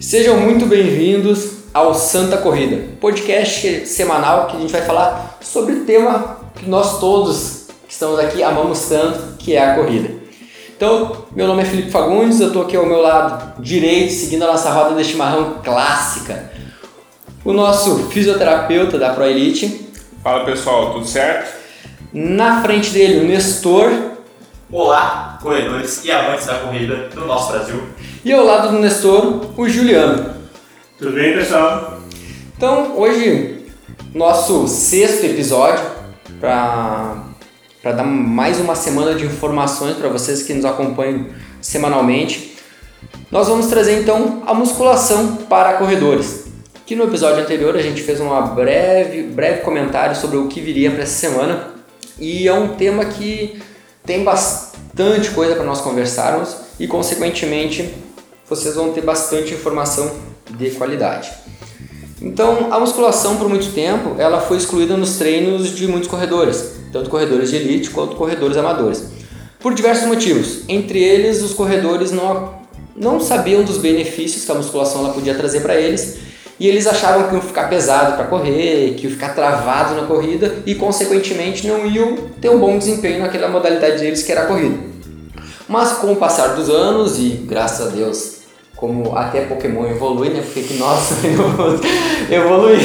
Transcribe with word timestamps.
Sejam 0.00 0.40
muito 0.40 0.66
bem-vindos 0.66 1.60
ao 1.72 1.94
Santa 1.94 2.36
Corrida, 2.38 2.94
podcast 3.00 3.86
semanal 3.86 4.48
que 4.48 4.56
a 4.56 4.60
gente 4.60 4.72
vai 4.72 4.82
falar 4.82 5.38
sobre 5.40 5.72
o 5.74 5.84
tema 5.84 6.40
que 6.56 6.68
nós 6.68 6.98
todos 6.98 7.66
que 7.86 7.92
estamos 7.92 8.18
aqui 8.18 8.42
amamos 8.42 8.88
tanto, 8.88 9.36
que 9.36 9.54
é 9.54 9.64
a 9.64 9.74
corrida. 9.74 10.10
Então, 10.76 11.26
meu 11.32 11.46
nome 11.46 11.62
é 11.62 11.64
Felipe 11.64 11.90
Fagundes, 11.90 12.40
eu 12.40 12.46
estou 12.46 12.62
aqui 12.62 12.76
ao 12.76 12.86
meu 12.86 13.00
lado 13.00 13.60
direito, 13.60 14.12
seguindo 14.12 14.44
a 14.44 14.46
nossa 14.46 14.70
roda 14.70 14.94
de 14.94 15.04
chimarrão 15.04 15.56
clássica. 15.62 16.50
O 17.44 17.52
nosso 17.52 18.08
fisioterapeuta 18.08 18.98
da 18.98 19.12
Pro 19.12 19.24
Elite. 19.26 19.89
Fala 20.22 20.44
pessoal, 20.44 20.92
tudo 20.92 21.06
certo? 21.06 21.56
Na 22.12 22.60
frente 22.60 22.90
dele, 22.90 23.20
o 23.20 23.24
Nestor. 23.26 23.90
Olá, 24.70 25.38
corredores 25.40 26.04
e 26.04 26.12
amantes 26.12 26.44
da 26.44 26.58
corrida 26.58 27.08
do 27.08 27.24
nosso 27.24 27.50
Brasil. 27.50 27.82
E 28.22 28.30
ao 28.30 28.44
lado 28.44 28.70
do 28.70 28.80
Nestor, 28.80 29.46
o 29.56 29.66
Juliano. 29.66 30.34
Tudo 30.98 31.12
bem, 31.12 31.32
pessoal? 31.32 32.00
Então, 32.54 32.98
hoje, 32.98 33.64
nosso 34.14 34.68
sexto 34.68 35.24
episódio 35.24 35.86
para 36.38 37.24
para 37.80 37.92
dar 37.92 38.04
mais 38.04 38.60
uma 38.60 38.74
semana 38.74 39.14
de 39.14 39.24
informações 39.24 39.96
para 39.96 40.10
vocês 40.10 40.42
que 40.42 40.52
nos 40.52 40.66
acompanham 40.66 41.28
semanalmente. 41.62 42.58
Nós 43.30 43.48
vamos 43.48 43.68
trazer 43.68 44.02
então 44.02 44.42
a 44.46 44.52
musculação 44.52 45.36
para 45.48 45.78
corredores. 45.78 46.49
Que 46.90 46.96
no 46.96 47.04
episódio 47.04 47.40
anterior 47.40 47.76
a 47.76 47.80
gente 47.80 48.02
fez 48.02 48.18
uma 48.18 48.40
breve, 48.40 49.22
breve 49.22 49.60
comentário 49.60 50.16
sobre 50.16 50.36
o 50.38 50.48
que 50.48 50.60
viria 50.60 50.90
para 50.90 51.04
essa 51.04 51.20
semana 51.20 51.68
e 52.18 52.48
é 52.48 52.52
um 52.52 52.74
tema 52.74 53.04
que 53.04 53.62
tem 54.04 54.24
bastante 54.24 55.30
coisa 55.30 55.54
para 55.54 55.62
nós 55.62 55.80
conversarmos 55.80 56.56
e 56.80 56.88
consequentemente 56.88 57.94
vocês 58.48 58.74
vão 58.74 58.92
ter 58.92 59.02
bastante 59.02 59.54
informação 59.54 60.10
de 60.50 60.72
qualidade. 60.72 61.30
Então, 62.20 62.72
a 62.72 62.80
musculação 62.80 63.36
por 63.36 63.48
muito 63.48 63.72
tempo, 63.72 64.16
ela 64.18 64.40
foi 64.40 64.56
excluída 64.56 64.96
nos 64.96 65.16
treinos 65.16 65.76
de 65.76 65.86
muitos 65.86 66.08
corredores, 66.08 66.72
tanto 66.92 67.08
corredores 67.08 67.50
de 67.50 67.56
elite 67.56 67.90
quanto 67.90 68.16
corredores 68.16 68.56
amadores. 68.56 69.04
Por 69.60 69.74
diversos 69.74 70.08
motivos. 70.08 70.62
Entre 70.68 71.00
eles, 71.00 71.40
os 71.40 71.54
corredores 71.54 72.10
não, 72.10 72.52
não 72.96 73.20
sabiam 73.20 73.62
dos 73.62 73.78
benefícios 73.78 74.44
que 74.44 74.50
a 74.50 74.56
musculação 74.56 75.04
ela 75.04 75.14
podia 75.14 75.36
trazer 75.36 75.60
para 75.60 75.76
eles 75.76 76.29
e 76.60 76.68
eles 76.68 76.86
achavam 76.86 77.26
que 77.26 77.34
iam 77.34 77.40
ficar 77.40 77.70
pesado 77.70 78.16
para 78.16 78.26
correr, 78.26 78.94
que 78.94 79.06
iam 79.06 79.12
ficar 79.12 79.34
travado 79.34 79.94
na 79.94 80.06
corrida 80.06 80.56
e, 80.66 80.74
consequentemente, 80.74 81.66
não 81.66 81.86
iam 81.86 82.16
ter 82.38 82.50
um 82.50 82.58
bom 82.58 82.76
desempenho 82.76 83.20
naquela 83.20 83.48
modalidade 83.48 83.98
deles 83.98 84.22
que 84.22 84.30
era 84.30 84.42
a 84.42 84.46
corrida. 84.46 84.78
Mas 85.66 85.92
com 85.92 86.12
o 86.12 86.16
passar 86.16 86.48
dos 86.48 86.68
anos 86.68 87.18
e 87.18 87.30
graças 87.48 87.86
a 87.86 87.90
Deus 87.90 88.40
como 88.76 89.16
até 89.16 89.42
Pokémon 89.42 89.86
evolui, 89.86 90.30
né? 90.30 90.42
Porque 90.42 90.62
que 90.62 90.74
nós 90.74 91.10
evoluir. 92.30 92.80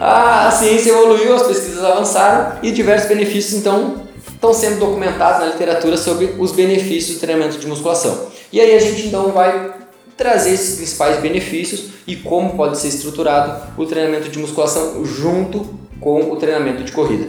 a 0.00 0.50
ciência 0.50 0.90
evoluiu, 0.90 1.34
as 1.34 1.42
pesquisas 1.42 1.84
avançaram 1.84 2.58
e 2.62 2.70
diversos 2.70 3.08
benefícios 3.08 3.54
então 3.60 4.08
estão 4.26 4.52
sendo 4.54 4.78
documentados 4.78 5.40
na 5.40 5.46
literatura 5.46 5.96
sobre 5.96 6.34
os 6.38 6.52
benefícios 6.52 7.16
do 7.16 7.20
treinamento 7.20 7.58
de 7.58 7.66
musculação. 7.66 8.28
E 8.52 8.60
aí 8.60 8.74
a 8.74 8.78
gente 8.78 9.06
então 9.06 9.30
vai 9.30 9.72
trazer 10.18 10.50
esses 10.50 10.74
principais 10.74 11.20
benefícios 11.20 11.92
e 12.04 12.16
como 12.16 12.56
pode 12.56 12.76
ser 12.76 12.88
estruturado 12.88 13.72
o 13.80 13.86
treinamento 13.86 14.28
de 14.28 14.38
musculação 14.38 15.04
junto 15.04 15.78
com 16.00 16.32
o 16.32 16.36
treinamento 16.36 16.82
de 16.82 16.90
corrida. 16.90 17.28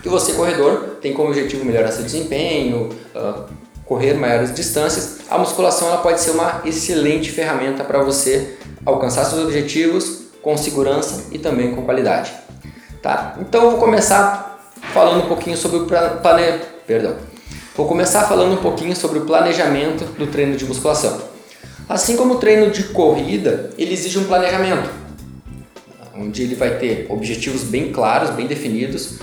Que 0.00 0.08
você 0.08 0.32
corredor 0.32 0.96
tem 1.02 1.12
como 1.12 1.28
objetivo 1.28 1.64
melhorar 1.64 1.90
seu 1.90 2.04
desempenho, 2.04 2.88
uh, 3.14 3.44
correr 3.84 4.14
maiores 4.14 4.54
distâncias, 4.54 5.18
a 5.28 5.36
musculação 5.36 5.88
ela 5.88 5.98
pode 5.98 6.20
ser 6.20 6.30
uma 6.30 6.62
excelente 6.64 7.32
ferramenta 7.32 7.82
para 7.82 8.00
você 8.02 8.56
alcançar 8.86 9.24
seus 9.24 9.42
objetivos 9.42 10.28
com 10.40 10.56
segurança 10.56 11.24
e 11.32 11.38
também 11.38 11.74
com 11.74 11.82
qualidade. 11.82 12.32
Tá? 13.02 13.36
Então 13.40 13.64
eu 13.64 13.70
vou 13.72 13.80
começar 13.80 14.70
falando 14.94 15.24
um 15.24 15.28
pouquinho 15.28 15.56
sobre 15.56 15.78
o 15.78 15.86
plane... 15.86 16.60
Perdão. 16.86 17.16
Vou 17.76 17.86
começar 17.86 18.22
falando 18.24 18.52
um 18.52 18.62
pouquinho 18.62 18.94
sobre 18.94 19.18
o 19.18 19.22
planejamento 19.22 20.04
do 20.16 20.26
treino 20.26 20.56
de 20.56 20.64
musculação. 20.64 21.29
Assim 21.90 22.16
como 22.16 22.34
o 22.34 22.36
treino 22.36 22.70
de 22.70 22.84
corrida, 22.84 23.70
ele 23.76 23.92
exige 23.92 24.16
um 24.16 24.22
planejamento, 24.22 24.88
onde 26.16 26.40
ele 26.40 26.54
vai 26.54 26.78
ter 26.78 27.06
objetivos 27.08 27.64
bem 27.64 27.90
claros, 27.90 28.30
bem 28.30 28.46
definidos, 28.46 29.18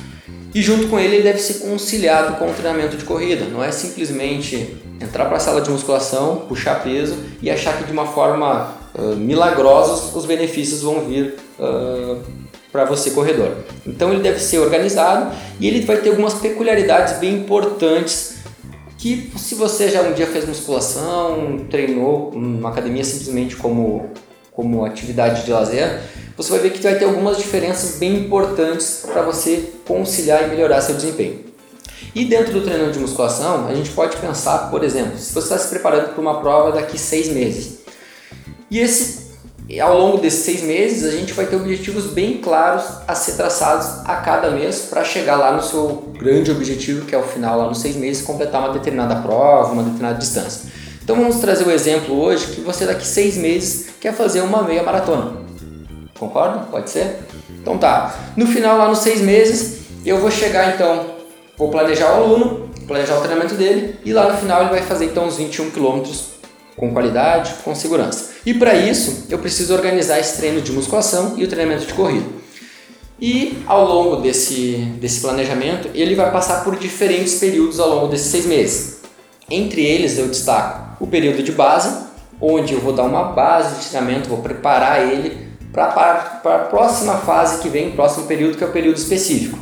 e 0.53 0.61
junto 0.61 0.89
com 0.89 0.99
ele, 0.99 1.15
ele 1.15 1.23
deve 1.23 1.39
ser 1.39 1.65
conciliado 1.65 2.35
com 2.35 2.49
o 2.49 2.53
treinamento 2.53 2.97
de 2.97 3.05
corrida. 3.05 3.45
Não 3.45 3.63
é 3.63 3.71
simplesmente 3.71 4.75
entrar 4.99 5.25
para 5.25 5.37
a 5.37 5.39
sala 5.39 5.61
de 5.61 5.69
musculação, 5.69 6.45
puxar 6.49 6.83
peso 6.83 7.15
e 7.41 7.49
achar 7.49 7.77
que 7.77 7.85
de 7.85 7.91
uma 7.93 8.07
forma 8.07 8.73
uh, 8.93 9.15
milagrosa 9.15 10.17
os 10.17 10.25
benefícios 10.25 10.81
vão 10.81 11.05
vir 11.05 11.35
uh, 11.57 12.21
para 12.69 12.83
você 12.83 13.11
corredor. 13.11 13.59
Então 13.85 14.11
ele 14.11 14.21
deve 14.21 14.39
ser 14.39 14.59
organizado 14.59 15.33
e 15.57 15.69
ele 15.69 15.85
vai 15.85 15.97
ter 15.97 16.09
algumas 16.09 16.33
peculiaridades 16.33 17.17
bem 17.17 17.35
importantes 17.35 18.36
que 18.97 19.31
se 19.37 19.55
você 19.55 19.89
já 19.89 20.01
um 20.01 20.13
dia 20.13 20.27
fez 20.27 20.45
musculação, 20.45 21.65
treinou 21.69 22.31
numa 22.33 22.69
academia 22.69 23.03
simplesmente 23.03 23.55
como, 23.55 24.09
como 24.51 24.83
atividade 24.83 25.45
de 25.45 25.51
lazer, 25.51 26.01
você 26.35 26.51
vai 26.51 26.59
ver 26.59 26.71
que 26.71 26.81
vai 26.81 26.97
ter 26.97 27.05
algumas 27.05 27.37
diferenças 27.37 27.97
bem 27.97 28.25
importantes 28.25 29.03
para 29.05 29.21
você 29.21 29.71
conciliar 29.87 30.43
e 30.45 30.47
melhorar 30.49 30.81
seu 30.81 30.95
desempenho. 30.95 31.45
E 32.13 32.25
dentro 32.25 32.53
do 32.53 32.61
treino 32.61 32.91
de 32.91 32.97
musculação, 32.97 33.67
a 33.67 33.75
gente 33.75 33.91
pode 33.91 34.17
pensar, 34.17 34.71
por 34.71 34.83
exemplo, 34.83 35.17
se 35.17 35.33
você 35.33 35.53
está 35.53 35.57
se 35.57 35.69
preparando 35.69 36.13
para 36.13 36.21
uma 36.21 36.39
prova 36.41 36.71
daqui 36.71 36.97
seis 36.97 37.27
meses. 37.27 37.79
E 38.71 38.79
esse, 38.79 39.26
ao 39.81 39.97
longo 39.99 40.17
desses 40.17 40.45
seis 40.45 40.61
meses, 40.61 41.03
a 41.03 41.11
gente 41.11 41.33
vai 41.33 41.45
ter 41.45 41.57
objetivos 41.57 42.05
bem 42.05 42.37
claros 42.37 42.85
a 43.05 43.13
ser 43.13 43.33
traçados 43.33 44.05
a 44.05 44.15
cada 44.15 44.49
mês 44.49 44.87
para 44.89 45.03
chegar 45.03 45.35
lá 45.35 45.51
no 45.51 45.61
seu 45.61 46.13
grande 46.17 46.49
objetivo, 46.49 47.05
que 47.05 47.13
é 47.13 47.17
o 47.17 47.23
final, 47.23 47.57
lá 47.57 47.67
nos 47.67 47.81
seis 47.81 47.97
meses, 47.97 48.21
completar 48.21 48.61
uma 48.61 48.73
determinada 48.73 49.17
prova, 49.17 49.73
uma 49.73 49.83
determinada 49.83 50.17
distância. 50.17 50.71
Então 51.03 51.17
vamos 51.17 51.37
trazer 51.37 51.65
o 51.65 51.71
exemplo 51.71 52.17
hoje 52.17 52.47
que 52.47 52.61
você 52.61 52.85
daqui 52.85 53.05
seis 53.05 53.35
meses 53.35 53.89
quer 53.99 54.13
fazer 54.13 54.39
uma 54.39 54.63
meia 54.63 54.83
maratona. 54.83 55.37
Concorda? 56.17 56.59
Pode 56.71 56.89
ser? 56.89 57.19
Então 57.61 57.77
tá. 57.77 58.15
No 58.37 58.47
final, 58.47 58.77
lá 58.77 58.87
nos 58.87 58.99
seis 58.99 59.19
meses, 59.19 59.79
eu 60.05 60.19
vou 60.19 60.31
chegar 60.31 60.73
então, 60.73 61.07
vou 61.57 61.69
planejar 61.69 62.11
o 62.11 62.23
aluno, 62.23 62.69
planejar 62.87 63.17
o 63.17 63.21
treinamento 63.21 63.55
dele 63.55 63.99
e 64.05 64.13
lá 64.13 64.31
no 64.31 64.37
final 64.37 64.61
ele 64.61 64.69
vai 64.69 64.81
fazer 64.81 65.05
então 65.05 65.27
os 65.27 65.35
21 65.35 65.71
quilômetros 65.71 66.37
com 66.77 66.93
qualidade, 66.93 67.55
com 67.63 67.75
segurança. 67.75 68.36
E 68.47 68.53
para 68.53 68.73
isso, 68.73 69.25
eu 69.29 69.39
preciso 69.39 69.73
organizar 69.73 70.21
esse 70.21 70.37
treino 70.37 70.61
de 70.61 70.71
musculação 70.71 71.33
e 71.35 71.43
o 71.43 71.49
treinamento 71.49 71.85
de 71.85 71.93
corrida. 71.93 72.25
E 73.19 73.61
ao 73.67 73.85
longo 73.85 74.21
desse, 74.21 74.77
desse 75.01 75.19
planejamento, 75.19 75.89
ele 75.93 76.15
vai 76.15 76.31
passar 76.31 76.63
por 76.63 76.77
diferentes 76.77 77.39
períodos 77.39 77.77
ao 77.77 77.89
longo 77.89 78.07
desses 78.07 78.27
seis 78.27 78.45
meses. 78.45 79.01
Entre 79.51 79.83
eles, 79.83 80.17
eu 80.17 80.29
destaco 80.29 81.03
o 81.03 81.07
período 81.07 81.43
de 81.43 81.51
base, 81.51 81.93
onde 82.39 82.73
eu 82.73 82.79
vou 82.79 82.93
dar 82.93 83.03
uma 83.03 83.33
base 83.33 83.81
de 83.81 83.89
treinamento, 83.89 84.29
vou 84.29 84.37
preparar 84.37 85.05
ele 85.05 85.49
para 85.73 86.39
a 86.45 86.59
próxima 86.69 87.15
fase 87.17 87.61
que 87.61 87.67
vem, 87.67 87.91
próximo 87.91 88.27
período, 88.27 88.57
que 88.57 88.63
é 88.63 88.67
o 88.67 88.71
período 88.71 88.95
específico, 88.95 89.59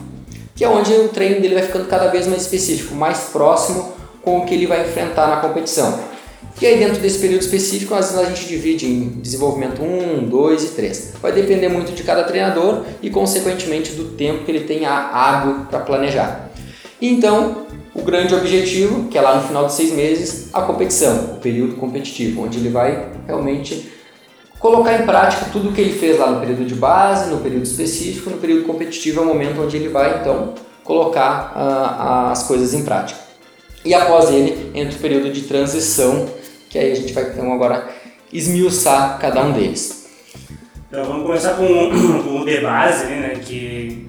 que 0.55 0.63
é 0.63 0.69
onde 0.69 0.93
o 0.93 1.09
treino 1.09 1.41
dele 1.41 1.55
vai 1.55 1.63
ficando 1.63 1.87
cada 1.87 2.09
vez 2.09 2.27
mais 2.27 2.43
específico, 2.43 2.93
mais 2.93 3.17
próximo 3.33 3.95
com 4.21 4.37
o 4.37 4.45
que 4.45 4.53
ele 4.53 4.67
vai 4.67 4.87
enfrentar 4.87 5.27
na 5.27 5.37
competição. 5.37 6.13
E 6.61 6.65
aí 6.65 6.79
dentro 6.79 7.01
desse 7.01 7.19
período 7.19 7.41
específico, 7.41 7.93
às 7.93 8.11
vezes 8.11 8.25
a 8.25 8.29
gente 8.29 8.47
divide 8.47 8.85
em 8.85 9.09
desenvolvimento 9.21 9.81
1, 9.81 10.29
2 10.29 10.63
e 10.63 10.67
3. 10.67 11.13
Vai 11.21 11.33
depender 11.33 11.67
muito 11.67 11.91
de 11.91 12.01
cada 12.03 12.23
treinador 12.23 12.83
e 13.01 13.09
consequentemente 13.09 13.91
do 13.91 14.15
tempo 14.15 14.45
que 14.45 14.51
ele 14.51 14.61
tem 14.61 14.85
hábil 14.85 15.65
para 15.69 15.79
planejar. 15.79 16.49
Então, 17.01 17.65
o 17.93 18.01
grande 18.01 18.33
objetivo, 18.33 19.09
que 19.09 19.17
é 19.17 19.21
lá 19.21 19.35
no 19.35 19.47
final 19.47 19.65
de 19.65 19.73
seis 19.73 19.91
meses, 19.91 20.49
a 20.53 20.61
competição, 20.61 21.35
o 21.37 21.39
período 21.39 21.75
competitivo, 21.75 22.43
onde 22.43 22.57
ele 22.57 22.69
vai 22.69 23.09
realmente 23.27 23.91
colocar 24.57 24.99
em 24.99 25.05
prática 25.05 25.47
tudo 25.51 25.69
o 25.69 25.73
que 25.73 25.81
ele 25.81 25.93
fez 25.93 26.17
lá 26.17 26.31
no 26.31 26.39
período 26.39 26.65
de 26.65 26.75
base, 26.75 27.29
no 27.29 27.39
período 27.39 27.63
específico, 27.63 28.29
no 28.29 28.37
período 28.37 28.65
competitivo 28.65 29.19
é 29.19 29.23
o 29.23 29.27
momento 29.27 29.61
onde 29.61 29.75
ele 29.75 29.89
vai 29.89 30.19
então 30.21 30.53
colocar 30.83 31.51
uh, 31.53 32.31
as 32.31 32.43
coisas 32.43 32.73
em 32.73 32.83
prática. 32.83 33.19
E 33.83 33.93
após 33.93 34.29
ele 34.29 34.71
entra 34.73 34.97
o 34.97 34.99
período 34.99 35.31
de 35.31 35.41
transição, 35.41 36.27
que 36.75 36.79
aí 36.79 36.91
a 36.91 36.95
gente 36.95 37.13
vai 37.13 37.23
então 37.23 37.53
agora 37.53 37.87
esmiuçar 38.33 39.17
cada 39.17 39.41
um 39.45 39.53
deles. 39.53 40.09
Então 40.89 41.05
vamos 41.05 41.25
começar 41.25 41.53
com, 41.53 41.63
com 42.21 42.41
o 42.41 42.45
de 42.45 42.59
base, 42.59 43.05
né, 43.05 43.39
que 43.41 44.07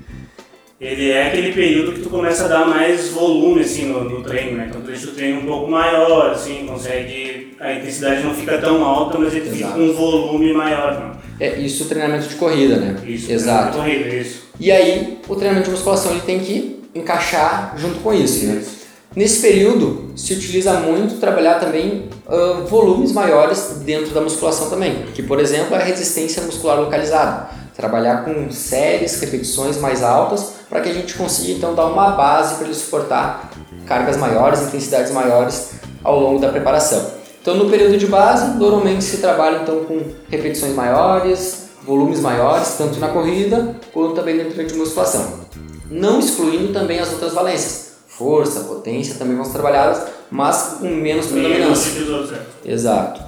ele 0.81 1.13
é 1.13 1.29
aquele 1.29 1.53
período 1.53 1.93
que 1.93 2.01
tu 2.01 2.11
começa 2.11 2.47
a 2.47 2.49
dar 2.49 2.67
mais 2.67 3.11
volume 3.11 3.61
assim 3.61 3.87
no, 3.87 4.03
no 4.03 4.23
treino, 4.25 4.57
né? 4.57 4.67
Então 4.69 4.81
tu 4.81 4.89
deixa 4.89 5.07
o 5.07 5.13
treino 5.13 5.43
um 5.43 5.47
pouco 5.47 5.71
maior, 5.71 6.33
assim, 6.33 6.67
consegue 6.67 7.55
a 7.61 7.73
intensidade 7.73 8.25
não 8.25 8.35
fica 8.35 8.59
tão 8.59 8.85
alta, 8.85 9.17
mas 9.17 9.33
ele 9.33 9.49
Exato. 9.49 9.57
fica 9.57 9.71
com 9.71 9.81
um 9.81 9.93
volume 9.93 10.53
maior, 10.53 11.01
não. 11.01 11.17
É 11.39 11.61
isso 11.61 11.85
o 11.85 11.87
treinamento 11.87 12.27
de 12.27 12.35
corrida, 12.35 12.77
né? 12.77 12.97
Isso, 13.07 13.31
Exato. 13.31 13.79
Corrida, 13.79 14.09
isso. 14.09 14.43
E 14.59 14.73
aí 14.73 15.19
o 15.29 15.37
treinamento 15.37 15.67
de 15.67 15.71
musculação 15.71 16.11
ele 16.11 16.23
tem 16.23 16.41
que 16.41 16.81
encaixar 16.97 17.75
junto 17.79 18.01
com 18.01 18.13
isso. 18.13 18.45
Né? 18.45 18.63
Nesse 19.15 19.41
período 19.41 20.11
se 20.17 20.35
utiliza 20.35 20.81
muito 20.81 21.21
trabalhar 21.21 21.61
também 21.61 22.09
volumes 22.69 23.13
maiores 23.13 23.79
dentro 23.85 24.13
da 24.13 24.21
musculação 24.21 24.69
também, 24.69 25.07
que 25.15 25.23
por 25.23 25.39
exemplo 25.39 25.75
é 25.75 25.79
a 25.79 25.85
resistência 25.85 26.43
muscular 26.43 26.79
localizada. 26.79 27.49
Trabalhar 27.75 28.25
com 28.25 28.51
séries, 28.51 29.21
repetições 29.21 29.77
mais 29.77 30.03
altas 30.03 30.55
para 30.69 30.81
que 30.81 30.89
a 30.89 30.95
gente 30.95 31.15
consiga 31.15 31.53
então 31.53 31.75
dar 31.75 31.87
uma 31.87 32.13
base 32.13 32.55
para 32.55 32.65
ele 32.65 32.75
suportar 32.75 33.51
cargas 33.85 34.17
maiores, 34.17 34.63
intensidades 34.63 35.13
maiores 35.13 35.73
ao 36.03 36.19
longo 36.19 36.41
da 36.41 36.49
preparação. 36.49 37.11
Então 37.41 37.55
no 37.55 37.71
período 37.71 37.97
de 37.99 38.07
base 38.07 38.57
normalmente 38.57 39.05
se 39.05 39.19
trabalha 39.19 39.63
então 39.63 39.85
com 39.85 40.01
repetições 40.29 40.75
maiores, 40.75 41.67
volumes 41.85 42.19
maiores, 42.19 42.75
tanto 42.77 42.99
na 42.99 43.09
corrida 43.09 43.77
quanto 43.93 44.15
também 44.15 44.37
dentro 44.37 44.65
de 44.65 44.75
musculação. 44.75 45.47
Não 45.89 46.19
excluindo 46.19 46.73
também 46.73 46.99
as 46.99 47.13
outras 47.13 47.33
valências. 47.33 47.96
Força, 48.17 48.61
potência 48.61 49.17
também 49.17 49.37
vão 49.37 49.45
ser 49.45 49.53
trabalhadas, 49.53 50.09
mas 50.31 50.77
com 50.81 50.89
menos 50.89 51.27
predominância. 51.27 51.93
Exato. 52.65 53.23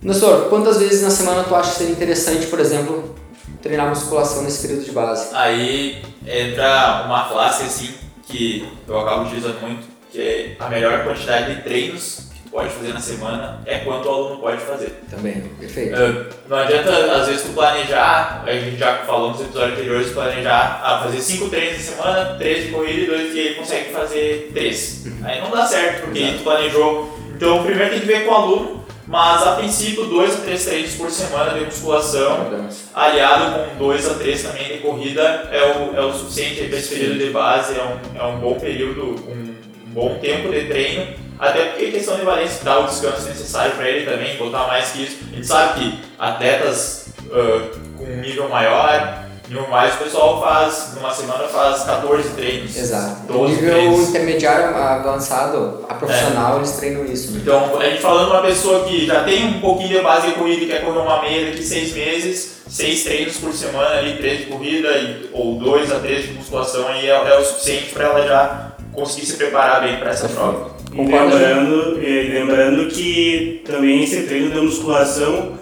Nestor, 0.00 0.48
quantas 0.48 0.78
vezes 0.78 1.02
na 1.02 1.10
semana 1.10 1.44
tu 1.44 1.54
acha 1.54 1.72
que 1.72 1.78
seria 1.78 1.92
interessante, 1.92 2.46
por 2.46 2.60
exemplo, 2.60 3.14
treinar 3.62 3.88
musculação 3.88 4.42
nesse 4.42 4.66
período 4.66 4.84
de 4.84 4.92
base? 4.92 5.34
Aí 5.34 6.02
entra 6.26 7.04
uma 7.06 7.28
classe 7.28 7.64
assim 7.64 7.94
que 8.26 8.66
eu 8.88 8.98
acabo 9.00 9.24
utilizando 9.24 9.60
muito, 9.60 9.86
que 10.10 10.20
é 10.20 10.56
a 10.58 10.68
melhor 10.68 11.04
quantidade 11.04 11.56
de 11.56 11.62
treinos 11.62 12.23
pode 12.54 12.70
fazer 12.70 12.92
na 12.92 13.00
semana 13.00 13.60
é 13.66 13.78
quanto 13.78 14.08
o 14.08 14.12
aluno 14.12 14.36
pode 14.36 14.58
fazer. 14.58 15.02
Também, 15.10 15.40
perfeito. 15.58 15.96
Uh, 15.96 16.26
não 16.48 16.56
adianta, 16.56 16.90
às 17.12 17.26
vezes, 17.26 17.42
tu 17.42 17.48
planejar, 17.48 18.44
a 18.46 18.52
gente 18.52 18.76
já 18.76 18.98
falou 18.98 19.32
nos 19.32 19.40
episódios 19.40 19.72
anteriores, 19.72 20.12
planejar 20.12 20.80
a 20.84 21.00
fazer 21.00 21.20
cinco 21.20 21.48
treinos 21.48 21.78
na 21.78 21.82
semana, 21.82 22.34
três 22.38 22.66
de 22.66 22.70
corrida 22.70 23.00
e 23.00 23.06
dois 23.06 23.32
que 23.32 23.38
ele 23.40 23.54
consegue 23.56 23.90
fazer 23.90 24.50
três. 24.54 25.02
Uhum. 25.04 25.18
Aí 25.24 25.40
não 25.40 25.50
dá 25.50 25.66
certo, 25.66 26.02
porque 26.02 26.20
Exato. 26.20 26.38
tu 26.38 26.44
planejou. 26.44 27.18
Então, 27.34 27.64
primeiro 27.64 27.90
tem 27.90 28.00
que 28.00 28.06
ver 28.06 28.24
com 28.24 28.30
o 28.30 28.36
aluno, 28.36 28.84
mas 29.08 29.42
a 29.42 29.56
princípio, 29.56 30.04
dois 30.04 30.34
a 30.34 30.42
três 30.42 30.64
treinos 30.64 30.94
por 30.94 31.10
semana 31.10 31.58
de 31.58 31.64
musculação, 31.64 32.68
aliado 32.94 33.68
com 33.70 33.78
dois 33.78 34.08
a 34.08 34.14
três 34.14 34.44
também 34.44 34.68
de 34.68 34.78
corrida, 34.78 35.48
é 35.50 35.60
o, 35.76 35.96
é 35.96 36.04
o 36.04 36.12
suficiente 36.12 36.68
para 36.68 36.78
esse 36.78 36.94
período 36.94 37.18
de 37.18 37.30
base, 37.30 37.74
é 37.76 37.82
um, 37.82 38.16
é 38.16 38.24
um 38.24 38.38
bom 38.38 38.54
período, 38.60 39.16
um, 39.28 39.54
um 39.88 39.90
bom 39.92 40.18
tempo 40.20 40.52
de 40.52 40.66
treino 40.66 41.23
até 41.38 41.64
porque 41.66 41.86
a 41.86 41.90
questão 41.92 42.16
de 42.16 42.24
valência 42.24 42.60
dá 42.64 42.80
o 42.80 42.86
descanso 42.86 43.28
necessário 43.28 43.72
para 43.72 43.88
ele 43.88 44.10
também, 44.10 44.36
botar 44.36 44.66
mais 44.66 44.90
que 44.92 45.02
isso. 45.02 45.18
A 45.32 45.34
gente 45.34 45.46
sabe 45.46 45.80
que 45.80 45.98
atletas 46.18 47.08
uh, 47.26 47.78
com 47.98 48.04
nível 48.04 48.48
maior, 48.48 49.24
no 49.48 49.68
mais 49.68 49.94
o 49.94 49.98
pessoal 49.98 50.40
faz, 50.40 50.92
numa 50.94 51.12
semana 51.12 51.44
faz 51.48 51.82
14 51.82 52.30
treinos. 52.30 52.76
Exato. 52.76 53.32
Nível 53.32 53.74
treinos. 53.74 54.08
intermediário 54.08 54.76
avançado, 54.76 55.84
a 55.88 55.94
profissional, 55.94 56.54
é. 56.54 56.56
eles 56.58 56.72
treinam 56.72 57.04
isso. 57.04 57.32
Né? 57.32 57.40
Então, 57.42 57.78
a 57.78 57.84
gente 57.84 58.00
falando 58.00 58.30
uma 58.30 58.42
pessoa 58.42 58.84
que 58.84 59.06
já 59.06 59.24
tem 59.24 59.46
um 59.46 59.60
pouquinho 59.60 59.98
de 59.98 60.00
base 60.00 60.28
de 60.28 60.34
corrida 60.34 60.66
quer 60.66 60.84
correr 60.84 60.98
uma 60.98 61.20
meia 61.20 61.50
daqui 61.50 61.62
seis 61.62 61.92
meses, 61.92 62.62
seis 62.68 63.04
treinos 63.04 63.36
por 63.36 63.52
semana 63.52 63.98
ali, 63.98 64.16
três 64.16 64.40
de 64.40 64.46
corrida 64.46 64.88
ou 65.32 65.58
dois 65.58 65.92
a 65.92 65.98
três 65.98 66.26
de 66.26 66.32
musculação 66.32 66.88
aí 66.88 67.08
é, 67.08 67.10
é 67.10 67.38
o 67.38 67.44
suficiente 67.44 67.92
para 67.92 68.04
ela 68.04 68.26
já 68.26 68.73
conseguir 68.94 69.26
se 69.26 69.36
preparar 69.36 69.82
bem 69.82 69.96
para 69.96 70.10
essa 70.10 70.28
prova. 70.28 70.70
E 70.92 70.98
lembrando, 70.98 71.98
lembrando 71.98 72.88
que 72.88 73.62
também 73.66 74.04
esse 74.04 74.22
treino 74.22 74.50
de 74.50 74.60
musculação 74.60 75.52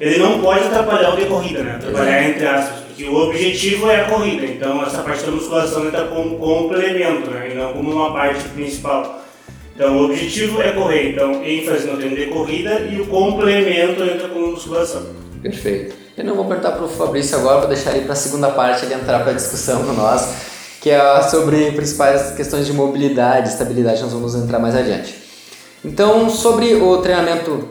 ele 0.00 0.18
não 0.18 0.40
pode 0.40 0.64
atrapalhar 0.64 1.14
o 1.14 1.16
de 1.16 1.26
corrida, 1.26 1.62
né? 1.62 1.76
Atrapalhar 1.76 2.28
entre 2.28 2.46
aspas, 2.46 2.80
porque 2.86 3.04
o 3.04 3.14
objetivo 3.14 3.90
é 3.90 4.00
a 4.00 4.04
corrida, 4.06 4.46
então 4.46 4.82
essa 4.82 5.02
parte 5.02 5.24
da 5.24 5.30
musculação 5.30 5.86
entra 5.86 6.06
como 6.06 6.38
complemento, 6.38 7.30
né? 7.30 7.50
E 7.52 7.54
não 7.54 7.72
como 7.72 7.92
uma 7.92 8.12
parte 8.12 8.42
principal. 8.48 9.20
Então 9.74 9.96
o 9.96 10.04
objetivo 10.06 10.60
é 10.60 10.72
correr, 10.72 11.10
então 11.10 11.44
ênfase 11.44 11.86
no 11.86 11.96
treino 11.96 12.16
de 12.16 12.26
corrida 12.26 12.80
e 12.80 13.00
o 13.00 13.06
complemento 13.06 14.02
entra 14.02 14.28
como 14.28 14.48
musculação. 14.48 15.06
Perfeito. 15.42 15.94
Eu 16.16 16.24
não 16.24 16.34
vou 16.34 16.46
perguntar 16.46 16.72
para 16.72 16.84
o 16.84 16.88
Fabrício 16.88 17.38
agora, 17.38 17.60
vou 17.60 17.68
deixar 17.68 17.92
ele 17.92 18.04
para 18.04 18.12
a 18.12 18.16
segunda 18.16 18.48
parte 18.50 18.84
ele 18.84 18.94
entrar 18.94 19.20
para 19.20 19.30
a 19.30 19.34
discussão 19.34 19.84
com 19.84 19.92
nós 19.92 20.50
que 20.80 20.88
é 20.90 21.22
sobre 21.22 21.72
principais 21.72 22.32
questões 22.32 22.66
de 22.66 22.72
mobilidade, 22.72 23.50
estabilidade, 23.50 24.02
nós 24.02 24.12
vamos 24.12 24.34
entrar 24.34 24.58
mais 24.58 24.74
adiante. 24.74 25.14
Então, 25.84 26.28
sobre 26.30 26.74
o 26.74 26.98
treinamento, 26.98 27.68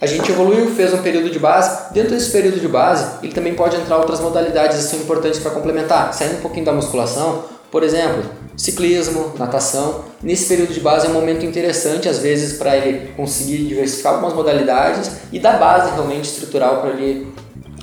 a 0.00 0.06
gente 0.06 0.30
evoluiu, 0.30 0.74
fez 0.74 0.92
um 0.92 0.98
período 0.98 1.30
de 1.30 1.38
base. 1.38 1.92
Dentro 1.92 2.10
desse 2.10 2.30
período 2.30 2.58
de 2.58 2.66
base, 2.66 3.18
ele 3.22 3.32
também 3.32 3.54
pode 3.54 3.76
entrar 3.76 3.98
outras 3.98 4.20
modalidades 4.20 4.78
que 4.78 4.82
são 4.84 4.98
importantes 4.98 5.38
para 5.38 5.52
complementar, 5.52 6.12
saindo 6.12 6.38
um 6.38 6.40
pouquinho 6.40 6.66
da 6.66 6.72
musculação, 6.72 7.44
por 7.70 7.84
exemplo, 7.84 8.24
ciclismo, 8.56 9.32
natação. 9.38 10.04
Nesse 10.20 10.46
período 10.46 10.74
de 10.74 10.80
base 10.80 11.06
é 11.06 11.10
um 11.10 11.12
momento 11.12 11.46
interessante, 11.46 12.08
às 12.08 12.18
vezes, 12.18 12.58
para 12.58 12.76
ele 12.76 13.12
conseguir 13.16 13.58
diversificar 13.58 14.14
algumas 14.14 14.34
modalidades 14.34 15.10
e 15.32 15.38
dar 15.38 15.58
base 15.58 15.92
realmente 15.92 16.24
estrutural 16.24 16.80
para 16.80 16.90
ele 16.90 17.32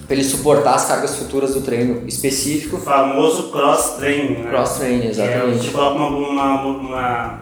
para 0.10 0.18
ele 0.18 0.24
suportar 0.24 0.74
as 0.74 0.86
cargas 0.86 1.16
futuras 1.16 1.54
do 1.54 1.62
treino 1.62 2.02
específico. 2.08 2.78
O 2.78 2.80
famoso 2.80 3.52
cross-training, 3.52 4.40
né? 4.40 4.50
Cross-training, 4.50 5.08
exatamente. 5.08 5.60
É, 5.60 5.62
você 5.62 5.70
coloca 5.70 5.96
uma, 5.98 6.08
uma, 6.08 6.62
uma, 6.66 7.42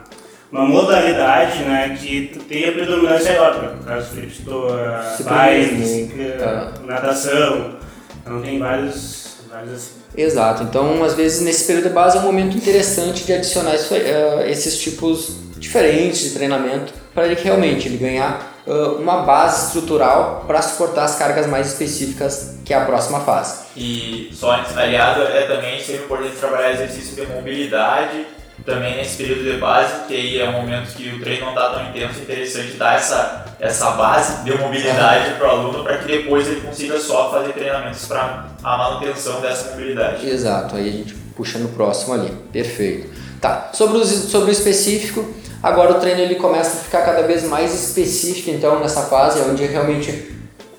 uma, 0.52 0.66
modalidade 0.66 1.64
né, 1.64 1.98
que 1.98 2.38
tenha 2.50 2.74
predominância 2.74 3.32
eólica, 3.32 3.74
no 3.74 3.84
caso, 3.86 4.10
uh, 4.18 5.24
bike, 5.24 6.12
uh, 6.12 6.86
natação, 6.86 7.76
então 8.22 8.42
tem 8.42 8.60
vários, 8.60 9.38
vários 9.50 9.74
assim. 9.74 9.92
Exato, 10.18 10.64
então 10.64 11.02
às 11.06 11.14
vezes 11.14 11.40
nesse 11.42 11.66
período 11.66 11.88
de 11.88 11.94
base 11.94 12.18
é 12.18 12.20
um 12.20 12.24
momento 12.24 12.58
interessante 12.58 13.24
de 13.24 13.32
adicionar 13.32 13.76
isso, 13.76 13.94
uh, 13.94 14.42
esses 14.46 14.78
tipos 14.78 15.38
diferentes 15.58 16.20
de 16.20 16.30
treinamento 16.32 16.94
para 17.14 17.28
ele 17.28 17.36
realmente 17.42 17.88
ele 17.88 17.98
ganhar 17.98 18.62
uh, 18.68 19.00
uma 19.00 19.22
base 19.22 19.68
estrutural 19.68 20.44
para 20.46 20.62
suportar 20.62 21.06
as 21.06 21.16
cargas 21.16 21.48
mais 21.48 21.68
específicas 21.68 22.57
que 22.68 22.74
é 22.74 22.78
a 22.78 22.84
próxima 22.84 23.22
fase. 23.22 23.64
E 23.78 24.30
só 24.34 24.52
aliado 24.52 25.22
é 25.24 25.44
também 25.44 25.80
sempre 25.80 26.04
importante 26.04 26.36
trabalhar 26.36 26.74
exercício 26.74 27.16
de 27.16 27.32
mobilidade 27.32 28.28
também 28.66 28.98
nesse 28.98 29.16
período 29.16 29.50
de 29.50 29.58
base, 29.58 30.06
que 30.06 30.14
aí 30.14 30.40
é 30.40 30.50
um 30.50 30.52
momento 30.52 30.94
que 30.94 31.08
o 31.08 31.22
treino 31.22 31.46
não 31.46 31.54
está 31.54 31.70
tão 31.70 31.90
intenso, 31.90 32.20
é 32.20 32.24
interessante 32.24 32.74
dar 32.74 32.96
essa, 32.96 33.46
essa 33.62 33.92
base 33.92 34.44
de 34.44 34.58
mobilidade 34.58 35.36
para 35.36 35.48
o 35.48 35.52
aluno 35.52 35.84
para 35.84 36.00
que 36.00 36.08
depois 36.08 36.46
ele 36.48 36.60
consiga 36.60 37.00
só 37.00 37.32
fazer 37.32 37.54
treinamentos 37.54 38.06
para 38.06 38.48
a 38.62 38.78
manutenção 38.78 39.40
dessa 39.40 39.72
mobilidade. 39.72 40.28
Exato, 40.28 40.76
aí 40.76 40.90
a 40.90 40.92
gente 40.92 41.14
puxa 41.38 41.58
no 41.60 41.70
próximo 41.70 42.16
ali, 42.16 42.30
perfeito. 42.52 43.10
Tá, 43.40 43.70
sobre 43.72 44.00
o, 44.00 44.04
sobre 44.04 44.50
o 44.50 44.52
específico, 44.52 45.26
Agora 45.62 45.94
o 45.94 46.00
treino 46.00 46.22
ele 46.22 46.36
começa 46.36 46.78
a 46.78 46.82
ficar 46.82 47.02
cada 47.02 47.24
vez 47.24 47.44
mais 47.44 47.74
específico, 47.74 48.52
então, 48.52 48.80
nessa 48.80 49.04
fase, 49.04 49.42
onde 49.42 49.66
realmente, 49.66 50.37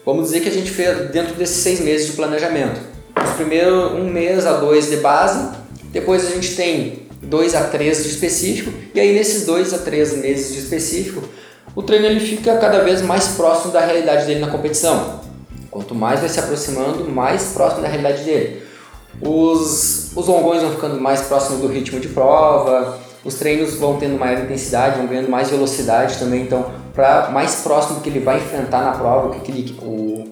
vamos 0.08 0.24
dizer 0.24 0.40
que 0.40 0.48
a 0.48 0.52
gente 0.52 0.70
fez 0.70 1.10
dentro 1.10 1.34
desses 1.34 1.58
seis 1.58 1.80
meses 1.80 2.06
de 2.06 2.12
planejamento. 2.14 2.80
Os 3.22 3.32
primeiros 3.32 3.92
um 3.92 4.08
mês 4.08 4.46
a 4.46 4.52
dois 4.52 4.88
de 4.88 4.96
base, 4.96 5.50
depois 5.92 6.26
a 6.26 6.30
gente 6.30 6.56
tem 6.56 7.02
dois 7.22 7.54
a 7.54 7.64
três 7.64 8.02
de 8.02 8.08
específico, 8.08 8.72
e 8.94 8.98
aí 8.98 9.12
nesses 9.12 9.44
dois 9.44 9.74
a 9.74 9.78
três 9.78 10.16
meses 10.16 10.54
de 10.54 10.60
específico, 10.60 11.22
o 11.76 11.82
treino 11.82 12.06
ele 12.06 12.20
fica 12.20 12.56
cada 12.56 12.78
vez 12.78 13.02
mais 13.02 13.28
próximo 13.28 13.70
da 13.70 13.80
realidade 13.80 14.24
dele 14.24 14.40
na 14.40 14.48
competição. 14.48 15.20
Quanto 15.70 15.94
mais 15.94 16.20
vai 16.20 16.30
se 16.30 16.40
aproximando, 16.40 17.04
mais 17.10 17.52
próximo 17.52 17.82
da 17.82 17.88
realidade 17.88 18.24
dele. 18.24 18.62
Os, 19.20 20.12
os 20.16 20.26
longões 20.26 20.62
vão 20.62 20.70
ficando 20.70 20.98
mais 20.98 21.20
próximos 21.20 21.60
do 21.60 21.68
ritmo 21.68 22.00
de 22.00 22.08
prova, 22.08 22.98
os 23.22 23.34
treinos 23.34 23.74
vão 23.74 23.98
tendo 23.98 24.18
maior 24.18 24.42
intensidade, 24.42 24.96
vão 24.96 25.06
ganhando 25.06 25.28
mais 25.28 25.50
velocidade 25.50 26.16
também, 26.16 26.44
então 26.44 26.64
para 26.98 27.30
mais 27.30 27.60
próximo 27.60 28.00
do 28.00 28.02
que 28.02 28.08
ele 28.08 28.18
vai 28.18 28.38
enfrentar 28.38 28.82
na 28.82 28.90
prova, 28.90 29.28
o 29.28 29.40
que 29.40 29.52
ele, 29.52 29.72
o, 29.80 30.24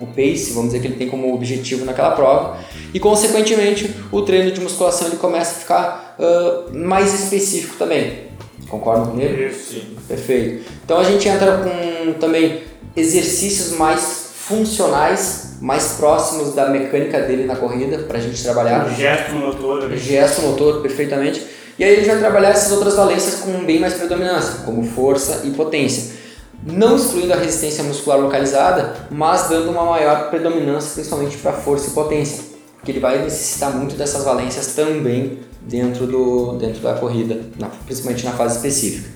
o 0.00 0.06
pace, 0.08 0.50
vamos 0.52 0.72
dizer 0.72 0.80
que 0.80 0.88
ele 0.88 0.96
tem 0.96 1.08
como 1.08 1.32
objetivo 1.32 1.84
naquela 1.84 2.10
prova, 2.10 2.56
e 2.92 2.98
consequentemente 2.98 3.94
o 4.10 4.22
treino 4.22 4.50
de 4.50 4.60
musculação 4.60 5.06
ele 5.06 5.16
começa 5.16 5.52
a 5.52 5.60
ficar 5.60 6.16
uh, 6.18 6.76
mais 6.76 7.14
específico 7.14 7.76
também. 7.78 8.24
Concordam 8.68 9.12
comigo? 9.12 9.32
Sim. 9.54 9.96
Perfeito. 10.08 10.68
Então 10.84 10.98
a 10.98 11.04
gente 11.04 11.28
entra 11.28 11.58
com 11.58 12.14
também 12.14 12.62
exercícios 12.96 13.78
mais 13.78 14.32
funcionais, 14.34 15.58
mais 15.60 15.92
próximos 15.92 16.52
da 16.52 16.68
mecânica 16.68 17.20
dele 17.20 17.44
na 17.44 17.54
corrida, 17.54 17.98
para 17.98 18.18
a 18.18 18.20
gente 18.20 18.42
trabalhar. 18.42 18.88
Gesto 18.88 19.34
motor. 19.36 19.96
Gesto 19.96 20.42
motor, 20.42 20.82
perfeitamente 20.82 21.57
e 21.78 21.84
aí 21.84 21.96
gente 21.96 22.08
vai 22.08 22.18
trabalhar 22.18 22.50
essas 22.50 22.72
outras 22.72 22.96
valências 22.96 23.36
com 23.36 23.64
bem 23.64 23.78
mais 23.78 23.94
predominância, 23.94 24.62
como 24.64 24.82
força 24.84 25.42
e 25.44 25.50
potência. 25.50 26.16
Não 26.64 26.96
excluindo 26.96 27.32
a 27.32 27.36
resistência 27.36 27.84
muscular 27.84 28.18
localizada, 28.18 28.96
mas 29.10 29.48
dando 29.48 29.70
uma 29.70 29.84
maior 29.84 30.28
predominância 30.28 30.94
principalmente 30.94 31.36
para 31.36 31.52
força 31.52 31.88
e 31.88 31.90
potência, 31.92 32.42
porque 32.74 32.90
ele 32.90 32.98
vai 32.98 33.22
necessitar 33.22 33.70
muito 33.70 33.94
dessas 33.94 34.24
valências 34.24 34.74
também 34.74 35.38
dentro, 35.60 36.06
do, 36.06 36.54
dentro 36.58 36.80
da 36.80 36.94
corrida, 36.94 37.40
na, 37.56 37.68
principalmente 37.68 38.24
na 38.24 38.32
fase 38.32 38.56
específica. 38.56 39.08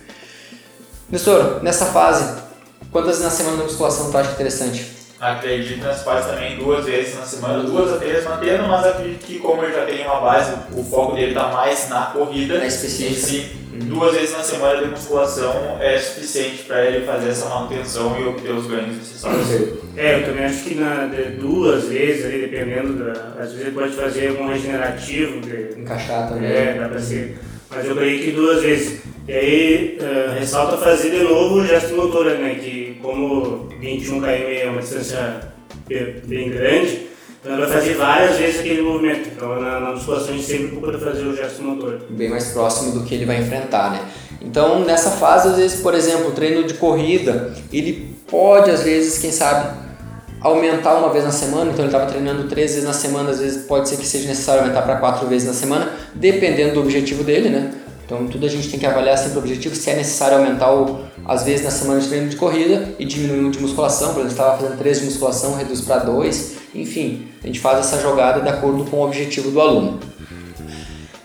Nestor, 1.11 1.63
nessa 1.65 1.87
fase, 1.87 2.43
quantas 2.93 3.21
na 3.21 3.29
semana 3.31 3.57
de 3.57 3.65
musculação 3.65 4.11
tu 4.11 4.17
acha 4.17 4.31
interessante? 4.31 5.02
Acredito 5.23 5.85
nas 5.85 6.03
faz 6.03 6.27
também 6.27 6.57
duas 6.57 6.85
vezes 6.85 7.15
na 7.15 7.23
semana, 7.25 7.63
duas 7.63 7.93
a 7.93 7.97
três 7.99 8.25
mantendo, 8.25 8.67
mas 8.67 8.85
acredito 8.85 9.25
que 9.25 9.39
como 9.39 9.63
ele 9.63 9.73
já 9.73 9.87
tem 9.87 10.05
uma 10.05 10.21
base, 10.21 10.53
o 10.73 10.83
foco 10.83 11.15
dele 11.15 11.29
está 11.29 11.47
mais 11.47 11.89
na 11.89 12.07
corrida. 12.07 12.59
Na 12.59 12.67
específica. 12.67 13.09
em 13.09 13.15
si, 13.15 13.53
duas 13.85 14.15
vezes 14.17 14.33
na 14.37 14.43
semana 14.43 14.83
de 14.83 14.91
musculação 14.91 15.79
é 15.81 15.97
suficiente 15.97 16.65
para 16.65 16.85
ele 16.87 17.07
fazer 17.07 17.29
essa 17.29 17.49
manutenção 17.49 18.21
e 18.21 18.25
obter 18.25 18.51
os 18.51 18.67
ganhos 18.67 18.97
necessários. 18.97 19.47
É, 19.97 20.17
eu 20.17 20.25
também 20.25 20.45
acho 20.45 20.65
que 20.65 20.75
na, 20.75 21.07
de 21.07 21.23
duas 21.37 21.85
vezes, 21.85 22.25
ali, 22.25 22.41
dependendo 22.41 23.05
da. 23.05 23.13
Às 23.41 23.53
vezes 23.53 23.61
ele 23.61 23.71
pode 23.77 23.93
fazer 23.93 24.27
algum 24.27 24.49
regenerativo. 24.49 25.41
De, 25.41 25.81
Encaixar 25.81 26.31
também. 26.31 26.51
é, 26.51 26.75
dá 26.81 26.89
pra 26.89 26.99
ser. 27.01 27.39
Mas 27.71 27.87
eu 27.87 27.95
creio 27.95 28.25
que 28.25 28.33
duas 28.33 28.61
vezes. 28.61 29.03
E 29.29 29.33
aí, 29.33 29.99
eh, 30.01 30.37
ressalta 30.39 30.77
fazer 30.79 31.11
de 31.11 31.19
novo 31.23 31.57
o 31.61 31.67
gesto 31.67 31.95
motor, 31.95 32.25
né? 32.27 32.57
Que 32.61 32.99
como 33.01 33.69
21 33.81 34.21
km 34.21 34.27
é 34.27 34.69
uma 34.71 34.81
distância 34.81 35.41
be- 35.87 36.23
bem 36.25 36.51
grande, 36.51 37.07
então 37.41 37.53
ele 37.53 37.63
vai 37.67 37.71
fazer 37.73 37.95
várias 37.95 38.37
vezes 38.37 38.61
aquele 38.61 38.83
movimento. 38.83 39.29
Então 39.35 39.61
na, 39.61 39.79
na 39.81 39.93
musculação 39.93 40.31
a 40.31 40.33
gente 40.33 40.45
sempre 40.45 40.69
procura 40.69 40.99
fazer 40.99 41.23
o 41.25 41.37
gesto 41.37 41.63
motor. 41.63 42.01
bem 42.11 42.29
mais 42.31 42.47
próximo 42.49 42.93
do 42.93 43.05
que 43.05 43.15
ele 43.15 43.25
vai 43.25 43.39
enfrentar, 43.41 43.93
né? 43.93 44.01
Então, 44.41 44.81
nessa 44.85 45.13
fase, 45.13 45.49
às 45.51 45.57
vezes, 45.57 45.81
por 45.81 45.95
exemplo, 45.95 46.29
o 46.31 46.33
treino 46.33 46.65
de 46.65 46.75
corrida, 46.75 47.55
ele 47.73 48.17
pode, 48.29 48.71
às 48.73 48.83
vezes, 48.83 49.19
quem 49.19 49.31
sabe, 49.31 49.79
aumentar 50.41 50.97
uma 50.97 51.11
vez 51.13 51.25
na 51.25 51.31
semana. 51.31 51.71
Então, 51.71 51.85
ele 51.85 51.95
estava 51.95 52.11
treinando 52.11 52.49
três 52.49 52.73
vezes 52.73 52.85
na 52.85 52.93
semana, 52.93 53.31
às 53.31 53.39
vezes 53.39 53.65
pode 53.67 53.89
ser 53.89 53.97
que 53.99 54.05
seja 54.05 54.27
necessário 54.27 54.63
aumentar 54.63 54.83
para 54.83 54.97
quatro 54.97 55.29
vezes 55.29 55.47
na 55.47 55.55
semana, 55.55 55.93
dependendo 56.13 56.75
do 56.75 56.81
objetivo 56.81 57.23
dele, 57.23 57.51
né? 57.51 57.73
Então, 58.13 58.27
tudo 58.27 58.45
a 58.45 58.49
gente 58.49 58.69
tem 58.69 58.79
que 58.79 58.85
avaliar 58.85 59.17
sempre 59.17 59.39
o 59.39 59.39
objetivo, 59.39 59.75
se 59.75 59.89
é 59.89 59.97
necessário 59.97 60.37
aumentar 60.37 60.71
o, 60.71 61.01
as 61.25 61.45
vezes 61.45 61.65
na 61.65 61.71
semana 61.71 61.99
de 61.99 62.09
treino 62.09 62.29
de 62.29 62.37
corrida 62.37 62.95
e 62.99 63.07
diminuir 63.07 63.47
o 63.47 63.51
de 63.51 63.59
musculação. 63.59 64.13
Por 64.13 64.21
exemplo, 64.21 64.33
estava 64.33 64.59
fazendo 64.59 64.77
três 64.77 65.01
de 65.01 65.07
musculação, 65.07 65.55
reduz 65.55 65.81
para 65.81 65.97
dois. 66.01 66.57
Enfim, 66.75 67.29
a 67.43 67.47
gente 67.47 67.59
faz 67.59 67.79
essa 67.79 67.99
jogada 68.03 68.43
de 68.43 68.51
acordo 68.51 68.85
com 68.85 68.99
o 68.99 69.05
objetivo 69.07 69.51
do 69.51 69.59
aluno. 69.59 69.99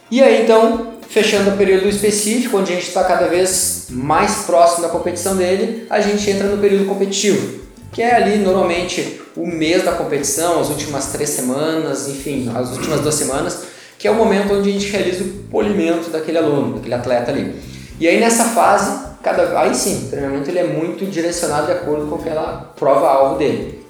E 0.10 0.24
aí 0.24 0.44
então, 0.44 0.94
fechando 1.10 1.50
o 1.50 1.58
período 1.58 1.90
específico, 1.90 2.58
onde 2.58 2.72
a 2.72 2.76
gente 2.76 2.88
está 2.88 3.04
cada 3.04 3.28
vez 3.28 3.88
mais 3.90 4.46
próximo 4.46 4.84
da 4.84 4.90
competição 4.90 5.36
dele, 5.36 5.86
a 5.90 6.00
gente 6.00 6.30
entra 6.30 6.48
no 6.48 6.58
período 6.58 6.86
competitivo, 6.86 7.66
que 7.92 8.02
é 8.02 8.16
ali 8.16 8.38
normalmente 8.38 9.20
o 9.36 9.46
mês 9.46 9.84
da 9.84 9.92
competição, 9.92 10.62
as 10.62 10.70
últimas 10.70 11.08
três 11.08 11.32
semanas, 11.32 12.08
enfim, 12.08 12.50
as 12.56 12.72
últimas 12.72 13.02
duas 13.02 13.16
semanas, 13.16 13.76
que 13.98 14.08
é 14.08 14.12
o 14.12 14.16
momento 14.16 14.54
onde 14.54 14.70
a 14.70 14.74
gente 14.74 14.88
realiza 14.88 15.24
o 15.24 15.28
polimento 15.50 16.10
daquele 16.10 16.38
aluno, 16.38 16.76
daquele 16.76 16.94
atleta 16.94 17.32
ali. 17.32 17.56
E 18.00 18.08
aí 18.08 18.20
nessa 18.20 18.46
fase, 18.46 19.08
cada, 19.24 19.60
aí 19.60 19.74
sim, 19.74 20.06
o 20.06 20.10
treinamento 20.10 20.50
ele 20.50 20.60
é 20.60 20.68
muito 20.68 21.06
direcionado 21.06 21.68
de 21.68 21.72
acordo 21.74 22.08
com 22.08 22.16
aquela 22.16 22.74
prova-alvo 22.76 23.38
dele. 23.38 23.84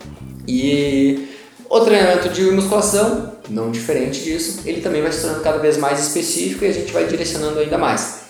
E 0.48 1.28
o 1.70 1.80
treinamento 1.82 2.30
de 2.30 2.44
musculação, 2.52 3.34
não 3.50 3.70
diferente 3.70 4.24
disso, 4.24 4.62
ele 4.66 4.80
também 4.80 5.02
vai 5.02 5.12
se 5.12 5.22
tornando 5.22 5.44
cada 5.44 5.58
vez 5.58 5.78
mais 5.78 6.00
específico 6.00 6.64
e 6.64 6.68
a 6.68 6.74
gente 6.74 6.92
vai 6.94 7.06
direcionando 7.06 7.60
ainda 7.60 7.78
mais. 7.78 8.22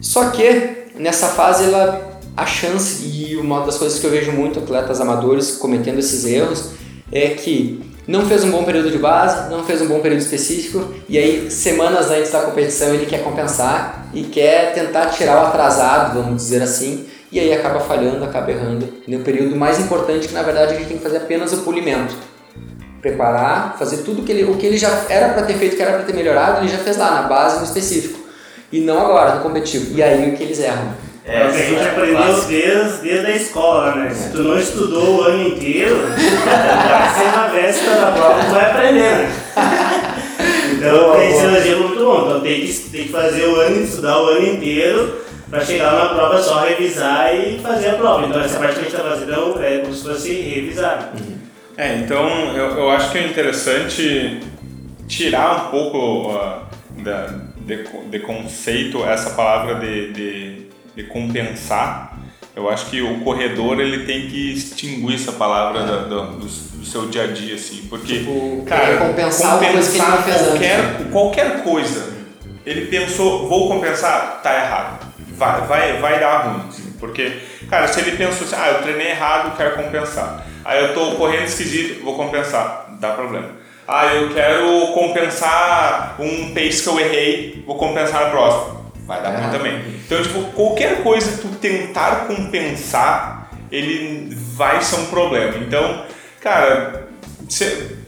Só 0.00 0.30
que 0.30 0.88
nessa 0.96 1.28
fase 1.28 1.64
ela, 1.64 2.20
a 2.36 2.44
chance, 2.44 3.04
e 3.06 3.36
uma 3.36 3.64
das 3.64 3.78
coisas 3.78 3.98
que 3.98 4.06
eu 4.06 4.10
vejo 4.10 4.32
muito 4.32 4.58
atletas 4.58 5.00
amadores 5.00 5.56
cometendo 5.56 5.98
esses 5.98 6.24
erros, 6.24 6.70
é 7.10 7.30
que 7.30 7.80
não 8.08 8.24
fez 8.26 8.42
um 8.42 8.50
bom 8.50 8.64
período 8.64 8.90
de 8.90 8.96
base, 8.96 9.50
não 9.50 9.62
fez 9.62 9.82
um 9.82 9.86
bom 9.86 10.00
período 10.00 10.22
específico, 10.22 10.94
e 11.06 11.18
aí 11.18 11.50
semanas 11.50 12.10
antes 12.10 12.32
da 12.32 12.40
competição 12.40 12.94
ele 12.94 13.04
quer 13.04 13.22
compensar 13.22 14.08
e 14.14 14.24
quer 14.24 14.72
tentar 14.72 15.10
tirar 15.10 15.42
o 15.42 15.46
atrasado, 15.48 16.18
vamos 16.18 16.42
dizer 16.42 16.62
assim, 16.62 17.06
e 17.30 17.38
aí 17.38 17.52
acaba 17.52 17.80
falhando, 17.80 18.24
acaba 18.24 18.50
errando 18.50 18.88
no 19.06 19.20
período 19.20 19.54
mais 19.54 19.78
importante 19.78 20.26
que 20.26 20.32
na 20.32 20.42
verdade 20.42 20.72
a 20.72 20.76
gente 20.78 20.88
tem 20.88 20.96
que 20.96 21.02
fazer 21.02 21.18
apenas 21.18 21.52
o 21.52 21.58
polimento. 21.58 22.14
Preparar, 23.02 23.76
fazer 23.78 23.98
tudo 23.98 24.22
que 24.22 24.32
ele, 24.32 24.50
o 24.50 24.56
que 24.56 24.66
ele 24.66 24.78
já 24.78 25.04
era 25.10 25.34
para 25.34 25.42
ter 25.42 25.54
feito, 25.54 25.76
que 25.76 25.82
era 25.82 25.92
para 25.92 26.02
ter 26.04 26.14
melhorado, 26.14 26.62
ele 26.62 26.68
já 26.68 26.78
fez 26.78 26.96
lá 26.96 27.10
na 27.10 27.22
base, 27.28 27.58
no 27.58 27.64
específico. 27.64 28.18
E 28.72 28.80
não 28.80 28.98
agora, 28.98 29.36
no 29.36 29.42
competitivo. 29.42 29.96
E 29.96 30.02
aí 30.02 30.30
o 30.30 30.36
que 30.36 30.42
eles 30.42 30.58
erram. 30.58 30.94
É, 31.28 31.46
o 31.46 31.52
que 31.52 31.58
a 31.58 31.64
gente 31.64 31.82
aprendeu 31.86 32.42
desde, 32.42 33.02
desde 33.02 33.26
a 33.26 33.36
escola, 33.36 33.94
né? 33.96 34.10
Se 34.14 34.32
tu 34.32 34.38
não 34.38 34.58
estudou 34.58 35.18
o 35.18 35.22
ano 35.22 35.48
inteiro, 35.48 35.96
vai 36.08 37.14
ser 37.14 37.36
na 37.36 37.46
véspera 37.48 37.96
da 37.96 38.12
prova 38.12 38.44
tu 38.44 38.50
vai 38.50 38.70
aprender, 38.70 39.12
né? 39.12 39.34
Então 40.72 41.12
tem 41.12 41.38
elogio 41.38 41.80
muito 41.80 42.04
bom. 42.04 42.26
Então 42.26 42.40
tem 42.40 42.60
que, 42.62 42.72
tem 42.72 43.04
que 43.04 43.08
fazer 43.10 43.46
o 43.46 43.56
ano, 43.60 43.82
estudar 43.82 44.22
o 44.22 44.26
ano 44.26 44.46
inteiro 44.46 45.20
para 45.50 45.64
chegar 45.64 45.92
na 45.92 46.14
prova 46.14 46.40
só 46.40 46.64
revisar 46.64 47.34
e 47.34 47.58
fazer 47.58 47.90
a 47.90 47.94
prova. 47.94 48.26
Então 48.26 48.40
essa 48.40 48.58
parte 48.58 48.74
que 48.74 48.80
a 48.80 48.82
gente 48.84 48.94
está 48.94 49.08
fazendo 49.08 49.62
é 49.62 49.78
como 49.78 49.94
se 49.94 50.04
fosse 50.04 50.32
revisar. 50.32 51.12
É, 51.76 51.96
então 51.96 52.28
eu, 52.56 52.78
eu 52.78 52.90
acho 52.90 53.12
que 53.12 53.18
é 53.18 53.26
interessante 53.26 54.40
tirar 55.06 55.66
um 55.66 55.70
pouco 55.70 56.32
uh, 56.32 57.02
da, 57.02 57.26
de, 57.56 57.84
de 58.10 58.18
conceito 58.20 59.04
essa 59.04 59.30
palavra 59.30 59.76
de, 59.76 60.12
de, 60.12 60.57
de 60.98 61.04
compensar. 61.04 62.18
Eu 62.56 62.68
acho 62.68 62.86
que 62.86 63.00
o 63.00 63.20
corredor 63.20 63.78
ele 63.80 64.04
tem 64.04 64.28
que 64.28 64.52
extinguir 64.52 65.14
essa 65.14 65.30
palavra 65.32 65.84
da- 65.84 65.98
do, 66.02 66.22
do, 66.38 66.46
do 66.46 66.84
seu 66.84 67.06
dia 67.06 67.22
a 67.22 67.26
dia, 67.28 67.54
assim, 67.54 67.86
porque 67.88 68.18
Tipo, 68.18 68.64
cara, 68.66 68.96
compensar 68.98 69.62
ele 69.62 69.74
não 69.76 69.82
fez 69.82 70.00
antes, 70.00 70.42
qualquer, 70.48 71.10
qualquer 71.12 71.62
coisa, 71.62 72.12
ele 72.66 72.86
pensou, 72.86 73.48
vou 73.48 73.68
compensar, 73.68 74.40
tá 74.42 74.52
errado, 74.54 75.06
vai, 75.36 75.60
vai, 75.68 75.92
vai 76.00 76.18
dar 76.20 76.38
ruim, 76.48 76.64
assim, 76.68 76.92
porque, 76.98 77.30
cara, 77.70 77.86
se 77.86 78.00
ele 78.00 78.16
pensou 78.16 78.44
assim, 78.44 78.56
ah, 78.58 78.68
eu 78.72 78.82
treinei 78.82 79.10
errado, 79.10 79.56
quero 79.56 79.76
compensar, 79.76 80.44
aí 80.64 80.82
eu 80.84 80.94
tô 80.94 81.12
correndo 81.12 81.44
esquisito, 81.44 82.02
vou 82.02 82.16
compensar, 82.16 82.88
dá 83.00 83.12
problema. 83.12 83.50
Ah, 83.86 84.06
eu 84.14 84.34
quero 84.34 84.88
compensar 84.94 86.16
um 86.18 86.52
pace 86.52 86.82
que 86.82 86.88
eu 86.88 87.00
errei, 87.00 87.62
vou 87.64 87.76
compensar 87.78 88.24
na 88.24 88.30
próxima. 88.30 88.77
Vai 89.08 89.22
dar 89.22 89.30
ruim 89.30 89.46
Ah. 89.46 89.50
também. 89.50 89.78
Então, 90.04 90.22
tipo, 90.22 90.42
qualquer 90.52 91.02
coisa 91.02 91.32
que 91.32 91.38
tu 91.38 91.48
tentar 91.56 92.26
compensar, 92.26 93.48
ele 93.72 94.28
vai 94.54 94.80
ser 94.82 94.96
um 95.00 95.06
problema. 95.06 95.56
Então, 95.56 96.04
cara, 96.42 97.08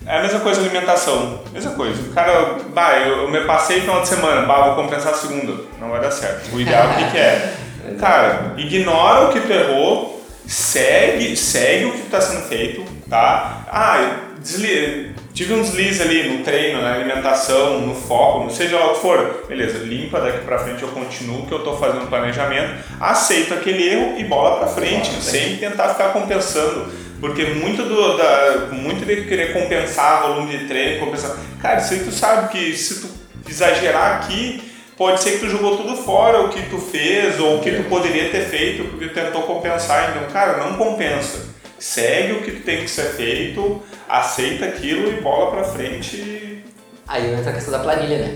é 0.06 0.18
a 0.18 0.22
mesma 0.22 0.40
coisa 0.40 0.60
alimentação. 0.60 1.42
Mesma 1.52 1.72
coisa. 1.72 2.02
O 2.02 2.12
cara, 2.12 2.56
bah, 2.74 2.98
eu, 2.98 3.22
eu 3.22 3.30
me 3.30 3.40
passei 3.40 3.76
no 3.76 3.82
final 3.82 4.02
de 4.02 4.08
semana, 4.08 4.42
bah, 4.42 4.60
vou 4.66 4.84
compensar 4.84 5.12
a 5.14 5.16
segunda. 5.16 5.54
Não 5.80 5.88
vai 5.88 6.00
dar 6.02 6.10
certo. 6.10 6.54
O 6.54 6.60
ideal 6.60 6.86
o 6.90 7.10
que, 7.10 7.16
é? 7.18 7.54
Cara, 7.98 8.54
ignora 8.58 9.28
o 9.28 9.32
que 9.32 9.40
tu 9.40 9.50
errou, 9.52 10.22
segue, 10.46 11.34
segue 11.36 11.86
o 11.86 11.92
que 11.92 12.00
está 12.02 12.20
sendo 12.20 12.42
feito, 12.46 12.84
tá? 13.08 13.64
Ah, 13.68 14.16
desli 14.38 15.14
tive 15.32 15.54
um 15.54 15.62
deslize 15.62 16.02
ali 16.02 16.28
no 16.28 16.44
treino, 16.44 16.82
na 16.82 16.94
alimentação, 16.94 17.80
no 17.80 17.94
foco, 17.94 18.44
não 18.44 18.50
seja 18.50 18.78
lá 18.78 18.92
o 18.92 18.94
que 18.94 19.00
for. 19.00 19.44
Beleza, 19.48 19.78
limpa 19.78 20.20
daqui 20.20 20.44
pra 20.44 20.58
frente, 20.58 20.82
eu 20.82 20.88
continuo 20.88 21.46
que 21.46 21.52
eu 21.52 21.64
tô 21.64 21.76
fazendo 21.76 22.08
planejamento, 22.08 22.84
aceito 23.00 23.54
aquele 23.54 23.88
erro 23.88 24.18
e 24.18 24.24
bola 24.24 24.58
pra 24.58 24.68
frente, 24.68 25.10
sem 25.22 25.56
tentar 25.56 25.90
ficar 25.90 26.12
compensando. 26.12 26.92
Porque 27.20 27.44
muito 27.44 27.82
do, 27.82 28.16
da, 28.16 28.68
muito 28.72 29.04
de 29.04 29.26
querer 29.26 29.52
compensar 29.52 30.22
volume 30.22 30.56
de 30.56 30.64
treino, 30.66 31.00
compensar. 31.04 31.36
Cara, 31.60 31.80
isso 31.80 31.92
aí 31.92 32.00
tu 32.00 32.10
sabe 32.10 32.48
que 32.48 32.74
se 32.74 33.02
tu 33.02 33.08
exagerar 33.46 34.16
aqui, 34.16 34.62
pode 34.96 35.20
ser 35.20 35.32
que 35.32 35.38
tu 35.40 35.50
jogou 35.50 35.76
tudo 35.76 35.96
fora 35.96 36.40
o 36.40 36.48
que 36.48 36.62
tu 36.70 36.78
fez 36.78 37.38
ou 37.38 37.58
o 37.58 37.60
que 37.60 37.72
tu 37.72 37.84
poderia 37.84 38.30
ter 38.30 38.46
feito 38.46 38.84
porque 38.84 39.08
tu 39.08 39.14
tentou 39.14 39.42
compensar. 39.42 40.10
Então, 40.10 40.30
cara, 40.30 40.56
não 40.64 40.74
compensa. 40.78 41.49
Segue 41.80 42.32
o 42.34 42.42
que 42.42 42.52
tem 42.60 42.82
que 42.82 42.90
ser 42.90 43.06
feito, 43.14 43.82
aceita 44.06 44.66
aquilo 44.66 45.10
e 45.10 45.20
bola 45.22 45.50
pra 45.50 45.64
frente. 45.64 46.62
Aí 47.08 47.32
entra 47.32 47.50
a 47.50 47.54
questão 47.54 47.72
da 47.72 47.78
planilha, 47.80 48.18
né? 48.18 48.34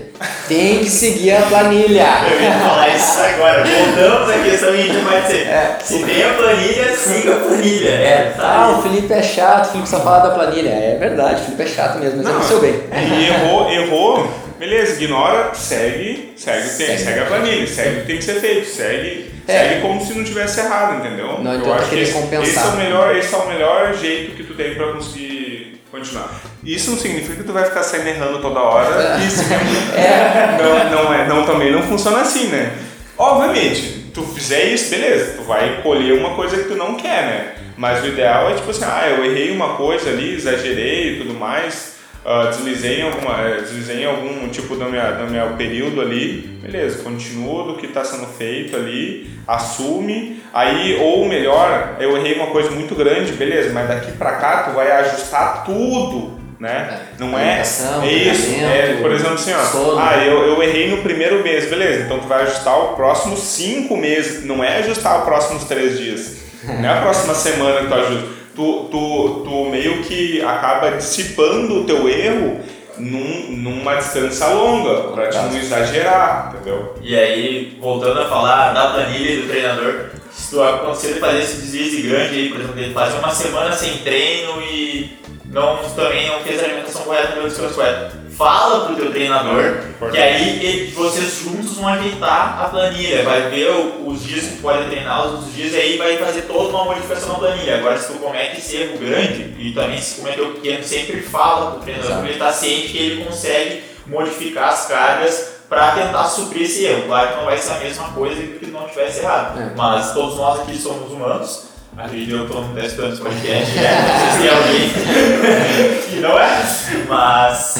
Tem 0.49 0.79
que 0.79 0.89
seguir 0.89 1.31
a 1.31 1.43
planilha. 1.43 2.07
Eu 2.29 2.41
ia 2.41 2.51
falar 2.59 2.89
isso 2.89 3.19
agora. 3.19 3.63
Voltamos 3.63 4.29
à 4.29 4.43
questão 4.43 4.73
que 4.73 4.79
a 4.79 4.83
gente 4.83 4.97
vai 5.05 5.21
dizer. 5.21 5.47
É. 5.47 5.77
Se 5.81 6.03
tem 6.03 6.23
a 6.23 6.33
planilha, 6.33 6.93
siga 6.97 7.35
a 7.35 7.39
planilha. 7.39 7.89
É, 7.89 8.33
tá 8.35 8.43
ah, 8.43 8.77
o 8.77 8.81
Felipe 8.81 9.13
é 9.13 9.23
chato, 9.23 9.67
o 9.67 9.71
Felipe 9.71 9.87
só 9.89 10.01
fala 10.01 10.27
da 10.27 10.35
planilha. 10.35 10.69
É 10.69 10.97
verdade, 10.99 11.41
o 11.41 11.45
Felipe 11.45 11.63
é 11.63 11.67
chato 11.67 11.99
mesmo, 11.99 12.17
mas 12.17 12.25
é 12.25 12.29
Não. 12.31 12.39
pro 12.39 12.47
seu 12.49 12.59
bem. 12.59 12.73
E 12.91 13.27
errou, 13.29 13.71
errou, 13.71 14.29
beleza, 14.59 15.01
ignora, 15.01 15.53
segue, 15.53 16.33
segue, 16.35 16.61
tem, 16.63 16.87
Segue. 16.87 16.97
segue 16.99 17.19
a 17.19 17.25
planilha, 17.27 17.67
segue 17.67 17.89
o 17.97 18.01
que 18.01 18.07
tem 18.07 18.17
que 18.17 18.23
ser 18.25 18.41
feito, 18.41 18.67
segue, 18.67 19.34
É. 19.47 19.59
segue 19.69 19.81
como 19.81 20.03
se 20.05 20.13
não 20.13 20.23
tivesse 20.23 20.59
errado, 20.59 20.97
entendeu? 21.05 21.39
Não 21.39 21.53
Eu 21.53 21.59
adianta 21.59 21.81
acho 21.81 21.89
que 21.89 21.99
esse, 21.99 22.13
compensar. 22.13 22.47
esse 22.47 22.59
é 22.59 22.69
o 22.69 22.75
melhor, 22.77 23.15
esse 23.15 23.33
é 23.33 23.37
o 23.37 23.47
melhor 23.47 23.93
jeito 23.93 24.35
que 24.35 24.43
tu 24.43 24.53
tem 24.53 24.75
pra 24.75 24.91
conseguir 24.93 25.81
continuar. 25.91 26.29
Isso 26.63 26.91
não 26.91 26.97
significa 26.97 27.35
que 27.35 27.43
tu 27.43 27.53
vai 27.53 27.63
ficar 27.65 27.83
saindo 27.83 28.07
errando 28.07 28.39
toda 28.41 28.59
hora. 28.59 29.17
Isso 29.19 29.41
É. 29.95 30.57
não, 30.61 31.03
não 31.05 31.13
é, 31.13 31.27
não 31.27 31.45
também 31.45 31.71
não 31.71 31.83
funciona 31.83 32.21
assim, 32.21 32.47
né? 32.47 32.73
Obviamente, 33.17 34.09
tu 34.13 34.23
fizer 34.23 34.65
isso, 34.65 34.89
beleza, 34.89 35.33
tu 35.37 35.43
vai 35.43 35.81
colher 35.81 36.17
uma 36.19 36.35
coisa 36.35 36.57
que 36.57 36.63
tu 36.67 36.75
não 36.75 36.95
quer, 36.95 37.21
né? 37.25 37.51
Mas 37.77 38.03
o 38.03 38.07
ideal 38.07 38.49
é 38.51 38.55
tipo 38.55 38.71
assim, 38.71 38.85
ah, 38.85 39.07
eu 39.09 39.23
errei 39.25 39.51
uma 39.51 39.75
coisa 39.75 40.09
ali, 40.09 40.33
exagerei 40.33 41.13
e 41.13 41.17
tudo 41.19 41.33
mais. 41.33 41.94
Ah, 42.25 42.47
deslizei, 42.49 43.01
em 43.01 43.03
alguma, 43.03 43.39
eh, 43.41 43.61
deslizei 43.61 44.01
em 44.01 44.05
algum 44.05 44.49
tipo 44.49 44.75
do 44.75 44.85
meu, 44.85 45.15
do 45.15 45.31
meu 45.31 45.49
período 45.55 46.01
ali, 46.01 46.59
beleza, 46.61 47.03
continua 47.03 47.65
do 47.65 47.77
que 47.77 47.85
está 47.85 48.03
sendo 48.03 48.25
feito 48.25 48.75
ali, 48.75 49.29
assume, 49.47 50.41
aí, 50.51 50.97
ou 50.99 51.27
melhor, 51.27 51.97
eu 51.99 52.17
errei 52.17 52.33
uma 52.33 52.47
coisa 52.47 52.71
muito 52.71 52.95
grande, 52.95 53.33
beleza, 53.33 53.71
mas 53.71 53.87
daqui 53.87 54.11
para 54.13 54.37
cá 54.37 54.63
tu 54.63 54.71
vai 54.71 54.91
ajustar 54.91 55.63
tudo 55.63 56.43
né? 56.59 56.99
É. 56.99 57.19
Não 57.19 57.37
é 57.37 57.59
é 57.59 57.61
isso. 58.07 58.55
É, 58.63 58.97
por 59.01 59.11
exemplo, 59.11 59.33
assim, 59.33 59.53
ó, 59.53 59.63
sono. 59.65 59.99
ah, 59.99 60.17
eu, 60.17 60.47
eu 60.47 60.63
errei 60.63 60.89
no 60.89 61.03
primeiro 61.03 61.43
mês, 61.43 61.69
beleza? 61.69 62.05
Então 62.05 62.19
tu 62.19 62.27
vai 62.27 62.43
ajustar 62.43 62.77
o 62.77 62.95
próximo 62.95 63.37
cinco 63.37 63.97
meses, 63.97 64.45
não 64.45 64.63
é 64.63 64.77
ajustar 64.79 65.19
os 65.19 65.25
próximos 65.25 65.65
três 65.65 65.97
dias, 65.97 66.37
não 66.63 66.85
é 66.85 66.97
a 66.97 67.01
próxima 67.01 67.35
semana 67.35 67.81
que 67.81 67.87
tu 67.87 67.93
ajusta. 67.93 68.44
Tu, 68.55 68.87
tu, 68.89 69.41
tu 69.43 69.65
meio 69.65 70.01
que 70.03 70.41
acaba 70.41 70.91
dissipando 70.91 71.81
o 71.81 71.83
teu 71.83 72.07
erro 72.07 72.61
num, 72.97 73.51
numa 73.51 73.95
distância 73.95 74.47
longa, 74.47 75.09
pra 75.11 75.29
te 75.29 75.37
não 75.37 75.57
exagerar, 75.57 76.53
entendeu? 76.55 76.95
E 77.01 77.15
aí, 77.15 77.77
voltando 77.81 78.21
a 78.21 78.29
falar 78.29 78.73
da 78.73 78.93
planilha 78.93 79.31
e 79.31 79.41
do 79.41 79.47
treinador, 79.49 80.05
se 80.31 80.51
tu 80.51 81.13
de 81.13 81.19
fazer 81.19 81.39
esse 81.39 81.61
deslize 81.61 82.01
grande 82.03 82.35
aí, 82.35 82.49
por 82.49 82.61
exemplo, 82.61 82.83
de 82.83 82.93
fazer 82.93 83.17
uma 83.17 83.29
semana 83.29 83.73
sem 83.73 83.97
treino 83.97 84.61
e 84.61 85.17
não, 85.45 85.77
também 85.95 86.27
não 86.27 86.39
fez 86.41 86.61
a 86.61 86.65
alimentação 86.65 87.03
correta, 87.03 87.35
não 87.35 87.47
descanso 87.47 87.75
correto, 87.75 88.17
fala 88.37 88.85
pro 88.85 88.95
teu 88.95 89.11
treinador, 89.11 89.77
que 90.11 90.17
aí 90.17 90.65
ele- 90.65 90.91
vocês 90.91 91.39
juntos 91.43 91.75
vão 91.77 91.87
ajeitar 91.87 92.61
a 92.61 92.67
planilha, 92.69 93.23
vai 93.23 93.49
ver 93.49 93.69
o- 93.71 94.07
os 94.09 94.23
dias 94.23 94.45
que 94.45 94.55
pode 94.61 94.85
treinar, 94.89 95.25
os 95.25 95.31
outros 95.33 95.53
dias, 95.55 95.73
e 95.73 95.77
aí 95.77 95.97
vai 95.97 96.17
fazer 96.17 96.41
toda 96.43 96.69
uma 96.69 96.85
modificação 96.85 97.29
na 97.33 97.39
planilha. 97.39 97.77
Agora, 97.77 97.97
se 97.97 98.11
tu 98.11 98.19
comete 98.19 98.57
esse 98.59 98.75
erro 98.77 98.97
grande, 98.97 99.55
e 99.57 99.71
também 99.73 100.01
se 100.01 100.15
cometeu 100.21 100.51
pequeno, 100.53 100.83
sempre 100.83 101.21
fala 101.21 101.71
pro 101.71 101.79
treinador, 101.81 102.07
Exato. 102.09 102.21
porque 102.21 102.33
ele 102.33 102.39
tá 102.43 102.51
ciente 102.51 102.87
que 102.89 102.97
ele 102.97 103.23
consegue 103.23 103.83
modificar 104.07 104.69
as 104.69 104.85
cargas 104.87 105.47
para 105.69 105.91
tentar 105.91 106.25
suprir 106.25 106.63
esse 106.63 106.85
erro. 106.85 107.03
Claro 107.07 107.29
que 107.29 107.35
não 107.37 107.45
vai 107.45 107.57
ser 107.57 107.71
a 107.73 107.79
mesma 107.79 108.09
coisa 108.09 108.35
que 108.41 108.65
se 108.65 108.71
não 108.71 108.87
tivesse 108.87 109.19
errado. 109.21 109.59
É. 109.59 109.73
Mas 109.75 110.11
todos 110.13 110.35
nós 110.37 110.59
aqui 110.59 110.77
somos 110.77 111.11
humanos. 111.11 111.63
Acredito 111.97 112.27
que 112.27 112.33
eu 112.33 112.45
estou 112.45 112.63
testando 112.75 113.13
esse 113.13 113.21
podcast, 113.21 113.75
né? 113.75 114.05
Não 114.07 114.19
sei 114.19 114.31
se 114.31 114.41
tem 114.41 114.49
alguém 114.49 115.99
que 116.09 116.15
não 116.19 116.37
é, 116.37 116.61
mas 117.07 117.75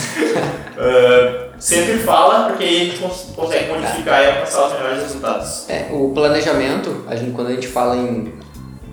ah, 0.78 1.48
sempre 1.60 1.98
fala 2.00 2.46
porque 2.50 2.64
aí 2.64 2.76
a 2.82 2.86
gente 2.86 2.98
cons- 3.00 3.28
consegue 3.36 3.74
modificar 3.74 4.24
e 4.24 4.28
alcançar 4.28 4.68
os 4.68 4.74
melhores 4.74 5.02
resultados. 5.04 5.70
É, 5.70 5.88
o 5.92 6.12
planejamento, 6.14 7.04
a 7.08 7.16
gente, 7.16 7.32
quando 7.32 7.48
a 7.50 7.52
gente 7.54 7.68
fala 7.68 7.98
em, 7.98 8.34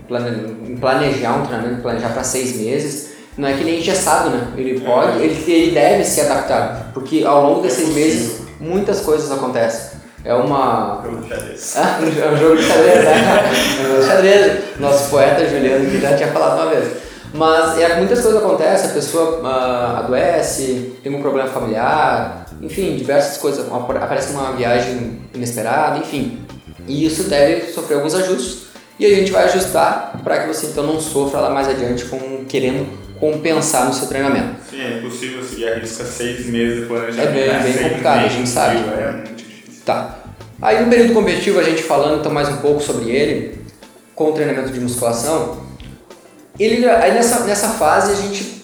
plane- 0.08 0.56
em 0.68 0.76
planejar 0.76 1.36
um 1.36 1.46
treinamento, 1.46 1.82
planejar 1.82 2.08
para 2.08 2.24
seis 2.24 2.56
meses, 2.56 3.12
não 3.38 3.48
é 3.48 3.52
que 3.54 3.62
nem 3.62 3.78
engessado, 3.78 4.30
né? 4.30 4.48
Ele 4.56 4.80
pode, 4.80 5.18
ele, 5.18 5.44
ele 5.52 5.70
deve 5.70 6.04
se 6.04 6.20
adaptar, 6.20 6.90
porque 6.92 7.24
ao 7.24 7.42
longo 7.48 7.62
desses 7.62 7.84
seis 7.84 7.94
meses 7.94 8.40
muitas 8.58 9.00
coisas 9.00 9.30
acontecem. 9.30 9.91
É 10.24 10.34
uma. 10.34 11.00
Jogo 11.04 11.22
de 11.22 11.28
xadrez. 11.28 11.74
Ah, 11.78 11.98
é 12.00 12.28
um 12.30 12.36
jogo 12.36 12.56
de 12.56 12.62
xadrez, 12.62 13.04
né? 13.04 13.12
É 13.12 13.82
um 13.82 13.86
jogo 13.88 14.00
de 14.02 14.06
xadrez. 14.06 14.62
Nosso 14.78 15.10
poeta 15.10 15.48
Juliano 15.48 15.90
que 15.90 16.00
já 16.00 16.16
tinha 16.16 16.28
falado 16.32 16.60
uma 16.62 16.70
vez. 16.70 16.88
Mas 17.34 17.78
é, 17.78 17.96
muitas 17.96 18.20
coisas 18.20 18.42
acontecem, 18.44 18.90
a 18.90 18.92
pessoa 18.92 19.40
ah, 19.44 20.00
adoece, 20.04 20.92
tem 21.02 21.14
um 21.14 21.22
problema 21.22 21.48
familiar, 21.48 22.46
enfim, 22.60 22.94
diversas 22.96 23.38
coisas. 23.38 23.66
Ap- 23.72 23.90
Aparece 23.96 24.32
uma 24.32 24.52
viagem 24.52 25.20
inesperada, 25.34 25.98
enfim. 25.98 26.38
E 26.86 27.06
isso 27.06 27.24
deve 27.24 27.72
sofrer 27.72 27.96
alguns 27.96 28.14
ajustes. 28.14 28.66
E 28.98 29.06
a 29.06 29.08
gente 29.08 29.32
vai 29.32 29.44
ajustar 29.44 30.20
para 30.22 30.40
que 30.40 30.48
você 30.48 30.66
então 30.66 30.84
não 30.84 31.00
sofra 31.00 31.40
lá 31.40 31.50
mais 31.50 31.68
adiante 31.68 32.04
com 32.04 32.44
querendo 32.44 32.86
compensar 33.18 33.86
no 33.86 33.94
seu 33.94 34.06
treinamento. 34.08 34.56
Sim, 34.68 34.80
é 34.82 34.98
impossível 34.98 35.42
seguir 35.42 35.68
a 35.68 35.74
risca 35.76 36.04
seis 36.04 36.44
meses 36.46 36.80
de 36.82 36.86
planejamento. 36.86 37.28
É 37.28 37.32
bem- 37.32 37.48
né? 37.48 37.60
bem 37.64 37.88
complicado, 37.88 38.24
a 38.26 38.28
gente 38.28 38.48
sabe. 38.48 38.76
É 38.78 39.10
muito. 39.12 39.41
Tá. 39.84 40.18
Aí 40.60 40.82
no 40.82 40.88
período 40.88 41.14
competitivo, 41.14 41.58
a 41.58 41.62
gente 41.62 41.82
falando 41.82 42.20
então 42.20 42.32
mais 42.32 42.48
um 42.48 42.58
pouco 42.58 42.80
sobre 42.80 43.10
ele, 43.10 43.60
com 44.14 44.30
o 44.30 44.32
treinamento 44.32 44.70
de 44.70 44.78
musculação, 44.78 45.58
ele, 46.58 46.88
aí 46.88 47.12
nessa, 47.12 47.40
nessa 47.40 47.70
fase 47.70 48.12
a 48.12 48.14
gente 48.14 48.62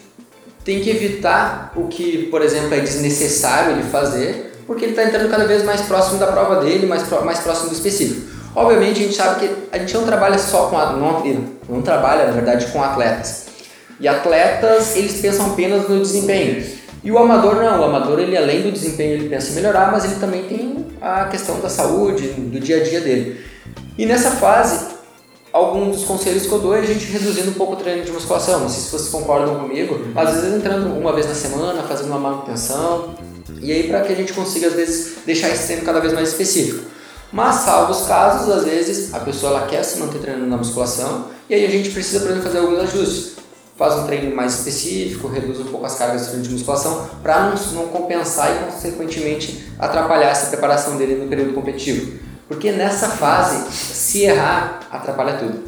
tem 0.64 0.80
que 0.80 0.90
evitar 0.90 1.72
o 1.74 1.88
que, 1.88 2.28
por 2.30 2.42
exemplo, 2.42 2.74
é 2.74 2.80
desnecessário 2.80 3.72
ele 3.72 3.82
fazer, 3.84 4.52
porque 4.66 4.84
ele 4.84 4.92
está 4.92 5.04
entrando 5.04 5.30
cada 5.30 5.46
vez 5.46 5.64
mais 5.64 5.80
próximo 5.80 6.18
da 6.18 6.26
prova 6.26 6.62
dele, 6.62 6.86
mais, 6.86 7.08
mais 7.24 7.40
próximo 7.40 7.70
do 7.70 7.74
específico. 7.74 8.28
Obviamente 8.54 9.00
a 9.00 9.02
gente 9.02 9.14
sabe 9.14 9.40
que 9.40 9.54
a 9.72 9.78
gente 9.78 9.94
não 9.94 10.04
trabalha 10.04 10.38
só 10.38 10.66
com 10.66 10.76
não, 10.76 11.22
não 11.68 11.82
trabalha 11.82 12.26
na 12.26 12.32
verdade 12.32 12.66
com 12.66 12.82
atletas. 12.82 13.46
E 13.98 14.06
atletas 14.06 14.94
eles 14.94 15.20
pensam 15.20 15.46
apenas 15.46 15.88
no 15.88 16.00
desempenho. 16.00 16.64
E 17.02 17.10
o 17.10 17.18
amador 17.18 17.56
não, 17.56 17.80
o 17.80 17.84
amador 17.84 18.18
ele 18.20 18.36
além 18.36 18.62
do 18.62 18.70
desempenho 18.70 19.14
ele 19.14 19.28
pensa 19.28 19.50
em 19.50 19.54
melhorar, 19.54 19.90
mas 19.90 20.04
ele 20.04 20.16
também 20.16 20.42
tem 20.44 20.86
a 21.00 21.24
questão 21.26 21.60
da 21.60 21.68
saúde, 21.68 22.28
do 22.28 22.60
dia 22.60 22.80
a 22.80 22.84
dia 22.84 23.00
dele. 23.00 23.40
E 23.96 24.06
nessa 24.06 24.32
fase, 24.32 24.86
alguns 25.52 25.96
dos 25.96 26.04
conselhos 26.04 26.46
que 26.46 26.52
eu 26.52 26.58
dou 26.58 26.74
é 26.74 26.80
a 26.80 26.84
gente 26.84 27.04
reduzindo 27.06 27.50
um 27.50 27.54
pouco 27.54 27.74
o 27.74 27.76
treino 27.76 28.04
de 28.04 28.12
musculação. 28.12 28.60
Não 28.60 28.68
sei 28.68 28.80
se 28.80 28.90
vocês 28.90 29.08
concordam 29.10 29.56
comigo, 29.56 30.00
às 30.14 30.34
vezes 30.34 30.54
entrando 30.54 30.92
uma 30.96 31.12
vez 31.12 31.26
na 31.26 31.34
semana, 31.34 31.82
fazendo 31.82 32.08
uma 32.08 32.18
manutenção, 32.18 33.14
e 33.60 33.72
aí 33.72 33.88
para 33.88 34.02
que 34.02 34.12
a 34.12 34.16
gente 34.16 34.32
consiga 34.32 34.68
às 34.68 34.74
vezes 34.74 35.18
deixar 35.26 35.48
esse 35.48 35.66
treino 35.66 35.84
cada 35.84 36.00
vez 36.00 36.12
mais 36.12 36.28
específico. 36.28 36.86
Mas 37.32 37.56
salvo 37.56 37.92
os 37.92 38.06
casos, 38.06 38.48
às 38.54 38.64
vezes 38.64 39.12
a 39.12 39.20
pessoa 39.20 39.52
ela 39.52 39.66
quer 39.66 39.82
se 39.82 39.98
manter 39.98 40.18
treinando 40.18 40.46
na 40.46 40.56
musculação, 40.56 41.26
e 41.48 41.54
aí 41.54 41.64
a 41.64 41.70
gente 41.70 41.90
precisa, 41.90 42.20
por 42.20 42.30
exemplo, 42.30 42.46
fazer 42.46 42.58
alguns 42.58 42.78
ajustes 42.80 43.38
faz 43.78 43.94
um 43.94 44.06
treino 44.06 44.34
mais 44.34 44.54
específico, 44.54 45.28
reduz 45.28 45.60
um 45.60 45.66
pouco 45.66 45.86
as 45.86 45.94
cargas 45.94 46.32
de 46.42 46.50
musculação, 46.50 47.08
para 47.22 47.44
não, 47.44 47.54
não 47.74 47.88
compensar 47.88 48.50
e, 48.50 48.72
consequentemente, 48.72 49.72
atrapalhar 49.78 50.30
essa 50.30 50.48
preparação 50.48 50.96
dele 50.96 51.14
no 51.14 51.28
período 51.28 51.54
competitivo. 51.54 52.18
Porque 52.48 52.72
nessa 52.72 53.08
fase, 53.08 53.70
se 53.70 54.24
errar, 54.24 54.80
atrapalha 54.90 55.34
tudo. 55.34 55.62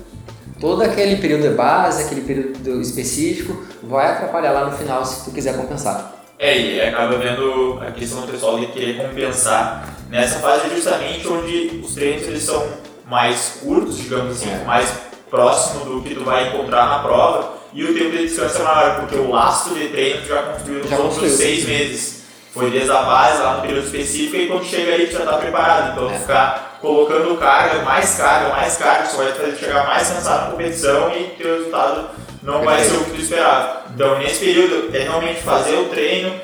Todo 0.59 0.83
aquele 0.83 1.16
período 1.16 1.49
de 1.49 1.55
base, 1.55 2.03
aquele 2.03 2.23
período 2.23 2.81
específico, 2.81 3.64
vai 3.83 4.11
atrapalhar 4.11 4.51
lá 4.51 4.64
no 4.64 4.77
final 4.77 5.05
se 5.05 5.25
tu 5.25 5.31
quiser 5.31 5.57
compensar. 5.57 6.16
É, 6.38 6.59
e 6.59 6.81
acaba 6.81 7.16
vendo 7.16 7.79
a 7.81 7.92
questão 7.92 8.23
do 8.23 8.33
pessoal 8.33 8.59
de 8.59 8.66
querer 8.66 8.96
compensar 8.96 9.94
nessa 10.09 10.40
fase 10.40 10.66
é 10.66 10.70
justamente 10.70 11.29
onde 11.29 11.81
os 11.85 11.94
treinos 11.94 12.27
eles 12.27 12.42
são 12.42 12.66
mais 13.07 13.59
curtos, 13.62 13.99
digamos 13.99 14.37
assim, 14.37 14.51
É. 14.51 14.64
mais 14.64 14.90
próximo 15.31 15.85
do 15.85 16.03
que 16.03 16.14
tu 16.14 16.25
vai 16.25 16.49
encontrar 16.49 16.88
na 16.88 16.99
prova 17.01 17.60
e 17.73 17.85
o 17.85 17.95
tempo 17.95 18.11
de 18.11 18.27
descanso 18.27 18.59
é 18.61 18.63
maior, 18.65 19.01
porque 19.01 19.17
o 19.17 19.31
lastro 19.31 19.75
de 19.75 19.89
treino 19.89 20.25
já 20.27 20.43
construiu 20.43 20.79
nos 20.81 20.91
Já 20.91 20.97
outros 20.97 21.15
construiu. 21.19 21.37
seis 21.37 21.65
meses. 21.67 22.21
Foi 22.53 22.69
desde 22.69 22.91
a 22.91 23.03
base 23.03 23.41
lá 23.43 23.55
no 23.57 23.63
período 23.63 23.85
específico 23.85 24.37
e 24.37 24.49
quando 24.49 24.65
chega 24.65 24.93
aí 24.93 25.07
já 25.11 25.21
está 25.21 25.35
preparado. 25.39 25.93
Então 25.93 26.11
É. 26.11 26.19
ficar 26.19 26.79
colocando 26.81 27.37
carga, 27.37 27.83
mais 27.83 28.15
carga, 28.17 28.49
mais 28.49 28.77
carga, 28.77 29.07
só 29.07 29.19
vai 29.19 29.33
fazer 29.33 29.57
chegar 29.57 29.87
mais 29.87 30.09
cansado 30.09 30.45
na 30.47 30.51
competição 30.51 31.13
e 31.13 31.25
teu 31.39 31.59
resultado 31.59 32.09
não 32.43 32.65
vai 32.65 32.83
ser 32.83 32.97
o 32.97 33.05
que 33.05 33.11
tu 33.13 33.21
esperava. 33.21 33.83
Então 33.95 34.19
nesse 34.19 34.45
período 34.45 34.91
é 34.97 34.99
realmente 35.01 35.43
fazer 35.43 35.75
o 35.77 35.85
treino 35.91 36.41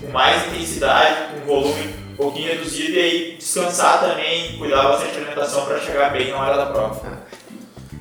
com 0.00 0.10
mais 0.10 0.46
intensidade, 0.46 1.16
com 1.40 1.46
volume 1.46 1.94
um 2.12 2.16
pouquinho 2.16 2.48
reduzido 2.48 2.92
e 2.92 2.98
aí 2.98 3.36
descansar 3.38 4.00
também, 4.00 4.56
cuidar 4.56 4.82
bastante 4.84 5.12
da 5.12 5.16
alimentação 5.18 5.66
para 5.66 5.78
chegar 5.78 6.10
bem 6.10 6.30
na 6.30 6.38
hora 6.38 6.56
da 6.56 6.66
prova. 6.66 7.19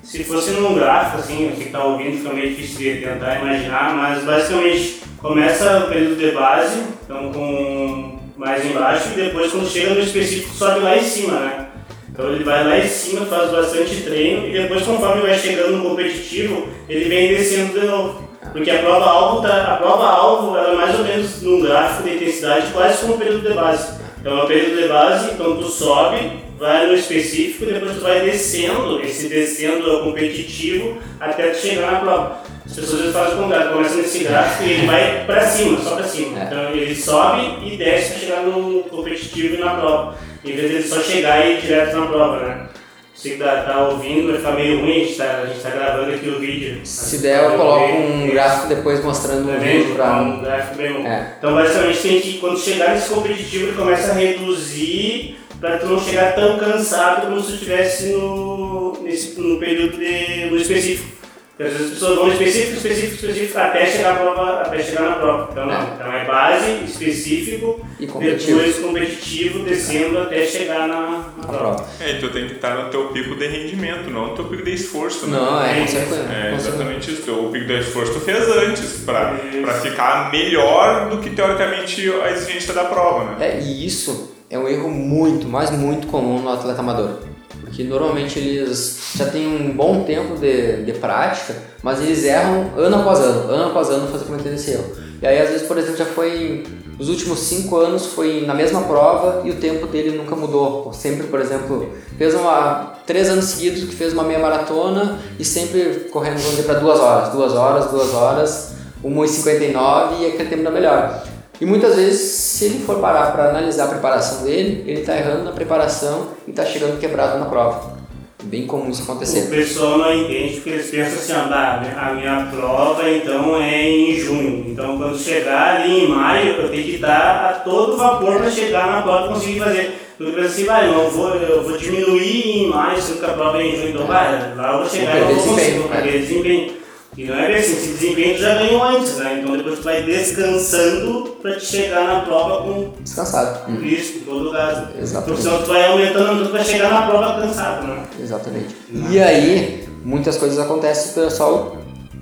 Se 0.10 0.24
fosse 0.24 0.50
num 0.54 0.74
gráfico, 0.74 1.20
assim, 1.20 1.52
quem 1.56 1.68
está 1.68 1.84
ouvindo 1.84 2.18
fica 2.18 2.34
meio 2.34 2.50
difícil 2.50 2.96
de 2.96 3.02
tentar 3.02 3.36
imaginar, 3.44 3.94
mas 3.96 4.24
basicamente 4.24 5.04
começa 5.20 5.86
o 5.86 5.88
período 5.88 6.18
de 6.18 6.32
base, 6.32 6.82
então 7.04 7.32
com 7.32 8.18
mais 8.36 8.66
embaixo, 8.66 9.10
e 9.12 9.22
depois 9.22 9.52
quando 9.52 9.70
chega 9.70 9.94
no 9.94 10.00
específico 10.00 10.52
sobe 10.56 10.80
lá 10.80 10.98
em 10.98 11.04
cima, 11.04 11.40
né? 11.40 11.68
Então 12.10 12.28
ele 12.28 12.44
vai 12.44 12.64
lá 12.64 12.80
em 12.80 12.88
cima, 12.88 13.24
faz 13.28 13.52
bastante 13.52 14.02
treino, 14.02 14.48
e 14.48 14.54
depois 14.54 14.82
conforme 14.82 15.22
vai 15.22 15.38
chegando 15.38 15.78
no 15.78 15.88
competitivo, 15.88 16.68
ele 16.90 17.08
vem 17.08 17.28
descendo 17.28 17.80
de 17.80 17.86
novo. 17.86 18.28
Porque 18.52 18.72
a 18.72 18.80
prova-alvo 18.80 19.48
tá, 19.48 19.74
a 19.74 19.76
prova-alvo 19.76 20.58
ela 20.58 20.74
é 20.74 20.76
mais 20.76 20.98
ou 20.98 21.06
menos 21.06 21.40
num 21.44 21.62
gráfico 21.62 22.10
de 22.10 22.16
intensidade 22.16 22.72
quase 22.74 22.98
como 23.02 23.14
o 23.14 23.18
período 23.20 23.48
de 23.48 23.54
base. 23.54 23.94
Então 24.20 24.40
é 24.40 24.44
o 24.44 24.48
período 24.48 24.82
de 24.82 24.88
base, 24.88 25.34
então 25.34 25.56
tu 25.58 25.68
sobe, 25.68 26.49
vai 26.60 26.88
no 26.88 26.94
específico 26.94 27.64
e 27.64 27.74
depois 27.74 27.96
tu 27.96 28.02
vai 28.02 28.20
descendo, 28.20 29.02
esse 29.02 29.30
descendo 29.30 29.90
é 29.90 29.94
o 29.94 30.04
competitivo 30.04 30.98
até 31.20 31.52
tu 31.52 31.58
chegar 31.58 31.94
na 31.94 32.00
prova. 32.00 32.44
As 32.66 32.76
pessoas 32.76 33.14
fazem 33.14 33.40
o 33.40 33.44
contrário, 33.44 33.72
começa 33.72 33.96
nesse 33.96 34.20
gráfico 34.26 34.64
e 34.64 34.74
ele 34.74 34.86
vai 34.86 35.26
pra 35.26 35.42
cima, 35.42 35.80
só 35.80 35.96
pra 35.96 36.04
cima. 36.04 36.40
É. 36.40 36.44
Então 36.44 36.70
ele 36.72 36.96
sobe 36.96 37.66
e 37.66 37.78
desce 37.78 38.12
pra 38.12 38.20
chegar 38.20 38.42
no 38.44 38.84
competitivo 38.84 39.56
e 39.56 39.58
na 39.58 39.76
prova. 39.76 40.18
Em 40.44 40.52
vez 40.52 40.70
de 40.70 40.76
ele 40.76 40.88
só 40.88 41.02
chegar 41.02 41.46
e 41.46 41.54
ir 41.54 41.62
direto 41.62 41.98
na 41.98 42.06
prova, 42.08 42.46
né? 42.46 42.70
Que 43.16 43.32
tá, 43.32 43.64
tá 43.64 43.88
ouvindo, 43.90 44.28
vai 44.28 44.38
ficar 44.38 44.52
meio 44.52 44.80
ruim, 44.80 45.02
a 45.02 45.06
gente 45.06 45.16
tá, 45.16 45.42
a 45.44 45.46
gente 45.48 45.60
tá 45.60 45.70
gravando 45.72 46.14
aqui 46.14 46.30
o 46.30 46.40
vídeo. 46.40 46.80
Se 46.86 47.18
der, 47.18 47.44
eu 47.44 47.58
coloco 47.58 47.92
um 47.92 48.30
gráfico 48.30 48.68
depois 48.68 49.04
mostrando 49.04 49.50
um 49.50 49.60
vídeo 49.60 49.96
pra... 49.96 50.22
Um 50.22 50.42
gráfico 50.42 50.76
bem. 50.76 51.06
É. 51.06 51.34
Então, 51.38 51.54
basicamente, 51.54 52.02
tem 52.02 52.22
que, 52.22 52.38
quando 52.38 52.58
chegar 52.58 52.94
nesse 52.94 53.10
competitivo, 53.10 53.68
ele 53.68 53.76
começa 53.76 54.12
a 54.12 54.14
reduzir 54.14 55.39
para 55.60 55.78
tu 55.78 55.88
não 55.88 56.00
chegar 56.00 56.36
tão 56.36 56.58
cansado 56.58 57.28
como 57.28 57.40
se 57.42 57.48
tu 57.48 57.54
estivesse 57.54 58.08
no, 58.14 58.98
nesse, 59.04 59.40
no 59.40 59.60
período 59.60 59.98
de, 59.98 60.46
no 60.50 60.58
específico. 60.58 61.20
Porque 61.58 61.74
às 61.74 61.78
vezes 61.78 61.88
as 61.92 62.00
pessoas 62.00 62.16
vão 62.20 62.32
específico, 62.32 62.74
específico, 62.78 63.16
específico 63.16 63.60
até 63.60 63.86
chegar, 63.86 64.14
na 64.14 64.20
prova, 64.22 64.62
até 64.62 64.82
chegar 64.82 65.02
na 65.02 65.16
prova. 65.18 65.50
Então, 65.52 65.66
não. 65.66 65.74
É. 65.74 65.88
Então 65.94 66.14
é 66.14 66.26
base, 66.26 66.72
específico, 66.86 67.86
E 68.00 68.08
competitivo. 68.08 68.58
depois 68.60 68.78
competitivo, 68.80 69.60
descendo 69.66 70.20
até 70.20 70.46
chegar 70.46 70.88
na, 70.88 71.34
na 71.38 71.44
prova. 71.46 71.86
É, 72.00 72.12
então 72.12 72.30
tem 72.30 72.48
que 72.48 72.54
estar 72.54 72.76
no 72.82 72.90
teu 72.90 73.10
pico 73.10 73.36
de 73.36 73.46
rendimento, 73.46 74.10
não 74.10 74.28
no 74.28 74.36
teu 74.36 74.46
pico 74.46 74.64
de 74.64 74.74
esforço, 74.74 75.28
né? 75.28 75.38
Não, 75.38 75.62
é 75.62 75.72
É. 75.72 75.78
É 75.78 75.82
consequência. 75.82 76.56
exatamente 76.56 77.12
isso. 77.12 77.30
O 77.34 77.52
pico 77.52 77.66
de 77.66 77.80
esforço 77.80 78.14
tu 78.14 78.22
fez 78.22 78.48
antes, 78.50 78.80
Isso. 78.82 79.04
pra 79.04 79.34
ficar 79.82 80.32
melhor 80.32 81.10
do 81.10 81.18
que 81.18 81.30
teoricamente 81.32 82.10
a 82.24 82.32
exigência 82.32 82.74
da 82.74 82.86
prova, 82.86 83.26
né? 83.36 83.36
É, 83.58 83.60
e 83.60 83.86
isso 83.86 84.32
é 84.50 84.58
um 84.58 84.68
erro 84.68 84.90
muito, 84.90 85.48
mas 85.48 85.70
muito 85.72 86.08
comum 86.08 86.42
no 86.42 86.50
atleta 86.50 86.80
amador. 86.80 87.20
Porque 87.62 87.84
normalmente 87.84 88.40
eles 88.40 89.14
já 89.16 89.26
têm 89.26 89.46
um 89.46 89.72
bom 89.76 90.04
tempo 90.04 90.36
de, 90.36 90.84
de 90.84 90.94
prática, 90.94 91.56
mas 91.84 92.02
eles 92.02 92.24
erram 92.24 92.72
ano 92.76 92.96
após 92.96 93.20
ano, 93.20 93.52
ano 93.52 93.70
após 93.70 93.90
ano 93.90 94.08
fazer 94.08 94.26
cometendo 94.26 94.56
esse 94.56 94.72
erro. 94.72 94.86
E 95.22 95.28
aí 95.28 95.40
às 95.40 95.50
vezes, 95.50 95.68
por 95.68 95.78
exemplo, 95.78 95.98
já 95.98 96.06
foi 96.06 96.64
os 97.00 97.08
últimos 97.08 97.40
cinco 97.40 97.78
anos 97.78 98.08
foi 98.08 98.46
na 98.46 98.54
mesma 98.54 98.82
prova 98.82 99.42
e 99.46 99.52
o 99.52 99.56
tempo 99.56 99.88
dele 99.88 100.18
nunca 100.18 100.36
mudou. 100.36 100.92
Sempre, 100.92 101.28
por 101.28 101.40
exemplo, 101.40 101.94
fez 102.18 102.34
uma 102.34 102.96
três 103.06 103.30
anos 103.30 103.46
seguidos 103.46 103.84
que 103.84 103.96
fez 103.96 104.14
uma 104.14 104.24
meia 104.24 104.40
maratona 104.40 105.20
e 105.38 105.46
sempre 105.46 106.10
correndo 106.12 106.66
para 106.66 106.80
duas 106.80 107.00
horas, 107.00 107.30
duas 107.30 107.54
horas, 107.54 107.92
duas 107.92 108.14
horas, 108.14 108.72
1,59 109.04 110.20
e 110.20 110.26
aquele 110.26 110.50
tempo 110.50 110.64
da 110.64 110.72
melhor. 110.72 111.24
E 111.62 111.66
muitas 111.66 111.96
vezes, 111.96 112.22
se 112.22 112.66
ele 112.66 112.80
for 112.86 113.00
parar 113.00 113.32
para 113.32 113.50
analisar 113.50 113.86
a 113.86 113.88
preparação 113.88 114.44
dele, 114.44 114.84
ele 114.88 115.02
está 115.02 115.18
errando 115.18 115.44
na 115.44 115.52
preparação 115.52 116.30
e 116.48 116.52
está 116.52 116.66
chegando 116.66 117.00
quebrado 117.00 117.38
na 117.38 117.46
prova. 117.46 118.00
Bem 118.44 118.66
comum 118.66 118.90
isso 118.90 119.02
O 119.02 119.04
acontecer. 119.04 119.50
pessoal 119.50 119.98
não 119.98 120.14
entende 120.14 120.56
porque 120.56 120.70
eles 120.70 120.90
pensam 120.90 121.20
assim, 121.20 121.34
ah, 121.34 121.48
bah, 121.50 122.08
a 122.08 122.14
minha 122.14 122.48
prova 122.50 123.10
então 123.10 123.62
é 123.62 123.84
em 123.84 124.16
junho. 124.18 124.66
Então 124.70 124.98
quando 124.98 125.20
chegar 125.20 125.82
ali 125.82 126.06
em 126.06 126.08
maio 126.08 126.54
eu 126.54 126.70
tenho 126.70 126.84
que 126.86 126.98
dar 126.98 127.50
a 127.50 127.54
todo 127.60 127.98
vapor 127.98 128.38
para 128.38 128.50
chegar 128.50 128.88
na 128.88 129.02
prova 129.02 129.26
e 129.26 129.34
conseguir 129.34 129.60
fazer. 129.60 130.00
Porque 130.18 130.32
pensa 130.32 130.48
assim, 130.48 130.64
vai, 130.66 130.88
não 130.88 131.10
vou, 131.10 131.36
eu 131.36 131.64
vou 131.64 131.78
diminuir 131.78 132.64
em 132.64 132.70
maio, 132.70 133.02
sendo 133.02 133.20
que 133.20 133.26
a 133.26 133.34
prova 133.34 133.62
é 133.62 133.68
em 133.68 133.76
junho, 133.76 133.90
então 133.90 134.08
vai, 134.08 134.56
lá 134.56 134.72
eu 134.74 134.80
vou 134.80 134.90
chegar 134.90 135.18
e 135.18 135.20
eu 135.20 135.26
vou 135.28 135.36
conseguir, 135.36 135.56
desempenho, 135.56 135.82
vou 135.82 135.90
né? 135.90 136.02
perder 136.02 136.20
desempenho. 136.20 136.72
E 137.18 137.26
não 137.26 137.36
é 137.36 137.48
bem 137.48 137.58
assim, 137.58 137.74
esse 137.74 137.88
desempenho 137.94 138.36
tu 138.36 138.42
já 138.42 138.56
ganhou 138.56 138.84
antes, 138.84 139.18
né? 139.18 139.40
Então 139.42 139.58
depois 139.58 139.80
tu 139.80 139.84
vai 139.84 140.04
descansando 140.04 141.38
para 141.42 141.56
te 141.56 141.66
chegar 141.66 142.06
na 142.06 142.20
prova 142.22 142.64
com 142.64 142.94
Descansado. 143.02 143.70
Hum, 143.72 143.82
risco, 143.82 144.20
com 144.20 144.26
todo 144.32 144.50
o 144.50 144.52
gás. 144.54 144.78
Exatamente. 144.98 145.26
Porque 145.26 145.42
senão 145.42 145.62
tu 145.64 145.68
vai 145.68 145.86
aumentando, 145.88 146.46
tu 146.46 146.52
vai 146.52 146.64
chegar 146.64 146.90
na 146.92 147.02
prova 147.08 147.42
cansado, 147.42 147.88
né? 147.88 148.04
Exatamente. 148.22 148.76
E 149.10 149.20
aí, 149.20 149.88
muitas 150.04 150.38
coisas 150.38 150.58
acontecem 150.60 151.08
e 151.08 151.12
o 151.12 151.30
pessoal 151.30 151.78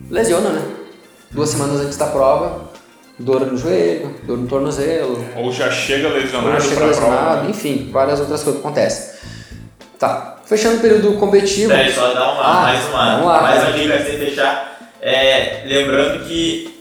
lesiona, 0.09 0.49
né? 0.49 0.61
Duas 1.31 1.49
semanas 1.49 1.81
antes 1.81 1.97
da 1.97 2.07
prova, 2.07 2.61
dor 3.19 3.41
no 3.45 3.57
joelho, 3.57 4.15
dor 4.23 4.37
no 4.37 4.47
tornozelo, 4.47 5.23
Ou 5.35 5.51
já 5.51 5.69
chega 5.69 6.07
ou 6.07 6.13
lesionado 6.15 6.61
chega 6.61 6.75
pra 6.77 6.85
lesionado, 6.87 7.15
prova. 7.25 7.43
né? 7.43 7.49
enfim, 7.49 7.89
várias 7.91 8.19
outras 8.19 8.41
coisas 8.41 8.61
que 8.61 8.67
acontecem. 8.67 9.17
Tá, 9.99 10.37
fechando 10.45 10.77
o 10.77 10.79
período 10.79 11.13
competitivo. 11.17 11.69
Peraí, 11.69 11.91
só 11.91 12.13
dar 12.13 12.31
uma, 12.33 12.41
Ah, 12.43 12.61
mais 12.63 12.85
uma, 12.89 13.11
vamos 13.11 13.25
lá. 13.27 13.41
mais 13.41 13.63
uma 13.63 13.71
dica 13.73 13.97
de 13.97 14.17
fechar. 14.17 14.66
É, 15.01 15.63
lembrando 15.65 16.25
que 16.25 16.77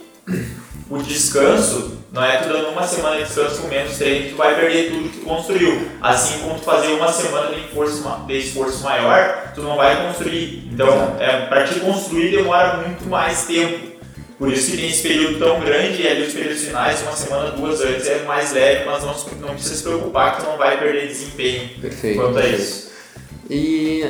o 0.89 0.97
descanso 0.99 1.97
não 2.11 2.23
é 2.23 2.37
tu 2.37 2.49
dando 2.49 2.69
uma 2.69 2.83
semana 2.87 3.17
de 3.17 3.25
descanso 3.25 3.61
com 3.61 3.67
menos 3.67 3.97
treino 3.97 4.25
que 4.25 4.31
tu 4.31 4.37
vai 4.37 4.55
perder 4.55 4.89
tudo 4.89 5.09
que 5.09 5.19
tu 5.19 5.25
construiu. 5.25 5.87
Assim 6.01 6.39
como 6.39 6.55
tu 6.55 6.61
fazer 6.61 6.87
uma 6.93 7.11
semana 7.11 7.53
de 7.53 7.61
esforço, 7.61 8.03
de 8.25 8.37
esforço 8.37 8.83
maior, 8.83 9.51
tu 9.53 9.61
não 9.61 9.75
vai 9.75 10.07
construir. 10.07 10.69
Então, 10.71 11.15
é, 11.19 11.45
para 11.45 11.65
te 11.65 11.79
construir 11.79 12.31
demora 12.31 12.77
muito 12.77 13.07
mais 13.07 13.45
tempo. 13.45 13.97
Por 14.37 14.51
isso 14.51 14.71
que 14.71 14.77
tem 14.77 14.89
esse 14.89 15.01
período 15.01 15.39
tão 15.39 15.59
grande 15.59 16.01
e 16.01 16.07
ali 16.07 16.21
os 16.21 16.33
períodos 16.33 16.63
finais, 16.63 17.01
uma 17.01 17.11
semana, 17.11 17.51
duas 17.51 17.81
antes, 17.81 18.07
é 18.07 18.23
mais 18.23 18.51
leve, 18.51 18.85
mas 18.85 19.03
não, 19.03 19.15
não 19.41 19.53
precisa 19.55 19.75
se 19.75 19.83
preocupar 19.83 20.35
que 20.35 20.43
tu 20.43 20.49
não 20.49 20.57
vai 20.57 20.77
perder 20.77 21.07
desempenho 21.07 21.69
Perfeito. 21.81 22.19
quanto 22.19 22.37
a 22.37 22.45
isso. 22.45 22.91
E 23.49 24.05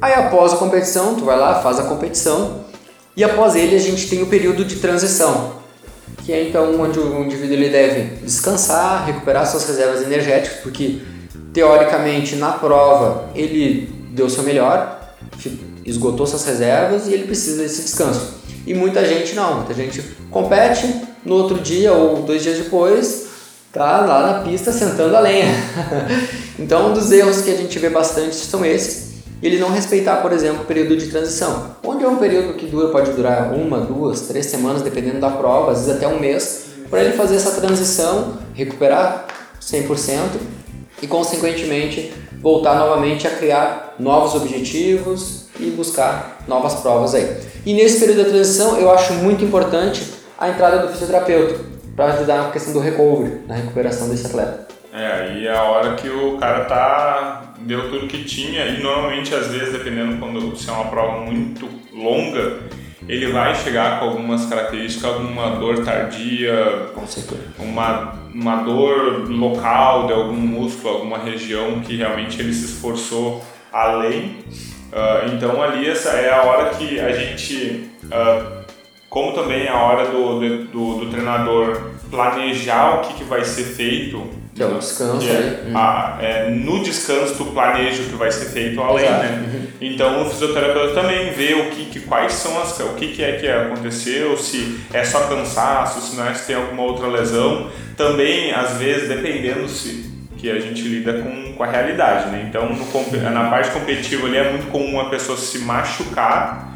aí 0.00 0.12
após 0.14 0.52
a 0.52 0.56
competição, 0.56 1.16
tu 1.16 1.24
vai 1.24 1.36
lá, 1.36 1.60
faz 1.62 1.80
a 1.80 1.84
competição 1.84 2.64
e 3.16 3.22
após 3.24 3.54
ele 3.54 3.76
a 3.76 3.78
gente 3.78 4.08
tem 4.08 4.22
o 4.22 4.26
período 4.26 4.64
de 4.64 4.76
transição, 4.76 5.60
que 6.24 6.32
é 6.32 6.48
então 6.48 6.80
onde 6.80 6.98
o 6.98 7.22
indivíduo 7.22 7.54
ele 7.54 7.68
deve 7.68 8.16
descansar, 8.24 9.06
recuperar 9.06 9.46
suas 9.46 9.66
reservas 9.66 10.02
energéticas, 10.02 10.60
porque 10.62 11.00
teoricamente 11.52 12.36
na 12.36 12.52
prova 12.52 13.30
ele 13.34 13.88
deu 14.12 14.30
seu 14.30 14.42
melhor, 14.42 15.14
esgotou 15.84 16.26
suas 16.26 16.44
reservas 16.44 17.06
e 17.06 17.12
ele 17.12 17.24
precisa 17.24 17.62
desse 17.62 17.82
descanso. 17.82 18.42
E 18.66 18.74
muita 18.74 19.04
gente 19.04 19.34
não, 19.34 19.56
muita 19.56 19.74
gente 19.74 20.00
compete 20.30 20.86
no 21.24 21.34
outro 21.34 21.58
dia 21.58 21.92
ou 21.92 22.22
dois 22.22 22.42
dias 22.42 22.58
depois 22.58 23.32
tá 23.72 24.04
lá 24.04 24.32
na 24.32 24.40
pista 24.40 24.70
sentando 24.70 25.16
a 25.16 25.20
lenha. 25.20 25.46
então, 26.58 26.90
um 26.90 26.92
dos 26.94 27.10
erros 27.10 27.40
que 27.40 27.50
a 27.50 27.56
gente 27.56 27.78
vê 27.78 27.88
bastante 27.88 28.36
são 28.36 28.64
esses. 28.64 29.11
Ele 29.42 29.58
não 29.58 29.70
respeitar, 29.70 30.16
por 30.16 30.32
exemplo, 30.32 30.62
o 30.62 30.66
período 30.66 30.96
de 30.96 31.06
transição. 31.08 31.76
Onde 31.84 32.04
é 32.04 32.08
um 32.08 32.16
período 32.16 32.54
que 32.54 32.66
dura, 32.66 32.88
pode 32.88 33.10
durar 33.12 33.52
uma, 33.52 33.80
duas, 33.80 34.22
três 34.22 34.46
semanas, 34.46 34.82
dependendo 34.82 35.18
da 35.18 35.30
prova, 35.30 35.72
às 35.72 35.78
vezes 35.78 35.96
até 35.96 36.06
um 36.06 36.20
mês, 36.20 36.66
para 36.88 37.02
ele 37.02 37.14
fazer 37.14 37.36
essa 37.36 37.60
transição, 37.60 38.38
recuperar 38.54 39.26
100% 39.60 40.18
e, 41.02 41.06
consequentemente, 41.06 42.12
voltar 42.40 42.76
novamente 42.76 43.26
a 43.26 43.30
criar 43.30 43.94
novos 43.98 44.34
objetivos 44.34 45.46
e 45.58 45.70
buscar 45.70 46.42
novas 46.46 46.74
provas 46.76 47.14
aí. 47.14 47.36
E 47.64 47.74
nesse 47.74 47.98
período 47.98 48.24
da 48.24 48.30
transição, 48.30 48.78
eu 48.78 48.90
acho 48.90 49.14
muito 49.14 49.44
importante 49.44 50.04
a 50.38 50.48
entrada 50.48 50.78
do 50.78 50.88
fisioterapeuta 50.88 51.60
para 51.94 52.06
ajudar 52.14 52.42
na 52.42 52.50
questão 52.50 52.72
do 52.72 52.80
recovery, 52.80 53.40
na 53.46 53.54
recuperação 53.54 54.08
desse 54.08 54.26
atleta. 54.26 54.66
É, 54.92 55.06
aí 55.06 55.46
é 55.46 55.56
a 55.56 55.62
hora 55.62 55.94
que 55.94 56.08
o 56.08 56.36
cara 56.38 56.64
tá. 56.64 57.51
Deu 57.64 57.90
tudo 57.90 58.06
que 58.06 58.24
tinha 58.24 58.66
e 58.66 58.82
normalmente, 58.82 59.34
às 59.34 59.48
vezes, 59.48 59.72
dependendo 59.72 60.18
quando 60.18 60.56
se 60.56 60.68
é 60.68 60.72
uma 60.72 60.86
prova 60.86 61.20
muito 61.20 61.68
longa, 61.92 62.60
ele 63.08 63.32
vai 63.32 63.54
chegar 63.54 63.98
com 63.98 64.06
algumas 64.06 64.46
características, 64.46 65.04
alguma 65.04 65.56
dor 65.56 65.84
tardia, 65.84 66.90
uma, 67.58 68.14
uma 68.32 68.56
dor 68.62 69.28
local 69.28 70.06
de 70.06 70.12
algum 70.12 70.36
músculo, 70.36 70.94
alguma 70.94 71.18
região 71.18 71.80
que 71.80 71.96
realmente 71.96 72.40
ele 72.40 72.52
se 72.52 72.66
esforçou 72.66 73.44
além. 73.72 74.36
Ah, 74.92 75.24
então 75.32 75.62
ali 75.62 75.88
essa 75.88 76.10
é 76.10 76.32
a 76.32 76.42
hora 76.42 76.70
que 76.70 77.00
a 77.00 77.12
gente, 77.12 77.90
ah, 78.10 78.62
como 79.08 79.32
também 79.32 79.64
é 79.64 79.70
a 79.70 79.78
hora 79.78 80.08
do, 80.08 80.66
do, 80.66 80.94
do 81.00 81.10
treinador 81.10 81.92
planejar 82.10 82.96
o 82.96 83.00
que, 83.00 83.14
que 83.14 83.24
vai 83.24 83.44
ser 83.44 83.64
feito. 83.64 84.22
Que 84.54 84.62
é 84.62 84.66
o 84.66 84.78
descanso 84.78 85.20
que 85.26 85.30
é, 85.30 85.62
a- 85.74 86.18
é, 86.20 86.50
no 86.50 86.82
descanso 86.82 87.34
tu 87.36 87.46
planeja 87.46 88.02
o 88.02 88.06
que 88.06 88.16
vai 88.16 88.30
ser 88.30 88.46
feito 88.46 88.80
além, 88.82 89.06
Exato. 89.06 89.22
né? 89.22 89.66
Então 89.80 90.22
o 90.22 90.30
fisioterapeuta 90.30 90.94
também 91.00 91.32
vê 91.32 91.54
o 91.54 91.70
que, 91.70 91.86
que 91.86 92.00
quais 92.00 92.34
são 92.34 92.60
as 92.60 92.78
o 92.80 92.90
que, 92.94 93.08
que 93.08 93.24
é 93.24 93.32
que 93.38 93.48
aconteceu, 93.48 94.36
se 94.36 94.78
é 94.92 95.02
só 95.04 95.20
cansaço, 95.26 96.00
se 96.02 96.16
não 96.16 96.26
é 96.28 96.34
se 96.34 96.46
tem 96.46 96.56
alguma 96.56 96.82
outra 96.82 97.06
lesão. 97.06 97.70
Também 97.96 98.52
às 98.52 98.72
vezes 98.76 99.08
dependendo 99.08 99.66
se 99.68 100.12
que 100.36 100.50
a 100.50 100.58
gente 100.60 100.82
lida 100.82 101.14
com, 101.14 101.54
com 101.54 101.62
a 101.62 101.66
realidade, 101.70 102.28
né? 102.30 102.44
Então 102.48 102.68
no, 102.68 103.30
na 103.30 103.48
parte 103.48 103.70
competitiva 103.70 104.26
ali 104.26 104.36
é 104.36 104.50
muito 104.50 104.70
comum 104.70 105.00
a 105.00 105.08
pessoa 105.08 105.38
se 105.38 105.60
machucar 105.60 106.71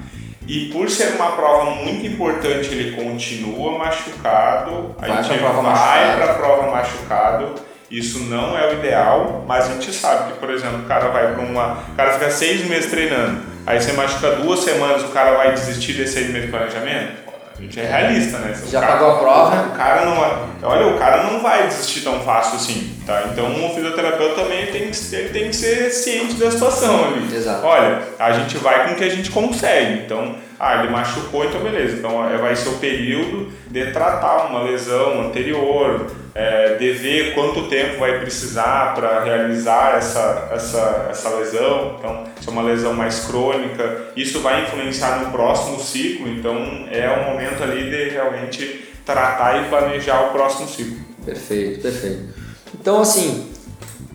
e 0.46 0.66
por 0.72 0.88
ser 0.88 1.14
uma 1.16 1.32
prova 1.32 1.70
muito 1.70 2.06
importante 2.06 2.72
ele 2.72 2.96
continua 2.96 3.78
machucado, 3.78 4.94
a 4.98 5.06
Vai 5.06 5.22
gente 5.22 5.38
pra 5.38 5.50
vai 5.50 6.16
para 6.16 6.30
a 6.30 6.34
prova 6.34 6.70
machucado. 6.70 7.54
Isso 7.90 8.20
não 8.24 8.58
é 8.58 8.68
o 8.68 8.72
ideal, 8.74 9.44
mas 9.46 9.70
a 9.70 9.74
gente 9.74 9.92
sabe 9.92 10.32
que, 10.32 10.38
por 10.40 10.50
exemplo, 10.50 10.80
o 10.80 10.86
cara 10.86 11.08
vai 11.08 11.32
para 11.34 11.42
uma. 11.42 11.84
O 11.92 11.94
cara 11.96 12.14
fica 12.14 12.30
seis 12.30 12.66
meses 12.68 12.90
treinando, 12.90 13.42
aí 13.64 13.80
você 13.80 13.92
machuca 13.92 14.32
duas 14.32 14.60
semanas, 14.60 15.04
o 15.04 15.08
cara 15.08 15.36
vai 15.36 15.52
desistir 15.52 15.92
desses 15.92 16.14
seis 16.14 16.26
meses 16.28 16.46
de 16.46 16.50
planejamento? 16.50 17.25
A 17.58 17.62
gente 17.62 17.80
é 17.80 17.84
realista, 17.86 18.38
né? 18.38 18.54
O 18.66 18.70
Já 18.70 18.80
cara- 18.80 18.92
pagou 18.92 19.10
a 19.12 19.18
prova? 19.18 19.62
O 19.68 19.76
cara 19.76 20.04
não 20.04 20.16
vai. 20.16 20.38
Olha, 20.62 20.86
o 20.88 20.98
cara 20.98 21.22
não 21.22 21.40
vai 21.40 21.66
desistir 21.68 22.00
tão 22.02 22.20
fácil 22.20 22.56
assim, 22.56 22.94
tá? 23.06 23.24
Então 23.32 23.46
o 23.66 23.74
fisioterapeuta 23.74 24.42
também 24.42 24.66
tem 24.66 24.90
que, 24.90 25.14
ele 25.14 25.28
tem 25.30 25.48
que 25.48 25.56
ser 25.56 25.90
ciente 25.90 26.34
da 26.34 26.50
situação 26.50 27.04
ali. 27.06 27.34
Exato. 27.34 27.64
Olha, 27.66 28.02
a 28.18 28.32
gente 28.32 28.58
vai 28.58 28.86
com 28.86 28.92
o 28.92 28.96
que 28.96 29.04
a 29.04 29.08
gente 29.10 29.30
consegue. 29.30 30.00
Então, 30.04 30.34
ah, 30.60 30.76
ele 30.80 30.90
machucou, 30.90 31.44
então 31.46 31.60
beleza. 31.62 31.96
Então 31.96 32.28
é, 32.28 32.36
vai 32.36 32.54
ser 32.54 32.68
o 32.68 32.74
período 32.78 33.50
de 33.70 33.90
tratar 33.90 34.46
uma 34.50 34.62
lesão 34.62 35.22
anterior, 35.22 36.10
é, 36.36 36.74
de 36.74 36.92
ver 36.92 37.34
quanto 37.34 37.66
tempo 37.66 37.98
vai 37.98 38.20
precisar 38.20 38.94
para 38.94 39.24
realizar 39.24 39.96
essa, 39.96 40.50
essa, 40.52 41.06
essa 41.10 41.30
lesão. 41.30 41.96
Então, 41.98 42.24
se 42.38 42.46
é 42.46 42.52
uma 42.52 42.60
lesão 42.60 42.92
mais 42.92 43.20
crônica, 43.20 44.08
isso 44.14 44.40
vai 44.40 44.64
influenciar 44.64 45.24
no 45.24 45.30
próximo 45.30 45.80
ciclo. 45.80 46.28
Então, 46.28 46.54
é 46.90 47.08
o 47.08 47.30
momento 47.30 47.62
ali 47.62 47.88
de 47.88 48.10
realmente 48.10 48.86
tratar 49.02 49.64
e 49.64 49.68
planejar 49.70 50.28
o 50.28 50.32
próximo 50.32 50.68
ciclo. 50.68 50.98
Perfeito, 51.24 51.80
perfeito. 51.80 52.34
Então, 52.78 53.00
assim, 53.00 53.50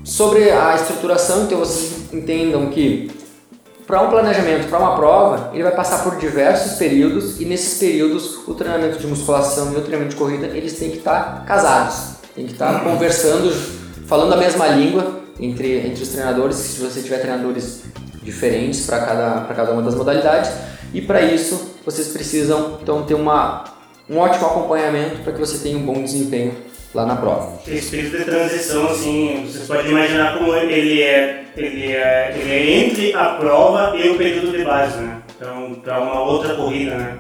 sobre 0.04 0.52
a 0.52 0.76
estruturação, 0.76 1.46
então 1.46 1.58
vocês 1.58 2.14
entendam 2.14 2.70
que 2.70 3.10
para 3.92 4.04
um 4.04 4.10
planejamento, 4.10 4.70
para 4.70 4.80
uma 4.80 4.96
prova, 4.96 5.50
ele 5.54 5.64
vai 5.64 5.74
passar 5.74 6.02
por 6.02 6.16
diversos 6.16 6.78
períodos 6.78 7.42
e 7.42 7.46
nesses 7.46 7.78
períodos 7.78 8.38
o 8.48 8.54
treinamento 8.54 8.98
de 8.98 9.06
musculação 9.06 9.74
e 9.74 9.76
o 9.76 9.82
treinamento 9.82 10.12
de 10.12 10.16
corrida 10.16 10.48
eles 10.48 10.80
têm 10.80 10.92
que 10.92 11.00
estar 11.00 11.44
casados, 11.46 12.14
tem 12.34 12.46
que 12.46 12.54
estar 12.54 12.86
conversando, 12.86 13.54
falando 14.08 14.32
a 14.32 14.38
mesma 14.38 14.66
língua 14.68 15.20
entre, 15.38 15.86
entre 15.86 16.04
os 16.04 16.08
treinadores, 16.08 16.56
se 16.56 16.80
você 16.80 17.02
tiver 17.02 17.18
treinadores 17.18 17.82
diferentes 18.24 18.86
para 18.86 19.00
cada, 19.00 19.54
cada 19.54 19.72
uma 19.74 19.82
das 19.82 19.94
modalidades. 19.94 20.50
E 20.94 21.02
para 21.02 21.22
isso 21.24 21.76
vocês 21.84 22.08
precisam 22.08 22.78
então 22.82 23.04
ter 23.04 23.16
uma, 23.16 23.66
um 24.10 24.20
ótimo 24.20 24.46
acompanhamento 24.46 25.22
para 25.22 25.34
que 25.34 25.40
você 25.40 25.58
tenha 25.58 25.78
um 25.78 25.86
bom 25.86 26.02
desempenho 26.02 26.56
lá 26.94 27.06
na 27.06 27.16
prova. 27.16 27.60
Esse 27.68 27.92
período 27.92 28.18
de 28.18 28.26
transição, 28.26 28.88
assim, 28.90 29.46
vocês 29.48 29.68
podem 29.68 29.92
imaginar 29.92 30.38
como 30.38 30.54
ele 30.56 31.02
é, 31.02 31.46
ele 31.56 31.92
é, 31.92 32.36
ele 32.38 32.52
é 32.52 32.86
entre 32.86 33.14
a 33.14 33.26
prova 33.36 33.98
e 33.98 34.10
o 34.10 34.18
período 34.18 34.52
de 34.52 34.64
base, 34.64 35.00
né? 35.00 35.22
Então, 35.36 35.76
para 35.84 36.00
uma 36.00 36.22
outra 36.22 36.56
corrida, 36.56 36.96
né? 36.96 37.18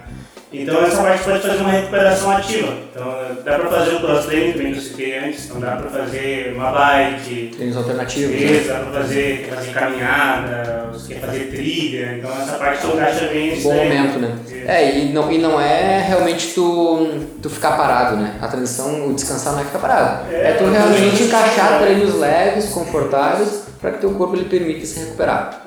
Então 0.54 0.84
essa 0.84 1.02
parte 1.02 1.24
pode 1.24 1.40
fazer 1.40 1.62
uma 1.62 1.70
recuperação 1.72 2.32
ativa. 2.32 2.74
Então 2.92 3.06
dá 3.46 3.58
para 3.58 3.70
fazer 3.70 3.96
o 3.96 4.00
cross-training, 4.02 4.52
também 4.52 4.72
que 4.74 4.80
eu 4.80 4.84
citei 4.84 5.18
antes, 5.18 5.46
então 5.46 5.62
dá 5.62 5.78
para 5.78 5.90
fazer 5.90 6.54
uma 6.54 6.72
bike. 6.72 7.52
Treinos 7.56 7.78
alternativos. 7.78 8.36
Isso, 8.36 8.68
dá 8.68 8.80
para 8.80 9.02
fazer, 9.02 9.50
fazer 9.50 9.72
caminhada, 9.72 10.90
você 10.92 11.14
quer 11.14 11.22
fazer 11.22 11.40
trilha, 11.52 12.16
então 12.18 12.32
essa 12.32 12.58
parte 12.58 12.82
se 12.82 12.88
encaixa 12.88 13.28
bem 13.28 13.52
nisso 13.52 13.64
Bom 13.64 13.76
daí. 13.76 13.90
momento, 13.90 14.20
né? 14.20 14.36
Isso. 14.46 14.56
É, 14.68 14.98
e 14.98 15.14
não, 15.14 15.32
e 15.32 15.38
não 15.38 15.60
é 15.62 16.02
realmente 16.06 16.54
tu, 16.54 17.08
tu 17.42 17.50
ficar 17.50 17.78
parado, 17.78 18.18
né? 18.18 18.36
A 18.42 18.48
transição, 18.50 19.08
o 19.08 19.14
descansar 19.14 19.54
não 19.54 19.62
é 19.62 19.64
ficar 19.64 19.80
parado. 19.80 20.34
É, 20.34 20.50
É, 20.50 20.54
tu 20.54 20.66
realmente 20.66 21.24
encaixar 21.24 21.80
treinos 21.82 22.16
leves, 22.16 22.66
confortáveis, 22.66 23.64
para 23.80 23.92
que 23.92 24.00
teu 24.00 24.12
corpo 24.16 24.36
ele 24.36 24.46
permita 24.46 24.86
se 24.86 25.00
recuperar. 25.00 25.66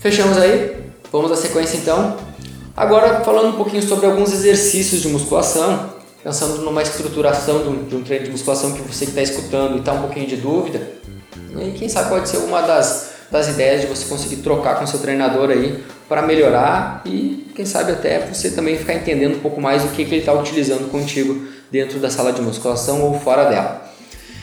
Fechamos 0.00 0.38
aí? 0.38 0.76
Vamos 1.12 1.30
à 1.30 1.36
sequência 1.36 1.76
então. 1.76 2.16
Agora 2.76 3.20
falando 3.20 3.54
um 3.54 3.56
pouquinho 3.56 3.82
sobre 3.82 4.04
alguns 4.04 4.34
exercícios 4.34 5.00
de 5.00 5.08
musculação, 5.08 5.94
pensando 6.22 6.60
numa 6.60 6.82
estruturação 6.82 7.62
de 7.62 7.68
um, 7.70 7.84
de 7.84 7.96
um 7.96 8.02
treino 8.02 8.26
de 8.26 8.30
musculação 8.32 8.72
que 8.72 8.82
você 8.82 9.06
que 9.06 9.12
está 9.12 9.22
escutando 9.22 9.76
e 9.76 9.78
está 9.78 9.94
um 9.94 10.02
pouquinho 10.02 10.26
de 10.26 10.36
dúvida, 10.36 10.86
e 11.58 11.70
quem 11.70 11.88
sabe 11.88 12.10
pode 12.10 12.28
ser 12.28 12.36
uma 12.36 12.60
das, 12.60 13.12
das 13.30 13.48
ideias 13.48 13.80
de 13.80 13.86
você 13.86 14.04
conseguir 14.04 14.36
trocar 14.36 14.78
com 14.78 14.86
seu 14.86 14.98
treinador 14.98 15.48
aí 15.48 15.82
para 16.06 16.20
melhorar 16.20 17.00
e 17.06 17.50
quem 17.54 17.64
sabe 17.64 17.92
até 17.92 18.18
você 18.26 18.50
também 18.50 18.76
ficar 18.76 18.92
entendendo 18.92 19.36
um 19.36 19.40
pouco 19.40 19.58
mais 19.58 19.82
o 19.82 19.88
que, 19.88 20.04
que 20.04 20.10
ele 20.14 20.20
está 20.20 20.34
utilizando 20.34 20.90
contigo 20.90 21.46
dentro 21.70 21.98
da 21.98 22.10
sala 22.10 22.30
de 22.30 22.42
musculação 22.42 23.00
ou 23.00 23.18
fora 23.18 23.46
dela. 23.46 23.90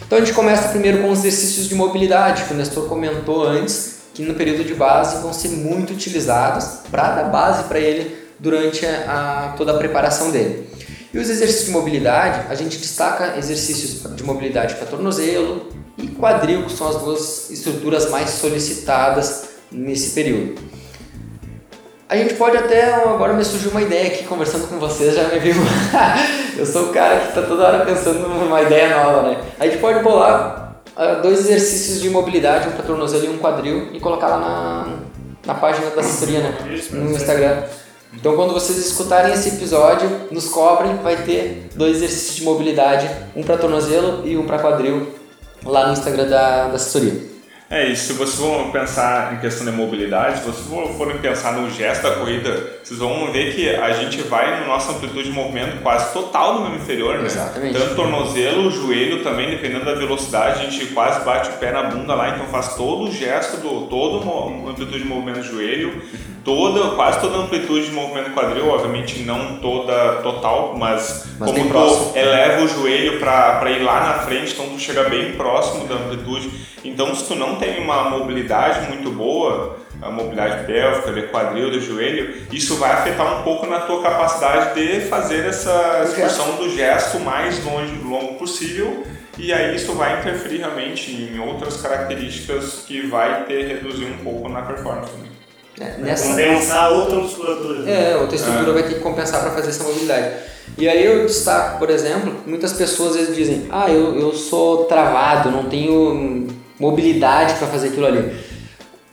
Então 0.08 0.18
a 0.18 0.22
gente 0.22 0.34
começa 0.34 0.70
primeiro 0.70 1.04
com 1.04 1.12
os 1.12 1.20
exercícios 1.20 1.70
de 1.70 1.76
mobilidade, 1.76 2.46
que 2.46 2.54
o 2.54 2.58
Nestor 2.58 2.90
comentou 2.90 3.44
antes, 3.44 4.00
que 4.12 4.24
no 4.24 4.34
período 4.34 4.64
de 4.64 4.74
base 4.74 5.22
vão 5.22 5.32
ser 5.32 5.50
muito 5.50 5.94
utilizados 5.94 6.82
para 6.90 7.16
dar 7.16 7.24
base 7.26 7.66
para 7.66 7.80
ele 7.80 8.23
durante 8.44 8.86
a, 8.86 9.54
toda 9.58 9.72
a 9.72 9.78
preparação 9.78 10.30
dele. 10.30 10.70
E 11.14 11.18
os 11.18 11.30
exercícios 11.30 11.68
de 11.68 11.72
mobilidade, 11.72 12.46
a 12.50 12.56
gente 12.56 12.78
destaca 12.78 13.38
exercícios 13.38 14.04
de 14.14 14.24
mobilidade 14.24 14.76
para 14.76 14.86
tornozelo 14.86 15.68
e 15.98 16.08
quadril, 16.08 16.66
que 16.66 16.74
são 16.74 16.90
as 16.90 16.98
duas 16.98 17.50
estruturas 17.50 18.10
mais 18.10 18.32
solicitadas 18.32 19.46
nesse 19.72 20.10
período. 20.10 20.62
A 22.10 22.18
gente 22.18 22.34
pode 22.34 22.58
até, 22.58 22.94
agora 22.96 23.32
me 23.32 23.46
surgiu 23.46 23.72
uma 23.72 23.82
ideia 23.82 24.08
aqui 24.08 24.26
conversando 24.26 24.68
com 24.68 24.78
vocês, 24.78 25.16
já 25.16 25.24
me 25.30 25.40
viu. 25.40 25.56
Eu 26.58 26.66
sou 26.66 26.90
o 26.90 26.94
cara 26.94 27.22
que 27.22 27.30
está 27.30 27.44
toda 27.44 27.66
hora 27.66 27.86
pensando 27.86 28.28
numa 28.28 28.62
ideia 28.62 28.94
nova, 28.96 29.30
né? 29.30 29.42
A 29.58 29.66
gente 29.66 29.78
pode 29.78 30.04
bolar 30.04 30.82
ah, 30.98 31.14
dois 31.16 31.40
exercícios 31.40 32.02
de 32.02 32.10
mobilidade, 32.10 32.68
um 32.68 32.72
para 32.74 32.84
tornozelo 32.84 33.26
e 33.26 33.30
um 33.30 33.38
quadril, 33.38 33.90
e 33.94 34.00
colocar 34.02 34.28
lá 34.28 34.38
na, 34.38 35.54
na 35.54 35.60
página 35.60 35.90
da 35.92 36.02
assessoria, 36.02 36.40
né? 36.42 36.58
No 36.92 37.12
Instagram. 37.12 37.64
Então, 38.16 38.36
quando 38.36 38.54
vocês 38.54 38.78
escutarem 38.78 39.34
esse 39.34 39.50
episódio, 39.50 40.28
nos 40.32 40.48
cobrem, 40.50 40.96
vai 40.98 41.18
ter 41.24 41.68
dois 41.76 41.98
exercícios 41.98 42.36
de 42.36 42.44
mobilidade, 42.44 43.10
um 43.36 43.44
para 43.44 43.58
tornozelo 43.58 44.26
e 44.26 44.38
um 44.38 44.46
para 44.46 44.60
quadril, 44.60 45.14
lá 45.66 45.88
no 45.88 45.94
Instagram 45.94 46.28
da, 46.30 46.68
da 46.68 46.76
assessoria. 46.76 47.34
É 47.70 47.88
isso, 47.88 48.08
se 48.08 48.14
vocês 48.14 48.38
vão 48.38 48.70
pensar 48.70 49.34
em 49.34 49.40
questão 49.40 49.66
de 49.66 49.72
mobilidade, 49.72 50.40
se 50.40 50.46
vocês 50.46 50.68
for- 50.68 50.88
forem 50.96 51.18
pensar 51.18 51.54
no 51.54 51.68
gesto 51.72 52.04
da 52.04 52.12
corrida, 52.18 52.72
vocês 52.84 53.00
vão 53.00 53.32
ver 53.32 53.56
que 53.56 53.68
a 53.68 53.92
gente 53.94 54.22
vai 54.22 54.60
na 54.60 54.68
nossa 54.68 54.92
amplitude 54.92 55.24
de 55.24 55.32
movimento 55.32 55.82
quase 55.82 56.14
total 56.14 56.54
no 56.56 56.62
membro 56.62 56.78
inferior, 56.84 57.18
né? 57.18 57.26
Exatamente. 57.26 57.74
Tanto 57.76 57.96
tornozelo, 57.96 58.70
joelho 58.70 59.24
também, 59.24 59.50
dependendo 59.50 59.86
da 59.86 59.96
velocidade, 59.96 60.62
a 60.62 60.70
gente 60.70 60.86
quase 60.94 61.26
bate 61.26 61.50
o 61.50 61.54
pé 61.54 61.72
na 61.72 61.82
bunda 61.84 62.14
lá, 62.14 62.30
então 62.36 62.46
faz 62.48 62.76
todo 62.76 63.06
o 63.06 63.12
gesto, 63.12 63.58
do, 63.58 63.88
todo 63.88 64.18
a 64.30 64.70
amplitude 64.70 65.00
de 65.00 65.06
movimento 65.06 65.38
do 65.40 65.44
joelho, 65.44 66.00
toda, 66.44 66.96
quase 66.96 67.20
toda 67.22 67.38
a 67.38 67.40
amplitude 67.42 67.86
de 67.86 67.92
movimento 67.92 68.30
do 68.30 68.34
quadril, 68.34 68.70
obviamente 68.70 69.20
não 69.20 69.58
toda 69.58 70.22
total, 70.22 70.76
mas, 70.78 71.28
Mas 71.40 71.52
como 71.52 71.70
tu 71.70 72.18
eleva 72.18 72.64
o 72.64 72.68
joelho 72.68 73.20
para 73.20 73.72
ir 73.72 73.82
lá 73.82 74.02
na 74.02 74.14
frente, 74.20 74.54
então 74.54 74.70
tu 74.70 74.80
chega 74.80 75.04
bem 75.10 75.34
próximo 75.34 75.88
da 75.88 75.96
amplitude. 75.96 76.52
Então, 76.84 77.16
se 77.16 77.26
tu 77.28 77.36
não 77.36 77.56
tem 77.56 77.80
uma 77.80 78.10
mobilidade 78.10 78.88
muito 78.90 79.10
boa, 79.10 79.78
a 80.02 80.12
mobilidade 80.12 80.66
pélvica, 80.66 81.14
de 81.14 81.28
quadril, 81.28 81.72
de 81.72 81.80
joelho, 81.80 82.36
isso 82.52 82.76
vai 82.76 82.92
afetar 82.92 83.40
um 83.40 83.44
pouco 83.44 83.66
na 83.66 83.80
tua 83.82 84.02
capacidade 84.02 84.76
de 84.76 85.02
fazer 85.08 85.46
essa 85.46 86.02
execução 86.04 86.58
do 86.58 86.70
gesto 86.70 87.20
mais 87.22 87.64
longe, 87.64 87.96
longo 88.04 88.36
possível. 88.36 89.06
E 89.38 89.52
aí 89.52 89.76
isso 89.76 89.94
vai 89.94 90.20
interferir 90.20 90.58
realmente 90.58 91.12
em 91.12 91.40
outras 91.40 91.82
características 91.82 92.84
que 92.86 93.08
vai 93.08 93.46
ter 93.46 93.66
reduzir 93.68 94.06
um 94.06 94.18
pouco 94.24 94.50
na 94.50 94.62
performance. 94.62 95.12
É, 95.80 95.98
nessa, 95.98 96.30
Compensar 96.30 96.92
outra 96.92 97.16
musculatura. 97.16 97.80
né? 97.80 98.12
É, 98.12 98.18
outra 98.18 98.36
estrutura 98.36 98.74
vai 98.74 98.84
ter 98.84 98.96
que 98.96 99.00
compensar 99.00 99.42
para 99.42 99.52
fazer 99.52 99.70
essa 99.70 99.84
mobilidade. 99.84 100.36
E 100.78 100.88
aí 100.88 101.06
eu 101.06 101.26
destaco, 101.26 101.80
por 101.80 101.90
exemplo, 101.90 102.36
muitas 102.46 102.74
pessoas 102.74 103.12
às 103.12 103.18
vezes 103.18 103.36
dizem: 103.36 103.68
Ah, 103.72 103.90
eu, 103.90 104.16
eu 104.20 104.34
sou 104.34 104.86
travado, 104.86 105.50
não 105.52 105.66
tenho 105.66 106.48
mobilidade 106.80 107.56
para 107.56 107.68
fazer 107.68 107.88
aquilo 107.90 108.06
ali. 108.06 108.34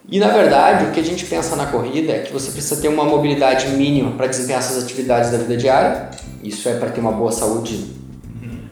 E 0.09 0.19
na 0.19 0.29
verdade, 0.29 0.87
o 0.87 0.91
que 0.91 1.01
a 1.01 1.05
gente 1.05 1.25
pensa 1.25 1.55
na 1.57 1.67
corrida 1.67 2.13
é 2.13 2.19
que 2.19 2.33
você 2.33 2.51
precisa 2.51 2.81
ter 2.81 2.89
uma 2.89 3.05
mobilidade 3.05 3.69
mínima 3.69 4.13
para 4.13 4.27
desempenhar 4.27 4.63
suas 4.63 4.83
atividades 4.85 5.31
da 5.31 5.39
vida 5.39 5.57
diária. 5.57 6.11
Isso 6.43 6.69
é 6.69 6.75
para 6.75 6.91
ter 6.91 7.01
uma 7.01 7.13
boa 7.13 7.31
saúde 7.31 7.87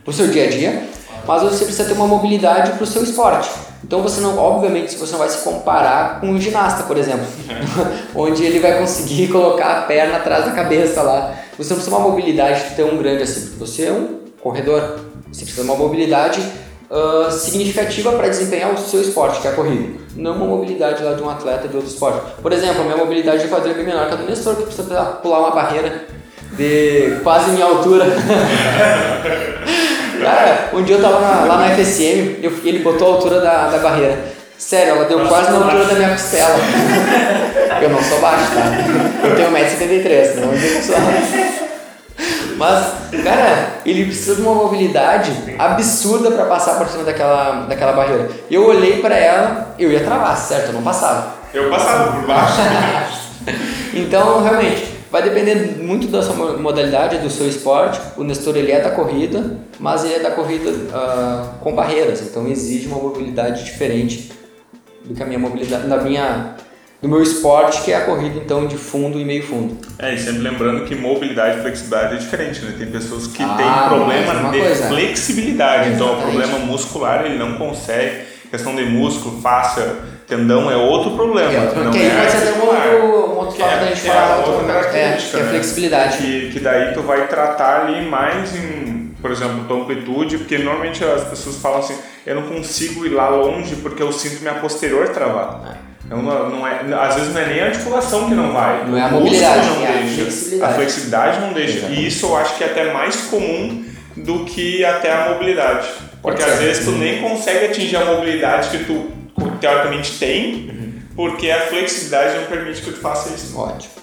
para 0.03 0.11
o 0.11 0.13
seu 0.13 0.27
dia 0.27 0.45
a 0.45 0.49
dia, 0.49 0.83
mas 1.27 1.41
você 1.41 1.65
precisa 1.65 1.85
ter 1.85 1.93
uma 1.93 2.07
mobilidade 2.07 2.71
para 2.71 2.83
o 2.83 2.87
seu 2.87 3.03
esporte. 3.03 3.49
Então 3.83 4.01
você 4.01 4.19
não, 4.21 4.37
obviamente, 4.37 4.95
você 4.97 5.11
não 5.13 5.19
vai 5.19 5.29
se 5.29 5.43
comparar 5.43 6.19
com 6.19 6.27
um 6.27 6.39
ginasta, 6.39 6.83
por 6.83 6.97
exemplo, 6.97 7.25
onde 8.15 8.43
ele 8.43 8.59
vai 8.59 8.77
conseguir 8.77 9.27
colocar 9.31 9.79
a 9.79 9.81
perna 9.83 10.17
atrás 10.17 10.45
da 10.45 10.51
cabeça 10.51 11.01
lá. 11.01 11.35
Você 11.57 11.73
não 11.73 11.77
precisa 11.77 11.89
de 11.89 11.89
uma 11.89 11.99
mobilidade 11.99 12.75
tão 12.75 12.97
grande 12.97 13.23
assim, 13.23 13.57
você 13.57 13.85
é 13.85 13.91
um 13.91 14.19
corredor. 14.41 14.99
Você 15.31 15.43
precisa 15.43 15.63
de 15.63 15.69
uma 15.69 15.77
mobilidade 15.77 16.41
ah, 16.91 17.29
significativa 17.29 18.11
para 18.13 18.27
desempenhar 18.27 18.73
o 18.73 18.77
seu 18.77 19.01
esporte, 19.01 19.39
que 19.39 19.47
é 19.47 19.51
a 19.51 19.53
corrida. 19.53 19.99
Não 20.15 20.33
uma 20.33 20.47
mobilidade 20.47 21.03
lá 21.03 21.13
de 21.13 21.21
um 21.21 21.29
atleta 21.29 21.67
de 21.67 21.75
outro 21.75 21.91
esporte. 21.91 22.19
Por 22.41 22.51
exemplo, 22.51 22.81
a 22.81 22.83
minha 22.83 22.97
mobilidade 22.97 23.43
de 23.43 23.47
quadril 23.47 23.73
é 23.73 23.75
bem 23.75 23.85
menor 23.85 24.07
que 24.07 24.13
a 24.13 24.17
do 24.17 24.25
Nestor, 24.25 24.55
que 24.55 24.63
precisa 24.63 25.05
pular 25.21 25.39
uma 25.39 25.51
barreira 25.51 26.07
de 26.53 27.19
quase 27.23 27.51
minha 27.51 27.65
altura. 27.65 28.05
Cara, 30.21 30.69
um 30.73 30.83
dia 30.83 30.95
eu 30.95 31.01
tava 31.01 31.19
na- 31.21 31.45
lá 31.45 31.57
na 31.57 31.69
FSM, 31.75 32.39
eu, 32.41 32.51
ele 32.63 32.79
botou 32.79 33.11
a 33.11 33.15
altura 33.15 33.39
da, 33.41 33.67
da 33.67 33.77
barreira. 33.79 34.17
Sério, 34.57 34.95
ela 34.95 35.05
deu 35.05 35.25
quase 35.27 35.51
na 35.51 35.57
altura 35.57 35.85
da 35.85 35.93
minha 35.93 36.09
costela. 36.09 36.55
Eu 37.81 37.89
não 37.91 38.03
sou 38.03 38.19
baixo, 38.19 38.43
tá? 38.53 39.25
Eu 39.25 39.35
tenho 39.37 39.51
1,73m, 39.51 40.35
não 40.41 40.49
alto. 40.49 41.59
Mas, 42.57 43.23
cara, 43.23 43.67
ele 43.85 44.03
precisa 44.05 44.35
de 44.35 44.41
uma 44.41 44.53
mobilidade 44.53 45.31
absurda 45.57 46.31
para 46.31 46.43
passar 46.45 46.73
por 46.77 46.89
cima 46.89 47.05
daquela, 47.05 47.65
daquela 47.69 47.93
barreira. 47.93 48.29
Eu 48.51 48.65
olhei 48.67 48.99
para 48.99 49.15
ela, 49.17 49.73
eu 49.79 49.89
ia 49.89 50.01
travar, 50.03 50.35
certo? 50.35 50.67
Eu 50.67 50.73
não 50.73 50.81
passava. 50.81 51.35
Eu 51.53 51.69
passava 51.69 52.11
por 52.11 52.27
baixo. 52.27 52.59
Então, 53.93 54.43
realmente, 54.43 54.98
vai 55.11 55.21
depender 55.23 55.77
muito 55.81 56.07
da 56.07 56.21
sua 56.21 56.35
mo- 56.35 56.57
modalidade, 56.59 57.17
do 57.17 57.29
seu 57.29 57.47
esporte. 57.47 57.99
O 58.17 58.23
Nestor 58.23 58.55
ele 58.57 58.71
é 58.71 58.79
da 58.81 58.91
corrida, 58.91 59.57
mas 59.79 60.03
ele 60.03 60.15
é 60.15 60.19
da 60.19 60.31
corrida 60.31 60.71
ah, 60.93 61.53
com 61.61 61.73
barreiras, 61.75 62.21
então 62.21 62.47
exige 62.47 62.87
uma 62.87 62.97
mobilidade 62.97 63.63
diferente 63.63 64.31
do 65.05 65.13
que 65.15 65.23
a 65.23 65.25
minha 65.25 65.39
mobilidade, 65.39 65.87
da 65.87 65.97
minha, 65.97 66.55
do 67.01 67.07
meu 67.07 67.23
esporte, 67.23 67.81
que 67.83 67.91
é 67.91 67.95
a 67.95 68.01
corrida 68.05 68.37
então 68.37 68.67
de 68.67 68.77
fundo 68.77 69.19
e 69.19 69.25
meio 69.25 69.41
fundo. 69.43 69.77
É, 69.97 70.13
e 70.13 70.19
sempre 70.19 70.39
lembrando 70.41 70.85
que 70.85 70.93
mobilidade 70.95 71.59
e 71.59 71.61
flexibilidade 71.61 72.15
é 72.15 72.17
diferente, 72.17 72.61
né? 72.65 72.75
Tem 72.77 72.87
pessoas 72.87 73.27
que 73.27 73.41
Ah, 73.41 73.55
têm 73.57 73.65
mais 73.65 73.87
problema 73.87 74.51
de 74.51 74.59
coisa. 74.59 74.87
flexibilidade, 74.89 75.89
então 75.93 76.17
o 76.17 76.21
problema 76.21 76.59
muscular 76.59 77.25
ele 77.25 77.37
não 77.37 77.53
consegue. 77.57 78.27
Questão 78.51 78.75
de 78.75 78.83
músculo, 78.83 79.39
fáscia, 79.41 79.95
tendão 80.29 80.71
é 80.71 80.77
outro 80.77 81.11
problema. 81.11 81.51
É, 81.51 81.73
não 81.83 81.91
que 81.91 81.97
aí 81.97 82.07
é 82.07 82.15
pode 82.19 82.31
ser 82.31 82.37
até 82.37 82.51
um 82.59 82.65
outro, 82.65 83.31
um 83.33 83.37
outro 83.37 83.55
Que 83.55 83.61
fato 83.61 83.73
é- 83.73 83.79
da 83.79 83.85
gente 83.87 84.07
é 84.07 84.11
falar. 84.13 84.37
outra 84.37 84.51
outro- 84.51 84.67
característica, 84.67 85.17
é, 85.17 85.29
que 85.31 85.35
é 85.37 85.41
a 85.41 85.43
né? 85.43 85.49
flexibilidade. 85.51 86.17
Que, 86.17 86.49
que 86.51 86.59
daí 86.59 86.93
tu 86.93 87.01
vai 87.01 87.27
tratar 87.27 87.81
ali 87.81 88.07
mais 88.07 88.55
em 88.55 88.99
por 89.21 89.31
exemplo, 89.31 89.65
tua 89.67 89.81
amplitude, 89.81 90.37
porque 90.37 90.57
normalmente 90.59 91.03
as 91.03 91.25
pessoas 91.25 91.57
falam 91.57 91.79
assim, 91.79 91.97
eu 92.25 92.35
não 92.35 92.43
consigo 92.43 93.05
ir 93.05 93.09
lá 93.09 93.27
longe 93.27 93.75
porque 93.75 94.01
eu 94.01 94.13
sinto 94.13 94.39
minha 94.41 94.53
posterior 94.53 95.09
travar. 95.09 95.77
Não, 96.09 96.21
não 96.21 96.65
é, 96.65 96.79
às 96.97 97.15
vezes 97.15 97.33
não 97.33 97.41
é 97.41 97.45
nem 97.47 97.59
a 97.59 97.65
articulação 97.65 98.29
que 98.29 98.33
não 98.33 98.53
vai. 98.53 98.85
Não 98.87 98.97
é 98.97 99.01
a 99.01 99.09
mobilidade, 99.09 99.67
não 99.67 99.85
é 99.85 99.89
a 99.89 99.91
deixa. 99.91 100.15
flexibilidade. 100.21 100.71
A 100.71 100.75
flexibilidade 100.75 101.39
não 101.41 101.51
deixa. 101.53 101.77
Exato. 101.79 101.93
E 101.93 102.07
isso 102.07 102.25
eu 102.27 102.37
acho 102.37 102.55
que 102.57 102.63
é 102.63 102.67
até 102.67 102.93
mais 102.93 103.15
comum 103.23 103.83
do 104.15 104.45
que 104.45 104.85
até 104.85 105.11
a 105.11 105.29
mobilidade. 105.31 105.87
Porque 106.21 106.41
às 106.41 106.57
vezes 106.59 106.85
tu 106.85 106.91
nem 106.91 107.21
consegue 107.21 107.65
atingir 107.65 107.97
a 107.97 108.05
mobilidade 108.05 108.69
que 108.69 108.85
tu 108.85 109.11
teoricamente 109.59 110.17
tem, 110.17 111.03
porque 111.15 111.49
a 111.49 111.67
flexibilidade 111.67 112.39
não 112.39 112.45
permite 112.45 112.81
que 112.81 112.91
tu 112.91 112.99
faça 112.99 113.33
isso. 113.33 113.57
Ótimo. 113.57 113.93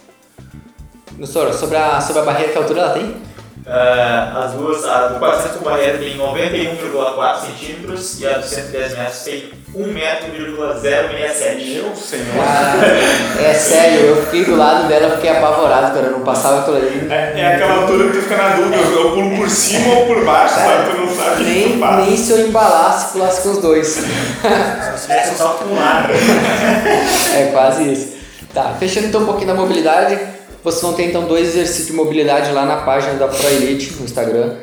Doutor, 1.13 1.53
sobre 1.55 1.77
a, 1.77 2.01
sobre 2.01 2.23
a 2.23 2.25
barreira, 2.25 2.53
que 2.53 2.59
altura 2.59 2.81
ela 2.81 2.93
tem? 2.93 3.17
Ah, 3.69 4.45
as 4.45 4.53
duas, 4.53 4.85
a 4.85 5.09
do 5.09 5.19
400 5.19 5.57
com 5.57 5.65
barreira 5.65 5.99
tem 5.99 6.17
91,4 6.17 7.41
centímetros 7.41 8.21
e 8.21 8.27
a 8.29 8.39
do 8.39 8.47
110 8.47 8.97
metros 8.97 9.19
tem 9.25 9.51
1,067 9.75 11.65
Meu 11.75 11.97
senhor. 11.97 12.27
Ah, 12.39 13.43
é 13.43 13.55
sério, 13.55 14.01
eu 14.07 14.23
fiquei 14.23 14.45
do 14.45 14.57
lado 14.57 14.87
dela, 14.87 15.17
fiquei 15.17 15.31
apavorado, 15.31 15.93
cara, 15.93 16.07
eu 16.07 16.13
não 16.13 16.21
passava 16.21 16.61
aquilo 16.61 16.77
ali. 16.77 17.09
É, 17.11 17.41
é 17.41 17.55
aquela 17.55 17.83
altura 17.83 18.05
que 18.05 18.19
tu 18.19 18.23
fica 18.23 18.37
na 18.37 18.51
dúvida, 18.51 18.77
eu 18.77 19.11
pulo 19.11 19.37
por 19.37 19.51
cima 19.51 19.95
ou 19.95 20.07
por 20.07 20.25
baixo, 20.25 20.55
sabe? 20.55 20.91
Tu 20.91 20.97
não 20.99 21.17
sabe 21.17 21.31
o 21.31 21.37
que 21.37 21.43
Nem, 21.43 21.81
tu 21.81 21.87
nem 22.07 22.17
se 22.17 22.31
eu 22.31 22.47
embalasse, 22.47 23.13
pulasse 23.15 23.43
com 23.43 23.51
os 23.51 23.59
dois. 23.59 23.87
Se 23.89 24.03
tivesse 25.03 25.43
um 25.43 25.75
lado. 25.75 26.13
É 27.35 27.47
quase 27.51 27.93
isso. 27.93 28.17
Tá, 28.55 28.75
fechando 28.79 29.09
então 29.09 29.23
um 29.23 29.27
pouquinho 29.27 29.49
da 29.49 29.55
mobilidade, 29.55 30.19
vocês 30.67 30.83
vão 30.83 30.95
ter 30.95 31.05
então 31.05 31.29
dois 31.29 31.51
exercícios 31.51 31.87
de 31.87 31.93
mobilidade 31.93 32.51
lá 32.51 32.67
na 32.67 32.79
página 32.79 33.15
da 33.15 33.29
Pro 33.29 33.47
Elite 33.47 33.95
no 34.01 34.05
Instagram, 34.05 34.57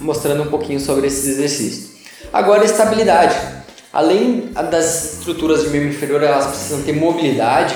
mostrando 0.00 0.42
um 0.42 0.46
pouquinho 0.46 0.80
sobre 0.80 1.06
esses 1.06 1.28
exercícios. 1.28 1.90
Agora, 2.32 2.64
estabilidade. 2.64 3.36
Além 3.92 4.50
das 4.68 5.18
estruturas 5.18 5.62
de 5.62 5.68
membro 5.68 5.90
inferior, 5.90 6.20
elas 6.24 6.46
precisam 6.48 6.82
ter 6.82 6.92
mobilidade, 6.94 7.72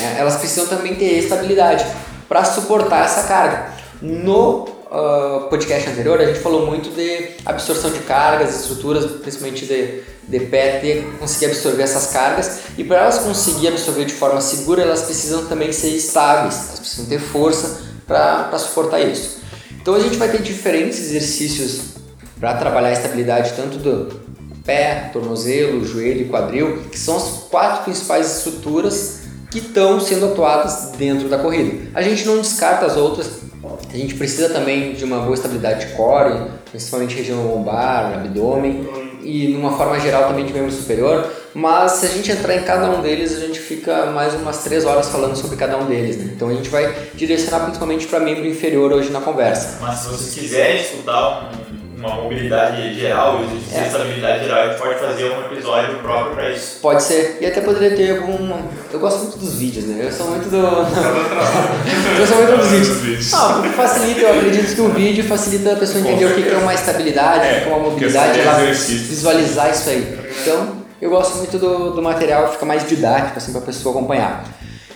né, 0.00 0.14
elas 0.16 0.36
precisam 0.36 0.68
também 0.68 0.94
ter 0.94 1.18
estabilidade 1.18 1.84
para 2.28 2.44
suportar 2.44 3.04
essa 3.04 3.24
carga. 3.26 3.72
No 4.00 4.68
ah, 4.90 5.46
podcast 5.50 5.90
anterior, 5.90 6.20
a 6.20 6.24
gente 6.24 6.40
falou 6.40 6.66
muito 6.66 6.90
de 6.90 7.30
absorção 7.44 7.90
de 7.90 8.00
cargas, 8.00 8.60
estruturas, 8.60 9.04
principalmente 9.20 9.66
de, 9.66 10.02
de 10.26 10.40
pé, 10.46 10.78
ter, 10.78 11.04
conseguir 11.18 11.46
absorver 11.46 11.82
essas 11.82 12.06
cargas. 12.12 12.60
E 12.76 12.84
para 12.84 12.98
elas 12.98 13.18
conseguir 13.18 13.68
absorver 13.68 14.04
de 14.06 14.14
forma 14.14 14.40
segura, 14.40 14.82
elas 14.82 15.02
precisam 15.02 15.46
também 15.46 15.72
ser 15.72 15.88
estáveis, 15.88 16.68
elas 16.68 16.80
precisam 16.80 17.06
ter 17.06 17.18
força 17.18 17.82
para 18.06 18.58
suportar 18.58 19.00
isso. 19.00 19.38
Então 19.80 19.94
a 19.94 20.00
gente 20.00 20.16
vai 20.16 20.30
ter 20.30 20.42
diferentes 20.42 20.98
exercícios 20.98 21.98
para 22.40 22.54
trabalhar 22.54 22.88
a 22.88 22.92
estabilidade 22.92 23.52
tanto 23.54 23.78
do 23.78 24.28
pé, 24.64 25.10
tornozelo, 25.12 25.84
joelho 25.84 26.22
e 26.22 26.28
quadril, 26.28 26.82
que 26.90 26.98
são 26.98 27.16
as 27.16 27.24
quatro 27.50 27.84
principais 27.84 28.38
estruturas 28.38 29.20
que 29.50 29.58
estão 29.58 29.98
sendo 29.98 30.26
atuadas 30.26 30.92
dentro 30.96 31.28
da 31.28 31.38
corrida. 31.38 31.88
A 31.94 32.02
gente 32.02 32.26
não 32.26 32.38
descarta 32.38 32.84
as 32.84 32.96
outras, 32.96 33.47
a 33.92 33.96
gente 33.96 34.14
precisa 34.14 34.48
também 34.50 34.92
de 34.92 35.04
uma 35.04 35.20
boa 35.20 35.34
estabilidade 35.34 35.86
de 35.86 35.92
core, 35.94 36.50
principalmente 36.70 37.14
região 37.16 37.46
lombar, 37.46 38.14
abdômen 38.14 38.86
e 39.22 39.48
numa 39.48 39.76
forma 39.76 39.98
geral 39.98 40.28
também 40.28 40.44
de 40.46 40.52
membro 40.52 40.70
superior, 40.70 41.28
mas 41.54 41.92
se 41.92 42.06
a 42.06 42.08
gente 42.08 42.30
entrar 42.30 42.54
em 42.54 42.62
cada 42.62 42.88
um 42.90 43.02
deles, 43.02 43.36
a 43.36 43.40
gente 43.40 43.58
fica 43.58 44.06
mais 44.06 44.32
umas 44.34 44.62
três 44.62 44.84
horas 44.84 45.08
falando 45.08 45.34
sobre 45.36 45.56
cada 45.56 45.76
um 45.76 45.86
deles, 45.86 46.16
né? 46.16 46.30
Então 46.34 46.48
a 46.48 46.54
gente 46.54 46.68
vai 46.68 46.94
direcionar 47.14 47.60
principalmente 47.64 48.06
para 48.06 48.20
membro 48.20 48.46
inferior 48.46 48.92
hoje 48.92 49.10
na 49.10 49.20
conversa. 49.20 49.78
Mas 49.80 49.98
se 50.00 50.08
vocês 50.08 50.34
quiserem 50.34 50.80
estudar 50.80 51.50
um- 51.52 51.77
uma 51.98 52.14
mobilidade 52.14 52.94
geral, 52.94 53.40
exercício 53.42 53.76
É. 53.76 53.80
de 53.80 53.86
estabilidade 53.88 54.44
geral, 54.44 54.62
a 54.62 54.68
gente 54.68 54.78
pode 54.78 55.00
fazer 55.00 55.24
um 55.32 55.40
episódio 55.52 55.98
próprio 55.98 56.34
para 56.34 56.50
isso. 56.50 56.78
Pode 56.80 57.02
ser, 57.02 57.38
e 57.40 57.46
até 57.46 57.60
poderia 57.60 57.96
ter 57.96 58.18
algum. 58.18 58.56
Eu 58.92 59.00
gosto 59.00 59.18
muito 59.18 59.38
dos 59.38 59.54
vídeos, 59.54 59.84
né? 59.86 60.06
Eu 60.06 60.12
sou 60.12 60.28
muito 60.28 60.48
do. 60.48 60.56
eu 62.20 62.26
sou 62.26 62.36
muito 62.36 62.56
dos 62.56 62.68
vídeos. 62.68 63.34
Ah, 63.34 63.54
porque 63.54 63.70
facilita, 63.70 64.20
eu 64.20 64.38
acredito 64.38 64.74
que 64.74 64.80
o 64.80 64.88
vídeo 64.90 65.24
facilita 65.24 65.72
a 65.72 65.76
pessoa 65.76 66.04
Com 66.04 66.10
entender 66.10 66.26
o 66.26 66.34
que 66.34 66.42
que 66.42 66.54
é 66.54 66.58
uma 66.58 66.74
estabilidade, 66.74 67.46
o 67.46 67.62
que 67.62 67.68
é 67.68 67.74
uma 67.74 67.90
mobilidade, 67.90 68.40
ela 68.40 68.58
visualizar 68.64 69.70
isso 69.70 69.90
aí. 69.90 70.18
Então, 70.42 70.76
eu 71.02 71.10
gosto 71.10 71.36
muito 71.38 71.58
do, 71.58 71.90
do 71.90 72.02
material, 72.02 72.52
fica 72.52 72.64
mais 72.64 72.86
didático 72.88 73.36
assim 73.36 73.50
para 73.50 73.60
a 73.60 73.64
pessoa 73.64 73.94
acompanhar. 73.96 74.44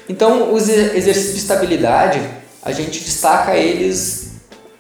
Então, 0.09 0.53
os 0.55 0.69
exercícios 0.69 1.35
de 1.35 1.41
estabilidade, 1.41 2.21
a 2.63 2.71
gente 2.71 3.03
destaca 3.03 3.57
eles 3.57 4.32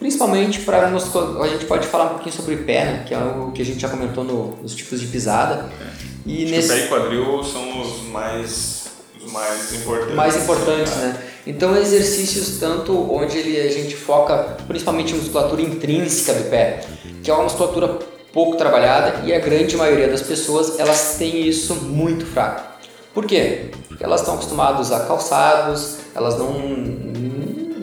principalmente 0.02 0.60
para 0.60 0.88
a 0.88 1.46
gente 1.48 1.64
pode 1.66 1.86
falar 1.86 2.06
um 2.06 2.08
pouquinho 2.10 2.34
sobre 2.34 2.56
pé, 2.56 2.84
né? 2.84 3.04
que 3.06 3.14
é 3.14 3.18
o 3.18 3.52
que 3.52 3.62
a 3.62 3.64
gente 3.64 3.78
já 3.78 3.88
comentou 3.88 4.24
no- 4.24 4.56
nos 4.60 4.74
tipos 4.74 5.00
de 5.00 5.06
pisada. 5.06 5.70
E 6.26 6.38
Acho 6.38 6.44
que 6.46 6.50
nesse 6.50 6.68
pé 6.68 6.84
e 6.84 6.88
quadril 6.88 7.44
são 7.44 7.80
os 7.82 8.02
mais, 8.08 8.86
os 9.24 9.30
mais 9.32 9.72
importantes. 9.74 10.14
mais 10.16 10.36
importantes, 10.36 10.92
né? 10.96 11.16
Então 11.46 11.76
exercícios 11.76 12.58
tanto 12.58 12.92
onde 13.12 13.38
ele, 13.38 13.60
a 13.60 13.70
gente 13.70 13.94
foca 13.96 14.56
principalmente 14.66 15.14
musculatura 15.14 15.62
intrínseca 15.62 16.34
do 16.34 16.50
pé, 16.50 16.84
que 17.22 17.30
é 17.30 17.34
uma 17.34 17.44
musculatura 17.44 17.98
pouco 18.32 18.56
trabalhada 18.56 19.24
e 19.24 19.32
a 19.32 19.38
grande 19.38 19.76
maioria 19.76 20.08
das 20.08 20.22
pessoas 20.22 20.78
elas 20.80 21.14
têm 21.16 21.46
isso 21.46 21.74
muito 21.76 22.26
fraco. 22.26 22.62
Por 23.14 23.24
quê? 23.26 23.70
Porque 23.88 24.02
elas 24.02 24.20
estão 24.20 24.34
acostumadas 24.34 24.90
a 24.90 25.00
calçados, 25.06 25.98
elas 26.14 26.36
não 26.38 26.52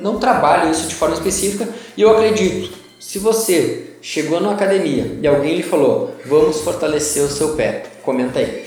não 0.02 0.20
trabalham 0.20 0.72
isso 0.72 0.88
de 0.88 0.96
forma 0.96 1.16
específica 1.16 1.68
e 1.96 2.02
eu 2.02 2.12
acredito, 2.12 2.72
se 3.00 3.20
você 3.20 3.90
chegou 4.02 4.40
na 4.40 4.52
academia 4.52 5.18
e 5.22 5.28
alguém 5.28 5.56
lhe 5.56 5.64
falou, 5.64 6.16
vamos 6.26 6.62
fortalecer 6.62 7.24
o 7.24 7.30
seu 7.30 7.50
pé, 7.56 7.84
comenta 8.04 8.40
aí. 8.40 8.66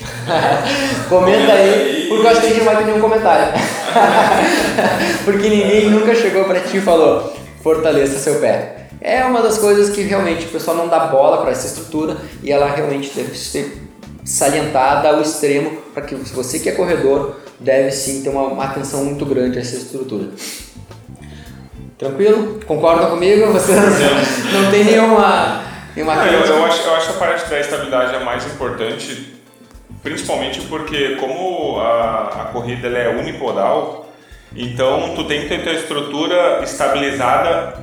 comenta 1.09 1.53
aí, 1.53 2.05
porque 2.07 2.25
eu 2.25 2.29
acho 2.29 2.41
que 2.41 2.45
a 2.45 2.49
gente 2.49 2.59
não 2.59 2.65
vai 2.65 2.77
ter 2.77 2.85
nenhum 2.85 3.01
comentário. 3.01 3.53
porque 5.25 5.49
ninguém 5.49 5.89
nunca 5.89 6.15
chegou 6.15 6.45
pra 6.45 6.59
ti 6.59 6.77
e 6.77 6.81
falou, 6.81 7.33
fortaleça 7.61 8.19
seu 8.19 8.39
pé. 8.39 8.87
É 9.01 9.23
uma 9.25 9.41
das 9.41 9.57
coisas 9.57 9.89
que 9.89 10.01
realmente 10.01 10.45
o 10.45 10.49
pessoal 10.49 10.77
não 10.77 10.87
dá 10.87 11.07
bola 11.07 11.41
para 11.41 11.51
essa 11.51 11.67
estrutura 11.67 12.17
e 12.41 12.51
ela 12.51 12.67
realmente 12.67 13.11
deve 13.13 13.37
ser 13.37 13.81
salientada 14.23 15.09
ao 15.09 15.21
extremo 15.21 15.77
para 15.93 16.03
que 16.03 16.15
você 16.15 16.59
que 16.59 16.69
é 16.69 16.71
corredor 16.71 17.35
deve 17.59 17.91
sim 17.91 18.21
ter 18.21 18.29
uma 18.29 18.63
atenção 18.63 19.03
muito 19.03 19.25
grande 19.25 19.57
a 19.57 19.61
essa 19.61 19.75
estrutura. 19.75 20.29
Tranquilo? 21.97 22.59
Concordam 22.65 23.09
comigo? 23.11 23.51
Vocês 23.53 23.77
não 24.51 24.71
tem 24.71 24.83
nenhuma, 24.83 25.61
nenhuma 25.95 26.15
Não, 26.15 26.25
eu, 26.25 26.45
eu 26.45 26.65
acho, 26.65 26.87
eu 26.87 26.95
acho 26.95 27.07
que 27.07 27.13
a 27.15 27.19
parte 27.19 27.49
da 27.49 27.59
estabilidade 27.59 28.15
é 28.15 28.19
mais 28.19 28.45
importante, 28.45 29.33
principalmente 30.01 30.61
porque 30.61 31.15
como 31.15 31.79
a, 31.79 32.41
a 32.41 32.45
corrida 32.51 32.87
ela 32.87 32.97
é 32.97 33.09
unipodal, 33.09 34.09
então 34.55 35.13
tu 35.15 35.23
tem 35.25 35.41
que 35.41 35.49
ter 35.49 35.63
tua 35.63 35.73
estrutura 35.73 36.61
estabilizada 36.63 37.81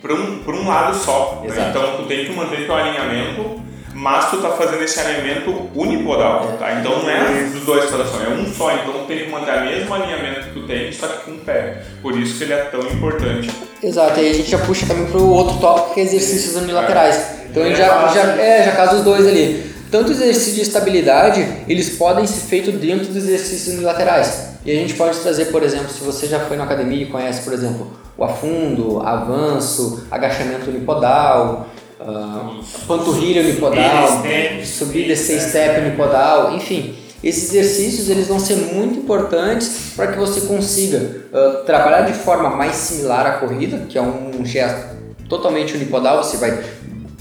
para 0.00 0.14
um, 0.14 0.42
um 0.46 0.68
lado 0.68 0.94
só. 0.94 1.42
né? 1.44 1.68
Então 1.70 1.96
tu 1.96 2.02
tem 2.04 2.24
que 2.24 2.32
manter 2.32 2.66
teu 2.66 2.74
alinhamento, 2.74 3.60
mas 3.94 4.30
tu 4.30 4.38
tá 4.38 4.50
fazendo 4.50 4.82
esse 4.82 5.00
alinhamento 5.00 5.70
unipodal, 5.74 6.56
tá? 6.58 6.74
Então 6.74 7.02
não 7.02 7.10
é 7.10 7.44
dos 7.52 7.64
dois 7.64 7.90
corações, 7.90 8.24
é 8.24 8.30
um 8.30 8.46
só. 8.46 8.72
Então 8.72 8.92
tu 8.92 9.04
tem 9.06 9.24
que 9.24 9.30
manter 9.30 9.56
o 9.56 9.64
mesmo 9.64 9.94
alinhamento 9.94 10.55
só 10.92 11.06
que 11.06 11.24
com 11.24 11.32
o 11.32 11.38
pé. 11.38 11.82
Por 12.02 12.18
isso 12.18 12.38
que 12.38 12.44
ele 12.44 12.52
é 12.52 12.64
tão 12.64 12.80
importante. 12.80 13.50
Exato, 13.82 14.18
e 14.18 14.22
aí 14.22 14.30
a 14.30 14.34
gente 14.34 14.50
já 14.50 14.58
puxa 14.58 14.86
também 14.86 15.06
para 15.06 15.20
o 15.20 15.30
outro 15.30 15.58
tópico 15.58 15.94
que 15.94 16.00
é 16.00 16.02
exercícios 16.04 16.56
unilaterais. 16.56 17.46
Então 17.50 17.62
a 17.62 17.66
gente 17.66 17.78
já, 17.78 18.08
já, 18.08 18.22
é, 18.42 18.64
já 18.64 18.72
casa 18.72 18.96
os 18.96 19.02
dois 19.02 19.26
ali. 19.26 19.64
Tanto 19.90 20.10
os 20.10 20.20
exercícios 20.20 20.56
de 20.56 20.62
estabilidade, 20.62 21.46
eles 21.68 21.90
podem 21.96 22.26
ser 22.26 22.40
feitos 22.40 22.74
dentro 22.74 23.06
dos 23.06 23.16
exercícios 23.16 23.74
unilaterais. 23.74 24.56
E 24.64 24.70
a 24.72 24.74
gente 24.74 24.94
pode 24.94 25.18
trazer, 25.20 25.46
por 25.46 25.62
exemplo, 25.62 25.88
se 25.88 26.02
você 26.02 26.26
já 26.26 26.40
foi 26.40 26.56
na 26.56 26.64
academia 26.64 27.04
e 27.04 27.06
conhece, 27.06 27.42
por 27.42 27.52
exemplo, 27.52 27.92
o 28.18 28.24
afundo, 28.24 29.00
avanço, 29.00 30.04
agachamento 30.10 30.70
unipodal, 30.70 31.68
ah, 32.00 32.60
panturrilha 32.86 33.42
unipodal, 33.42 34.22
Subir, 34.64 35.04
e 35.04 35.08
descer 35.08 35.40
step 35.40 35.80
unipodal, 35.80 36.54
enfim. 36.54 36.96
Esses 37.22 37.50
exercícios 37.50 38.08
eles 38.08 38.28
vão 38.28 38.38
ser 38.38 38.56
muito 38.56 38.98
importantes 38.98 39.92
para 39.96 40.08
que 40.08 40.18
você 40.18 40.42
consiga 40.42 41.22
ah, 41.32 41.62
trabalhar 41.64 42.02
de 42.02 42.12
forma 42.12 42.50
mais 42.50 42.74
similar 42.74 43.26
à 43.26 43.32
corrida, 43.38 43.86
que 43.88 43.96
é 43.96 44.02
um 44.02 44.44
gesto 44.44 44.96
totalmente 45.28 45.74
unipodal, 45.74 46.22
você 46.22 46.36
vai 46.36 46.62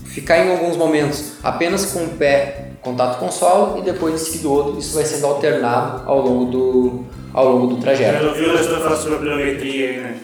ficar 0.06 0.46
em 0.46 0.52
alguns 0.52 0.78
momentos 0.78 1.34
apenas 1.44 1.86
com 1.86 2.04
o 2.04 2.10
pé 2.10 2.66
contato 2.82 3.20
com 3.20 3.28
o 3.28 3.32
solo 3.32 3.80
e 3.80 3.82
depois 3.82 4.14
em 4.14 4.18
seguida 4.18 4.48
outro, 4.48 4.80
isso 4.80 4.94
vai 4.94 5.04
sendo 5.04 5.26
alternado 5.26 6.04
ao 6.06 6.22
longo 6.22 6.46
do, 6.46 7.06
ao 7.34 7.50
longo 7.50 7.68
do 7.76 7.82
trajeto. 7.82 8.24
Eu 8.24 8.30
ouvi 8.30 8.46
o 8.46 8.54
Nestor 8.54 8.80
falar 8.80 8.96
sobre 8.96 9.16
a 9.16 9.20
pliometria 9.20 9.90
aí, 9.90 9.98
né? 9.98 10.16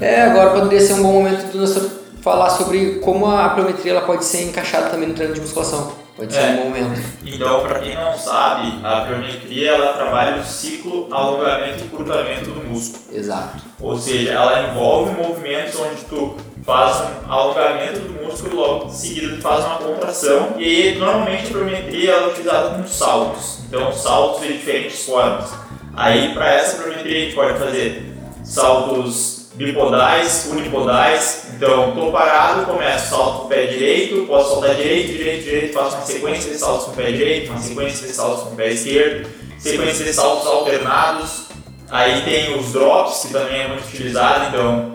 É, 0.00 0.22
agora 0.22 0.50
poderia 0.50 0.80
ser 0.80 0.94
um 0.94 1.02
bom 1.02 1.12
momento 1.12 1.52
do 1.52 1.60
Nestor 1.60 1.88
falar 2.28 2.50
sobre 2.50 2.96
como 2.96 3.26
a 3.26 3.48
pliometria 3.50 3.92
ela 3.92 4.02
pode 4.02 4.24
ser 4.24 4.44
encaixada 4.44 4.90
também 4.90 5.08
no 5.08 5.14
treino 5.14 5.32
de 5.34 5.40
musculação. 5.40 5.92
Pode 6.14 6.32
ser 6.32 6.40
É. 6.40 6.50
um 6.50 6.56
bom 6.56 6.64
momento. 6.64 7.00
Então, 7.24 7.60
para 7.60 7.78
quem 7.78 7.94
não 7.94 8.18
sabe, 8.18 8.74
a 8.84 9.02
pliometria 9.02 9.70
ela 9.70 9.92
trabalha 9.94 10.36
o 10.40 10.44
ciclo 10.44 11.06
alongamento 11.10 11.78
e 11.80 11.86
encurtamento 11.86 12.50
do 12.50 12.60
músculo. 12.68 13.04
Exato. 13.16 13.62
Ou 13.80 13.96
seja, 13.96 14.32
ela 14.32 14.68
envolve 14.68 15.12
movimentos 15.12 15.78
onde 15.80 16.02
tu 16.04 16.34
faz 16.66 16.96
um 17.00 17.32
alongamento 17.32 18.00
do 18.00 18.24
músculo 18.24 18.52
e 18.52 18.56
logo 18.56 18.86
em 18.86 18.92
seguida 18.92 19.36
tu 19.36 19.42
faz 19.42 19.64
uma 19.64 19.76
contração. 19.76 20.48
E 20.58 20.64
aí, 20.64 20.98
normalmente 20.98 21.46
a 21.46 21.50
pliometria 21.50 22.10
ela 22.10 22.26
é 22.26 22.30
utilizada 22.30 22.70
com 22.70 22.86
saltos, 22.86 23.60
então 23.66 23.92
saltos 23.92 24.42
de 24.42 24.52
diferentes 24.54 25.04
formas. 25.06 25.48
Aí 25.96 26.34
para 26.34 26.52
essa 26.52 26.82
pliometria 26.82 27.16
a 27.16 27.20
gente 27.20 27.34
pode 27.34 27.58
fazer 27.58 28.12
saltos 28.44 29.37
bipodais, 29.58 30.48
unipodais. 30.52 31.48
Então, 31.54 31.88
estou 31.88 32.12
parado, 32.12 32.64
começo 32.64 33.10
salto 33.10 33.40
com 33.40 33.46
o 33.46 33.48
pé 33.48 33.66
direito, 33.66 34.24
posso 34.26 34.50
saltar 34.50 34.76
direito, 34.76 35.12
direito, 35.12 35.42
direito, 35.42 35.74
faço 35.74 35.96
uma 35.96 36.06
sequência 36.06 36.52
de 36.52 36.58
saltos 36.58 36.84
com 36.86 36.92
o 36.92 36.94
pé 36.94 37.10
direito, 37.10 37.50
uma 37.50 37.60
sequência 37.60 38.06
de 38.06 38.14
saltos 38.14 38.44
com 38.44 38.50
o 38.50 38.56
pé 38.56 38.70
esquerdo, 38.70 39.28
sequência 39.58 40.04
de 40.04 40.12
saltos 40.12 40.46
alternados. 40.46 41.48
Aí 41.90 42.22
tem 42.22 42.56
os 42.56 42.72
drops, 42.72 43.24
que 43.24 43.32
também 43.32 43.62
é 43.62 43.68
muito 43.68 43.88
utilizado, 43.88 44.46
então 44.46 44.92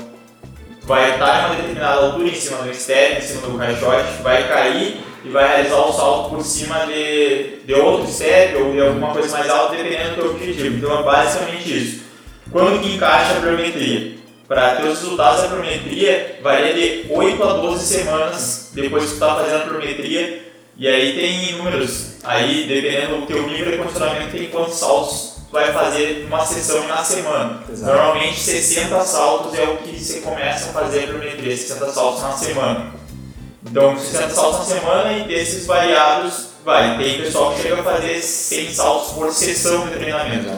vai 0.83 1.11
estar 1.11 1.41
em 1.41 1.45
uma 1.45 1.55
determinada 1.55 2.05
altura 2.05 2.29
em 2.29 2.35
cima 2.35 2.57
do 2.59 2.71
externo, 2.71 3.17
em 3.17 3.21
cima 3.21 3.47
do 3.47 3.57
caixote, 3.57 4.21
vai 4.21 4.47
cair 4.47 5.03
e 5.25 5.29
vai 5.29 5.47
realizar 5.47 5.81
o 5.81 5.91
salto 5.91 6.29
por 6.29 6.43
cima 6.43 6.85
de, 6.85 7.57
de 7.65 7.73
outro 7.73 8.09
step 8.09 8.55
ou 8.57 8.71
de 8.71 8.81
alguma 8.81 9.11
coisa 9.11 9.37
mais 9.37 9.49
alta, 9.49 9.75
dependendo 9.75 10.09
do 10.09 10.15
teu 10.15 10.31
objetivo. 10.31 10.77
Então 10.77 10.99
é 10.99 11.03
basicamente 11.03 11.77
isso. 11.77 12.03
Quando 12.51 12.81
que 12.81 12.95
encaixa 12.95 13.37
a 13.37 13.41
pliometria? 13.41 14.22
Para 14.47 14.75
ter 14.75 14.87
os 14.87 14.99
resultados 14.99 15.41
da 15.41 15.47
pliometria, 15.47 16.39
varia 16.41 16.73
de 16.73 17.05
8 17.09 17.43
a 17.43 17.53
12 17.53 17.85
semanas 17.85 18.71
depois 18.73 19.03
que 19.03 19.09
tu 19.09 19.13
está 19.13 19.35
fazendo 19.35 19.55
a 19.55 19.65
pliometria. 19.65 20.51
E 20.75 20.87
aí 20.87 21.13
tem 21.13 21.57
números. 21.57 22.15
Aí, 22.23 22.65
dependendo 22.67 23.21
do 23.21 23.25
teu 23.25 23.47
nível 23.47 23.71
de 23.71 23.77
condicionamento, 23.77 24.31
tem 24.31 24.49
quantos 24.49 24.75
saltos 24.75 25.33
tu 25.47 25.53
vai 25.53 25.71
fazer 25.71 26.23
numa 26.23 26.45
sessão 26.45 26.87
na 26.87 27.03
semana. 27.03 27.63
Exato. 27.69 27.93
Normalmente 27.93 28.39
60 28.39 29.01
saltos 29.01 29.57
é 29.57 29.63
o 29.63 29.77
que 29.77 29.97
você 29.97 30.19
começa 30.21 30.69
a 30.69 30.73
fazer 30.73 31.03
a 31.03 31.07
pliometria, 31.07 31.55
60 31.55 31.91
saltos 31.91 32.21
na 32.23 32.31
semana. 32.33 32.93
Então, 33.65 33.97
60 33.97 34.29
saltos 34.29 34.59
na 34.59 34.79
semana 34.79 35.13
e 35.13 35.23
desses 35.23 35.65
variados, 35.65 36.49
vai. 36.65 36.97
Tem 36.97 37.21
pessoal 37.21 37.53
que 37.53 37.61
chega 37.61 37.79
a 37.79 37.83
fazer 37.83 38.21
100 38.21 38.73
saltos 38.73 39.13
por 39.13 39.31
sessão 39.31 39.87
de 39.87 39.93
treinamento. 39.93 40.49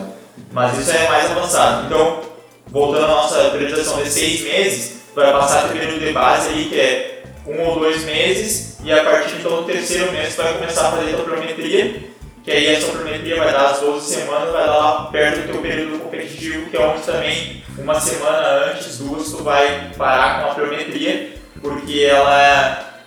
Mas 0.52 0.78
isso 0.80 0.92
é 0.92 1.08
mais 1.08 1.30
avançado. 1.30 1.86
Então, 1.86 2.35
voltando 2.76 3.05
à 3.05 3.07
nossa 3.07 3.49
periodização 3.51 4.03
de 4.03 4.09
6 4.09 4.41
meses, 4.41 5.01
vai 5.15 5.32
passar 5.32 5.67
o 5.67 5.69
período 5.69 5.97
de 5.97 6.11
base 6.11 6.49
aí, 6.49 6.65
que 6.65 6.78
é 6.78 7.23
um 7.47 7.61
ou 7.63 7.80
dois 7.80 8.03
meses, 8.03 8.80
e 8.84 8.91
a 8.91 9.01
partir 9.01 9.38
então, 9.38 9.55
do 9.55 9.63
terceiro 9.63 10.11
mês 10.11 10.36
vai 10.36 10.55
começar 10.55 10.89
a 10.89 10.91
fazer 10.91 11.13
a 11.13 11.15
tua 11.15 11.23
pliometria, 11.23 12.03
que 12.43 12.51
aí 12.51 12.76
essa 12.76 12.91
pliometria 12.91 13.38
vai 13.38 13.53
dar 13.53 13.67
as 13.67 13.80
12 13.80 14.13
semanas, 14.13 14.51
vai 14.51 14.67
lá 14.67 15.07
perto 15.09 15.47
do 15.47 15.53
teu 15.53 15.61
período 15.61 15.99
competitivo, 15.99 16.69
que 16.69 16.76
é 16.76 16.82
onde 16.82 17.01
também 17.03 17.63
uma 17.78 17.97
semana 17.97 18.65
antes, 18.65 18.97
duas, 18.97 19.32
tu 19.32 19.41
vai 19.41 19.91
parar 19.97 20.43
com 20.43 20.51
a 20.51 20.55
pliometria, 20.55 21.34
porque 21.61 22.01
ela 22.01 23.03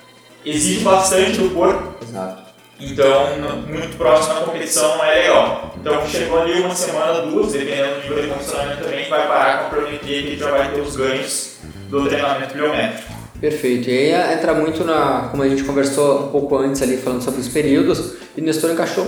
exige 0.46 0.80
bastante 0.80 1.32
do 1.32 1.50
corpo, 1.50 2.02
Exato. 2.02 2.47
Então 2.80 3.26
muito 3.66 3.96
próximo 3.96 4.34
da 4.34 4.40
competição 4.42 5.04
é 5.04 5.22
legal. 5.22 5.74
Então 5.80 6.06
chegou 6.06 6.40
ali 6.40 6.60
uma 6.60 6.74
semana, 6.74 7.22
duas, 7.22 7.52
dependendo 7.52 7.94
do 7.94 8.00
nível 8.02 8.22
de 8.22 8.28
condicionamento 8.28 8.84
também, 8.84 9.08
vai 9.08 9.26
parar 9.26 9.58
com 9.58 9.66
a 9.66 9.68
pliometria 9.70 10.22
que 10.22 10.38
já 10.38 10.50
vai 10.50 10.70
ter 10.70 10.80
os 10.80 10.96
ganhos 10.96 11.58
do 11.88 12.08
treinamento 12.08 12.54
biométrico. 12.54 13.18
Perfeito. 13.40 13.88
E 13.88 14.14
aí 14.14 14.34
entra 14.34 14.52
muito 14.54 14.84
na, 14.84 15.28
como 15.30 15.42
a 15.42 15.48
gente 15.48 15.62
conversou 15.64 16.26
um 16.26 16.28
pouco 16.28 16.56
antes 16.56 16.82
ali, 16.82 16.96
falando 16.96 17.22
sobre 17.22 17.40
os 17.40 17.48
períodos, 17.48 18.14
e 18.36 18.40
o 18.40 18.44
Nestor 18.44 18.70
encaixou 18.70 19.06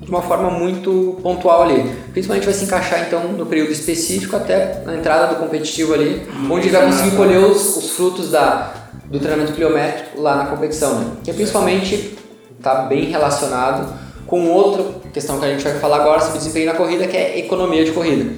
de 0.00 0.10
uma 0.10 0.20
forma 0.20 0.50
muito 0.50 1.18
pontual 1.22 1.62
ali. 1.62 1.88
Principalmente 2.12 2.44
vai 2.44 2.54
se 2.54 2.64
encaixar 2.64 3.06
então 3.06 3.22
no 3.32 3.46
período 3.46 3.70
específico 3.70 4.34
até 4.34 4.82
na 4.84 4.96
entrada 4.96 5.34
do 5.34 5.40
competitivo 5.40 5.94
ali, 5.94 6.26
onde 6.50 6.68
vai 6.68 6.86
conseguir 6.86 7.16
colher 7.16 7.38
os, 7.38 7.76
os 7.76 7.90
frutos 7.90 8.30
da, 8.30 8.74
do 9.04 9.20
treinamento 9.20 9.52
pliométrico 9.52 10.20
lá 10.20 10.36
na 10.36 10.46
competição, 10.46 10.98
né? 10.98 11.06
Que 11.22 11.30
é 11.30 11.34
principalmente 11.34 12.18
está 12.62 12.82
bem 12.82 13.06
relacionado 13.06 13.92
com 14.24 14.48
outra 14.48 14.84
questão 15.12 15.38
que 15.40 15.44
a 15.44 15.48
gente 15.48 15.64
vai 15.64 15.74
falar 15.80 15.96
agora 15.96 16.20
sobre 16.20 16.38
desempenho 16.38 16.66
na 16.66 16.74
corrida, 16.74 17.08
que 17.08 17.16
é 17.16 17.40
economia 17.40 17.84
de 17.84 17.90
corrida. 17.90 18.32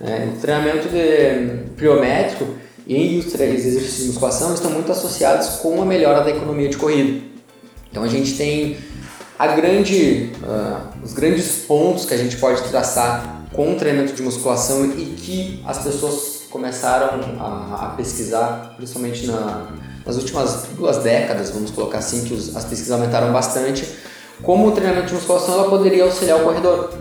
É, 0.00 0.28
o 0.32 0.40
treinamento 0.40 0.88
de 0.88 1.74
pliométrico 1.76 2.46
e 2.86 3.18
os 3.18 3.34
exercícios 3.34 3.96
de 3.96 4.04
musculação 4.04 4.54
estão 4.54 4.70
muito 4.70 4.90
associados 4.92 5.48
com 5.56 5.82
a 5.82 5.84
melhora 5.84 6.22
da 6.22 6.30
economia 6.30 6.68
de 6.68 6.76
corrida. 6.76 7.20
Então 7.90 8.04
a 8.04 8.08
gente 8.08 8.36
tem 8.36 8.76
a 9.36 9.48
grande, 9.48 10.30
ah, 10.44 10.92
os 11.02 11.12
grandes 11.12 11.64
pontos 11.66 12.04
que 12.06 12.14
a 12.14 12.16
gente 12.16 12.36
pode 12.36 12.62
traçar 12.68 13.46
com 13.52 13.72
o 13.72 13.74
treinamento 13.74 14.12
de 14.12 14.22
musculação 14.22 14.84
e 14.96 15.16
que 15.16 15.62
as 15.66 15.78
pessoas 15.78 16.35
começaram 16.56 17.20
a, 17.38 17.86
a 17.86 17.94
pesquisar, 17.96 18.72
principalmente 18.76 19.26
na, 19.26 19.66
nas 20.06 20.16
últimas 20.16 20.64
duas 20.76 20.96
décadas, 20.98 21.50
vamos 21.50 21.70
colocar 21.70 21.98
assim, 21.98 22.24
que 22.24 22.32
os- 22.32 22.56
as 22.56 22.64
pesquisas 22.64 22.92
aumentaram 22.92 23.30
bastante, 23.30 23.86
como 24.42 24.68
o 24.68 24.72
treinamento 24.72 25.08
de 25.08 25.14
musculação 25.14 25.54
ela 25.54 25.68
poderia 25.68 26.04
auxiliar 26.04 26.40
o 26.40 26.44
corredor 26.44 26.94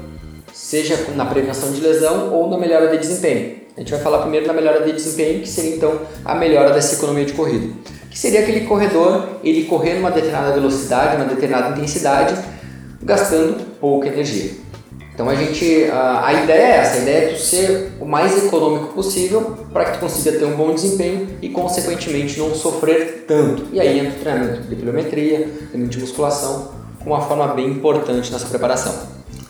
seja 0.53 0.97
na 1.15 1.25
prevenção 1.25 1.71
de 1.71 1.81
lesão 1.81 2.33
ou 2.33 2.49
na 2.49 2.57
melhora 2.57 2.87
de 2.89 2.97
desempenho. 2.97 3.57
A 3.75 3.79
gente 3.81 3.91
vai 3.91 3.99
falar 3.99 4.19
primeiro 4.19 4.47
na 4.47 4.53
melhora 4.53 4.85
de 4.85 4.91
desempenho, 4.93 5.41
que 5.41 5.49
seria 5.49 5.75
então 5.75 5.99
a 6.23 6.33
melhora 6.35 6.71
dessa 6.73 6.95
economia 6.95 7.25
de 7.25 7.33
corrida. 7.33 7.73
Que 8.09 8.17
seria 8.17 8.39
aquele 8.39 8.61
corredor, 8.61 9.27
ele 9.43 9.65
correr 9.65 9.95
numa 9.95 10.11
determinada 10.11 10.53
velocidade, 10.53 11.17
uma 11.17 11.25
determinada 11.25 11.71
intensidade, 11.75 12.35
gastando 13.03 13.65
pouca 13.81 14.07
energia. 14.07 14.51
Então 15.15 15.29
a 15.29 15.35
gente, 15.35 15.85
a, 15.89 16.25
a 16.27 16.33
ideia 16.43 16.61
é 16.61 16.77
essa, 16.77 16.97
a 16.97 17.01
ideia 17.01 17.17
é 17.17 17.27
tu 17.33 17.39
ser 17.39 17.93
o 18.01 18.05
mais 18.05 18.45
econômico 18.45 18.93
possível 18.93 19.57
para 19.71 19.85
que 19.85 19.93
tu 19.93 19.99
consiga 20.01 20.37
ter 20.37 20.43
um 20.43 20.57
bom 20.57 20.73
desempenho 20.75 21.37
e 21.41 21.47
consequentemente 21.49 22.37
não 22.37 22.53
sofrer 22.53 23.23
tanto. 23.25 23.65
E 23.71 23.79
aí 23.79 23.97
entra 23.97 24.11
o 24.11 24.19
treinamento 24.19 24.61
de 24.63 24.75
pliometria, 24.75 25.47
treinamento 25.69 25.97
de 25.97 25.99
musculação, 25.99 26.73
com 27.01 27.11
uma 27.11 27.21
forma 27.21 27.47
bem 27.53 27.67
importante 27.67 28.29
nessa 28.29 28.47
preparação. 28.47 29.07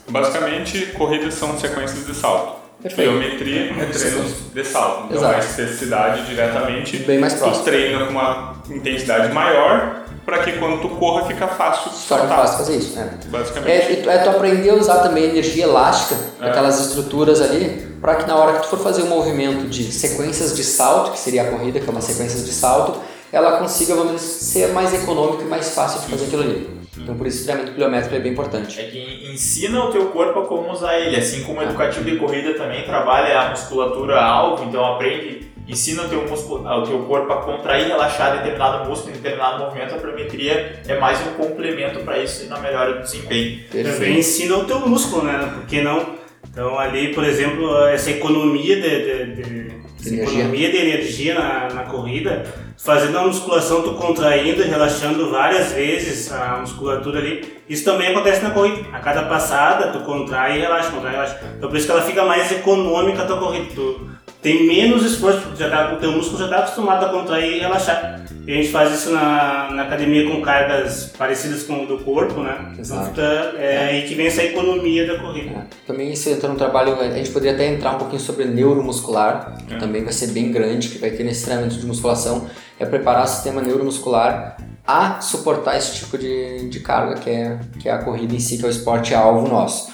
Basicamente, 0.07 0.93
corridas 0.97 1.34
são 1.34 1.57
sequências 1.57 2.05
de 2.05 2.13
salto. 2.13 2.63
Perfeito. 2.84 3.11
Biometria 3.11 3.72
é 3.72 3.86
treinos 3.86 4.34
de 4.53 4.63
salto. 4.63 5.05
Então, 5.05 5.18
Exato. 5.18 5.36
a 5.36 5.39
especificidade 5.39 6.26
diretamente 6.28 6.97
Bem 6.97 7.18
mais 7.18 7.34
tu 7.34 7.39
próximo. 7.39 7.66
treina 7.66 8.05
com 8.05 8.11
uma 8.11 8.53
intensidade 8.70 9.34
maior 9.34 10.05
para 10.26 10.39
que 10.39 10.53
quando 10.53 10.82
tu 10.82 10.89
corra 10.95 11.26
fica 11.26 11.47
fácil 11.47 11.91
Só 11.91 12.15
que 12.15 12.21
saltar. 12.21 12.38
fácil 12.39 12.57
fazer 12.57 12.78
isso, 12.78 12.95
né? 12.95 13.11
Basicamente. 13.28 13.71
É, 13.93 13.95
tu- 14.01 14.09
é 14.09 14.17
tu 14.17 14.30
aprender 14.30 14.69
a 14.71 14.76
usar 14.76 14.99
também 14.99 15.26
energia 15.26 15.65
elástica, 15.65 16.15
É. 16.41 16.49
aquelas 16.49 16.80
estruturas 16.88 17.41
ali, 17.41 17.95
para 18.01 18.15
que 18.15 18.28
na 18.28 18.36
hora 18.36 18.53
que 18.53 18.63
tu 18.63 18.69
for 18.69 18.80
fazer 18.80 19.03
um 19.03 19.07
movimento 19.09 19.67
de 19.67 19.91
sequências 19.91 20.55
de 20.55 20.63
salto, 20.63 21.11
que 21.11 21.19
seria 21.19 21.43
a 21.43 21.51
corrida, 21.51 21.80
que 21.80 21.88
é 21.88 21.91
uma 21.91 22.01
sequência 22.01 22.39
de 22.41 22.51
salto, 22.51 22.99
ela 23.32 23.57
consiga, 23.57 23.93
vamos 23.95 24.13
dizer, 24.21 24.28
ser 24.28 24.67
mais 24.73 24.93
econômica 24.93 25.43
e 25.43 25.47
mais 25.47 25.69
fácil 25.76 25.99
de 26.01 26.07
fazer 26.07 26.26
aquilo 26.26 26.41
ali. 26.43 26.76
Então 26.97 27.15
por 27.17 27.28
isso 27.28 27.41
o 27.41 27.43
treinamento 27.43 27.76
pliométrico 27.76 28.15
é 28.15 28.19
bem 28.19 28.32
importante. 28.32 28.80
É 28.80 28.84
que 28.86 29.30
ensina 29.34 29.84
o 29.84 29.91
teu 29.91 30.05
corpo 30.07 30.39
a 30.39 30.45
como 30.45 30.71
usar 30.71 30.97
ele, 30.97 31.17
assim 31.17 31.43
como 31.43 31.59
o 31.59 31.63
educativo 31.63 32.05
de 32.05 32.15
corrida 32.17 32.53
também 32.53 32.84
trabalha 32.86 33.38
a 33.41 33.49
musculatura 33.49 34.19
alvo, 34.21 34.63
então 34.63 34.84
aprende, 34.93 35.51
ensina 35.68 36.03
o 36.03 36.09
teu, 36.09 36.28
músculo, 36.28 36.68
o 36.68 36.84
teu 36.84 36.99
corpo 36.99 37.32
a 37.34 37.38
contrair 37.41 37.86
e 37.86 37.88
relaxar 37.89 38.38
determinado 38.38 38.88
músculo 38.89 39.11
em 39.11 39.18
determinado 39.18 39.63
movimento, 39.63 39.95
a 39.95 39.97
pliometria 39.97 40.82
é 40.88 40.99
mais 40.99 41.20
um 41.26 41.32
complemento 41.34 41.99
para 42.01 42.20
isso 42.20 42.45
e 42.45 42.47
na 42.47 42.59
melhora 42.59 42.93
do 42.93 43.01
desempenho. 43.01 43.61
Também 43.72 44.20
ensina 44.20 44.55
o 44.57 44.66
teu 44.66 44.80
músculo, 44.88 45.24
né? 45.24 45.51
Por 45.55 45.66
que 45.66 45.82
não? 45.82 46.16
Então 46.49 46.78
ali, 46.80 47.13
por 47.13 47.24
exemplo, 47.24 47.86
essa 47.88 48.11
economia 48.11 48.76
de, 48.80 48.89
de- 48.89 49.41
de- 49.43 49.76
essa 49.99 50.13
Energia. 50.13 50.39
economia 50.39 50.70
de 50.72 50.78
energia 50.78 51.34
na, 51.34 51.74
na 51.74 51.84
corrida, 51.86 52.45
fazendo 52.78 53.18
a 53.18 53.24
musculação, 53.26 53.82
tu 53.82 53.95
contraindo 53.95 54.61
e 54.61 54.66
relaxando 54.68 55.32
várias 55.32 55.72
vezes 55.72 56.32
a 56.32 56.57
musculatura 56.61 57.18
ali, 57.18 57.57
isso 57.68 57.84
também 57.84 58.09
acontece 58.09 58.43
na 58.43 58.51
corrida. 58.51 58.86
A 58.93 58.99
cada 58.99 59.24
passada, 59.24 59.88
tu 59.88 59.99
contrai 60.05 60.57
e 60.57 60.61
relaxa, 60.61 60.91
contrai 60.91 61.11
e 61.13 61.16
relaxa. 61.16 61.39
Então 61.57 61.70
por 61.70 61.76
isso 61.78 61.88
que 61.88 61.91
ela 61.91 62.03
fica 62.03 62.24
mais 62.24 62.51
econômica 62.51 63.24
a 63.24 63.26
tua 63.26 63.38
corrida. 63.39 63.66
Tu 63.74 64.07
tem 64.45 64.67
menos 64.67 65.03
esforço, 65.03 65.41
porque 65.41 65.57
já 65.63 65.71
tá, 65.71 65.95
o 65.95 65.97
teu 65.97 66.11
músculo 66.11 66.37
já 66.37 66.45
está 66.45 66.59
acostumado 66.59 67.03
a 67.03 67.09
contrair 67.09 67.57
e 67.57 67.59
relaxar. 67.61 68.21
E 68.45 68.51
a 68.51 68.55
gente 68.57 68.67
faz 68.69 68.93
isso 68.93 69.09
na, 69.09 69.71
na 69.71 69.81
academia 69.81 70.29
com 70.29 70.39
cargas 70.39 71.11
parecidas 71.17 71.63
com 71.63 71.83
o 71.83 71.87
do 71.87 71.97
corpo, 72.03 72.41
né? 72.41 72.55
Então 72.73 72.79
Exato. 72.79 73.05
fica, 73.09 73.23
é 73.57 73.87
aí 73.89 74.07
que 74.07 74.13
vem 74.13 74.27
essa 74.27 74.43
economia 74.43 75.07
da 75.07 75.17
corrida. 75.19 75.49
É. 75.49 75.63
Também 75.87 76.11
isso 76.11 76.29
entra 76.29 76.47
no 76.47 76.53
trabalho, 76.53 76.95
a 77.01 77.09
gente 77.09 77.31
poderia 77.31 77.55
até 77.55 77.65
entrar 77.65 77.95
um 77.95 77.97
pouquinho 77.97 78.21
sobre 78.21 78.45
neuromuscular, 78.45 79.57
que 79.67 79.73
É. 79.73 79.77
também 79.79 80.03
vai 80.03 80.13
ser 80.13 80.27
bem 80.27 80.51
grande, 80.51 80.89
que 80.89 80.99
vai 80.99 81.09
ter 81.09 81.23
nesse 81.23 81.45
treinamento 81.45 81.77
de 81.79 81.85
musculação, 81.87 82.45
é 82.79 82.85
preparar 82.85 83.23
o 83.23 83.27
sistema 83.27 83.63
neuromuscular 83.63 84.57
a 84.85 85.21
suportar 85.21 85.75
esse 85.75 85.95
tipo 85.95 86.19
de, 86.19 86.69
de 86.69 86.79
carga 86.81 87.15
que 87.15 87.31
é, 87.31 87.57
que 87.79 87.89
é 87.89 87.91
a 87.91 87.97
corrida 87.97 88.35
em 88.35 88.39
si, 88.39 88.59
que 88.59 88.63
é 88.65 88.67
o 88.67 88.69
esporte 88.69 89.15
alvo 89.15 89.47
nosso. 89.47 89.91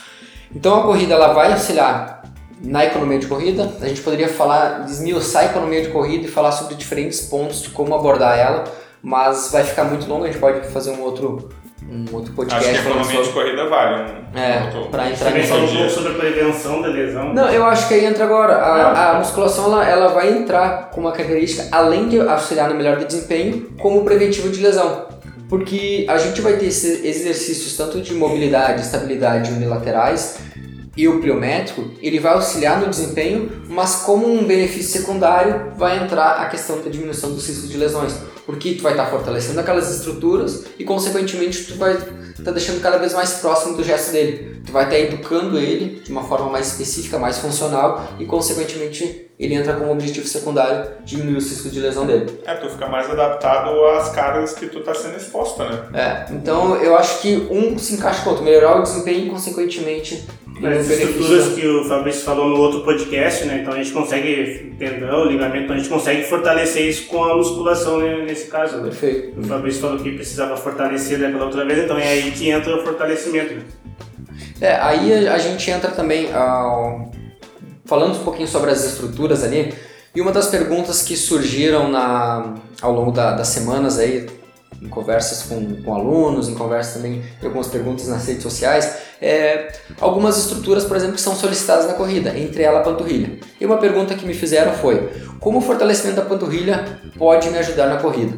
Então 0.54 0.78
a 0.78 0.84
corrida 0.84 1.14
ela 1.14 1.32
vai 1.32 1.54
auxiliar 1.54 2.21
na 2.64 2.86
economia 2.86 3.20
de 3.20 3.28
corrida, 3.28 3.72
a 3.82 3.88
gente 3.88 4.02
poderia 4.02 4.28
falar, 4.30 4.86
desmiuçar 4.86 5.44
a 5.44 5.46
economia 5.46 5.82
de 5.82 5.90
corrida 5.90 6.26
e 6.26 6.30
falar 6.30 6.52
sobre 6.52 6.76
diferentes 6.76 7.22
pontos 7.22 7.62
de 7.64 7.70
como 7.70 7.96
abordar 7.96 8.38
ela, 8.38 8.64
mas 9.02 9.50
vai 9.52 9.64
ficar 9.64 9.84
muito 9.86 10.08
longo, 10.08 10.26
a 10.26 10.28
gente 10.28 10.40
pode 10.40 10.68
fazer 10.68 10.92
um 10.92 11.02
outro 11.02 11.50
um 11.90 12.16
outro 12.16 12.32
Acho 12.32 12.36
podcast 12.36 12.70
que 12.70 12.78
falando 12.78 13.02
economia 13.02 13.22
de 13.22 13.28
sobre. 13.28 13.44
corrida 13.44 13.68
vale. 13.70 14.04
Um, 14.04 14.40
É, 14.40 14.88
pra 14.90 15.10
entrar 15.10 15.32
nessa 15.32 15.50
falou 15.50 15.70
um 15.70 15.76
pouco 15.76 15.90
sobre 15.90 16.12
a 16.12 16.16
prevenção 16.16 16.82
da 16.82 16.88
lesão. 16.88 17.34
Não, 17.34 17.50
eu 17.50 17.66
acho 17.66 17.88
que 17.88 17.96
aí 17.96 18.06
entra 18.06 18.24
agora. 18.24 18.56
A, 18.56 19.12
a 19.12 19.20
musculação 19.20 19.66
ela, 19.66 19.86
ela 19.86 20.08
vai 20.10 20.32
entrar 20.32 20.90
com 20.92 21.02
uma 21.02 21.12
característica, 21.12 21.68
além 21.72 22.08
de 22.08 22.22
auxiliar 22.22 22.70
no 22.70 22.76
melhor 22.76 22.98
desempenho, 23.04 23.72
como 23.82 24.06
preventivo 24.06 24.50
de 24.50 24.62
lesão. 24.62 25.08
Porque 25.50 26.06
a 26.08 26.18
gente 26.18 26.40
vai 26.40 26.54
ter 26.54 26.68
esses 26.68 27.04
exercícios 27.04 27.76
tanto 27.76 28.00
de 28.00 28.14
mobilidade, 28.14 28.84
estabilidade 28.84 29.52
unilaterais 29.52 30.38
e 31.02 31.08
o 31.08 31.20
pliométrico, 31.20 31.84
ele 32.00 32.20
vai 32.20 32.34
auxiliar 32.34 32.80
no 32.80 32.88
desempenho, 32.88 33.64
mas 33.68 34.04
como 34.04 34.32
um 34.32 34.46
benefício 34.46 35.00
secundário 35.00 35.72
vai 35.76 35.98
entrar 35.98 36.34
a 36.34 36.46
questão 36.48 36.80
da 36.80 36.92
diminuição 36.92 37.34
dos 37.34 37.48
riscos 37.48 37.68
de 37.68 37.76
lesões. 37.76 38.14
Porque 38.46 38.74
tu 38.74 38.84
vai 38.84 38.92
estar 38.92 39.08
fortalecendo 39.08 39.60
aquelas 39.60 39.90
estruturas 39.90 40.66
e 40.78 40.84
consequentemente 40.84 41.64
tu 41.64 41.76
vai 41.76 41.98
estar 42.38 42.52
deixando 42.52 42.80
cada 42.82 43.00
vez 43.00 43.16
mais 43.16 43.34
próximo 43.34 43.76
do 43.76 43.84
gesto 43.84 44.12
dele. 44.12 44.62
Tu 44.64 44.72
vai 44.72 44.84
estar 44.84 45.00
educando 45.00 45.58
ele 45.58 46.02
de 46.02 46.12
uma 46.12 46.24
forma 46.24 46.52
mais 46.52 46.68
específica, 46.68 47.18
mais 47.18 47.40
funcional 47.40 48.08
e 48.20 48.26
consequentemente 48.26 49.32
ele 49.40 49.56
entra 49.56 49.74
como 49.74 49.92
objetivo 49.92 50.28
secundário 50.28 50.88
diminuir 51.04 51.38
os 51.38 51.50
riscos 51.50 51.72
de 51.72 51.80
lesão 51.80 52.06
dele. 52.06 52.40
É, 52.46 52.54
tu 52.54 52.70
fica 52.70 52.88
mais 52.88 53.10
adaptado 53.10 53.70
às 53.86 54.10
cargas 54.10 54.54
que 54.54 54.68
tu 54.68 54.82
tá 54.82 54.94
sendo 54.94 55.18
exposto, 55.18 55.64
né? 55.64 55.90
É, 55.96 56.32
então 56.32 56.76
eu 56.76 56.96
acho 56.96 57.22
que 57.22 57.48
um 57.50 57.76
se 57.80 57.96
encaixa 57.96 58.22
com 58.22 58.30
o 58.30 58.34
outro, 58.34 58.46
melhorar 58.46 58.80
o 58.80 58.84
desempenho 58.84 59.26
e 59.26 59.30
consequentemente 59.32 60.28
As 60.64 60.90
estruturas 60.90 61.54
que 61.54 61.68
o 61.68 61.84
Fabrício 61.86 62.22
falou 62.24 62.50
no 62.50 62.58
outro 62.58 62.82
podcast, 62.82 63.46
né? 63.46 63.60
Então 63.62 63.74
a 63.74 63.78
gente 63.78 63.92
consegue, 63.92 64.76
tendão, 64.78 65.26
ligamento, 65.26 65.64
então 65.64 65.76
a 65.76 65.80
gente 65.80 65.90
consegue 65.90 66.24
fortalecer 66.24 66.88
isso 66.88 67.08
com 67.08 67.24
a 67.24 67.36
musculação 67.36 68.00
né, 68.00 68.26
nesse 68.26 68.48
caso. 68.48 68.78
Né? 68.78 68.84
Perfeito. 68.84 69.40
O 69.40 69.44
Fabrício 69.44 69.82
falou 69.82 69.98
que 69.98 70.12
precisava 70.12 70.56
fortalecer 70.56 71.20
daquela 71.20 71.46
outra 71.46 71.66
vez, 71.66 71.80
então 71.84 71.98
é 71.98 72.08
aí 72.08 72.32
que 72.32 72.50
entra 72.50 72.76
o 72.76 72.84
fortalecimento. 72.84 73.56
Né? 73.56 73.62
É, 74.60 74.76
aí 74.76 75.28
a, 75.28 75.38
gente 75.40 75.70
entra 75.72 75.90
também 75.90 76.30
ah, 76.34 77.06
falando 77.86 78.16
um 78.20 78.24
pouquinho 78.24 78.48
sobre 78.48 78.70
as 78.70 78.86
estruturas 78.86 79.44
ali. 79.44 79.74
E 80.14 80.22
uma 80.22 80.32
das 80.32 80.48
perguntas 80.48 81.02
que 81.02 81.16
surgiram 81.16 81.90
na, 81.90 82.56
ao 82.82 82.92
longo 82.92 83.12
da- 83.12 83.32
das 83.32 83.48
semanas 83.48 83.98
aí, 83.98 84.28
em 84.82 84.90
conversas 84.90 85.44
com, 85.44 85.82
com 85.84 85.94
alunos, 85.94 86.50
em 86.50 86.56
conversas 86.56 86.96
também, 86.96 87.22
em 87.42 87.46
algumas 87.46 87.68
perguntas 87.68 88.08
nas 88.08 88.26
redes 88.26 88.42
sociais, 88.42 88.98
é 89.22 89.72
algumas 90.00 90.38
estruturas, 90.38 90.84
por 90.84 90.98
exemplo, 90.98 91.16
que 91.16 91.22
são 91.22 91.36
solicitadas 91.36 91.86
na 91.86 91.94
corrida, 91.94 92.38
entre 92.38 92.64
ela 92.64 92.80
a 92.80 92.84
panturrilha. 92.84 93.40
E 93.60 93.66
uma 93.66 93.78
pergunta 93.78 94.16
que 94.16 94.26
me 94.26 94.34
fizeram 94.34 94.74
foi: 94.74 95.10
como 95.40 95.60
o 95.60 95.62
fortalecimento 95.62 96.18
da 96.18 96.26
panturrilha 96.26 97.00
pode 97.18 97.50
me 97.50 97.58
ajudar 97.60 97.88
na 97.88 97.98
corrida? 97.98 98.38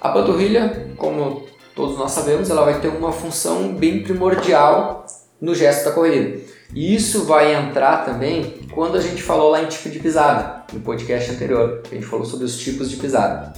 A 0.00 0.10
panturrilha, 0.10 0.90
como 0.96 1.46
todos 1.74 1.98
nós 1.98 2.12
sabemos, 2.12 2.50
ela 2.50 2.64
vai 2.64 2.78
ter 2.80 2.88
uma 2.88 3.10
função 3.10 3.74
bem 3.74 4.02
primordial 4.02 5.06
no 5.40 5.54
gesto 5.54 5.86
da 5.86 5.92
corrida. 5.92 6.38
E 6.74 6.94
isso 6.94 7.24
vai 7.24 7.54
entrar 7.54 8.04
também 8.04 8.66
quando 8.72 8.96
a 8.96 9.00
gente 9.00 9.22
falou 9.22 9.50
lá 9.50 9.62
em 9.62 9.66
tipo 9.66 9.88
de 9.88 9.98
pisada, 9.98 10.64
no 10.72 10.80
podcast 10.80 11.30
anterior, 11.30 11.82
a 11.90 11.94
gente 11.94 12.06
falou 12.06 12.26
sobre 12.26 12.44
os 12.44 12.58
tipos 12.58 12.90
de 12.90 12.96
pisada. 12.96 13.54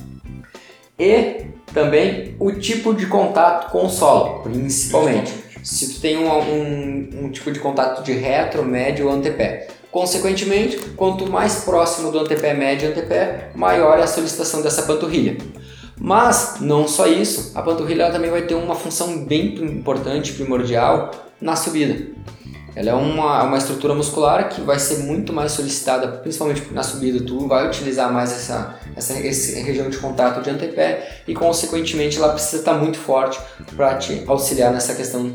E 0.99 1.46
também 1.72 2.34
o 2.38 2.52
tipo 2.52 2.94
de 2.94 3.06
contato 3.06 3.70
com 3.70 3.86
o 3.86 3.88
solo, 3.88 4.40
principalmente. 4.42 5.32
Se 5.62 5.94
tu 5.94 6.00
tem 6.00 6.16
um, 6.16 6.30
um, 6.30 7.08
um 7.24 7.30
tipo 7.30 7.50
de 7.50 7.58
contato 7.58 8.02
de 8.02 8.12
retro, 8.12 8.64
médio 8.64 9.06
ou 9.06 9.12
antepé. 9.12 9.68
Consequentemente, 9.90 10.78
quanto 10.96 11.28
mais 11.30 11.64
próximo 11.64 12.12
do 12.12 12.18
antepé 12.18 12.54
médio 12.54 12.88
e 12.88 12.92
antepé, 12.92 13.50
maior 13.54 13.98
é 13.98 14.02
a 14.02 14.06
solicitação 14.06 14.62
dessa 14.62 14.82
panturrilha. 14.82 15.36
Mas 16.00 16.56
não 16.60 16.86
só 16.86 17.06
isso, 17.06 17.52
a 17.54 17.62
panturrilha 17.62 18.10
também 18.10 18.30
vai 18.30 18.42
ter 18.42 18.54
uma 18.54 18.74
função 18.74 19.24
bem 19.24 19.54
importante, 19.56 20.32
primordial 20.32 21.10
na 21.40 21.56
subida. 21.56 22.06
Ela 22.79 22.91
é 22.91 22.95
uma, 22.95 23.43
uma 23.43 23.59
estrutura 23.59 23.93
muscular 23.93 24.49
que 24.51 24.61
vai 24.61 24.79
ser 24.79 24.99
muito 24.99 25.33
mais 25.33 25.51
solicitada, 25.51 26.07
principalmente 26.07 26.62
na 26.72 26.85
subida. 26.85 27.18
Tu 27.24 27.49
vai 27.49 27.66
utilizar 27.66 28.12
mais 28.12 28.31
essa, 28.31 28.79
essa, 28.95 29.14
essa 29.18 29.59
região 29.59 29.91
de 29.91 29.99
contato 29.99 30.41
de 30.41 30.49
antepé 30.49 31.22
e, 31.26 31.35
consequentemente, 31.35 32.18
ela 32.18 32.29
precisa 32.29 32.59
estar 32.59 32.74
muito 32.74 32.97
forte 32.97 33.37
para 33.74 33.97
te 33.97 34.22
auxiliar 34.29 34.72
nessa 34.72 34.95
questão 34.95 35.35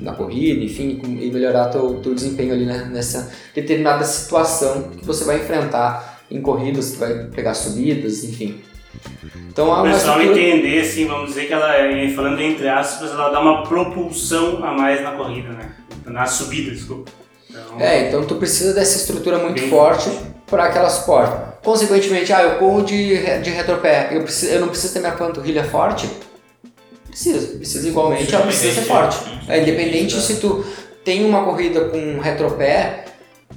na 0.00 0.12
corrida, 0.12 0.62
enfim, 0.62 1.00
e 1.20 1.28
melhorar 1.32 1.70
teu, 1.70 1.94
teu 2.02 2.14
desempenho 2.14 2.52
ali 2.54 2.64
né, 2.64 2.88
nessa 2.92 3.32
determinada 3.52 4.04
situação 4.04 4.90
que 4.96 5.04
você 5.04 5.24
vai 5.24 5.38
enfrentar 5.40 6.20
em 6.30 6.40
corridas, 6.40 6.92
que 6.92 6.98
vai 6.98 7.24
pegar 7.34 7.54
subidas, 7.54 8.22
enfim. 8.22 8.60
Então, 9.48 9.70
O 9.70 9.82
pessoal 9.82 10.20
estrutura- 10.20 10.40
entender, 10.48 10.80
assim, 10.82 11.06
vamos 11.08 11.30
dizer 11.30 11.48
que 11.48 11.52
ela, 11.52 11.76
eh, 11.76 12.08
falando 12.14 12.40
entre 12.40 12.68
aspas, 12.68 13.10
ela 13.10 13.30
dá 13.30 13.40
uma 13.40 13.64
propulsão 13.64 14.64
a 14.64 14.72
mais 14.72 15.02
na 15.02 15.12
corrida, 15.12 15.48
né? 15.48 15.72
Na 16.06 16.26
subida, 16.26 16.70
desculpa. 16.70 17.10
Então, 17.48 17.80
É, 17.80 18.08
então 18.08 18.24
tu 18.24 18.36
precisa 18.36 18.72
dessa 18.72 18.96
estrutura 18.96 19.38
muito 19.38 19.60
forte 19.68 20.10
para 20.46 20.70
que 20.70 20.78
ela 20.78 20.90
suporte. 20.90 21.50
Consequentemente, 21.62 22.32
ah, 22.32 22.42
eu 22.42 22.58
corro 22.58 22.82
de, 22.82 23.16
de 23.40 23.50
retropé, 23.50 24.08
eu, 24.12 24.22
preciso, 24.22 24.52
eu 24.52 24.60
não 24.60 24.68
preciso 24.68 24.92
ter 24.94 25.00
minha 25.00 25.12
panturrilha 25.12 25.64
forte? 25.64 26.08
Precisa, 27.06 27.56
precisa 27.58 27.88
igualmente, 27.88 28.34
ela 28.34 28.46
precisa 28.46 28.80
ser 28.80 28.86
forte. 28.86 29.18
É, 29.48 29.60
independente 29.60 30.20
se 30.20 30.36
tu 30.36 30.64
tem 31.04 31.24
uma 31.24 31.44
corrida 31.44 31.86
com 31.86 32.20
retropé, 32.20 33.04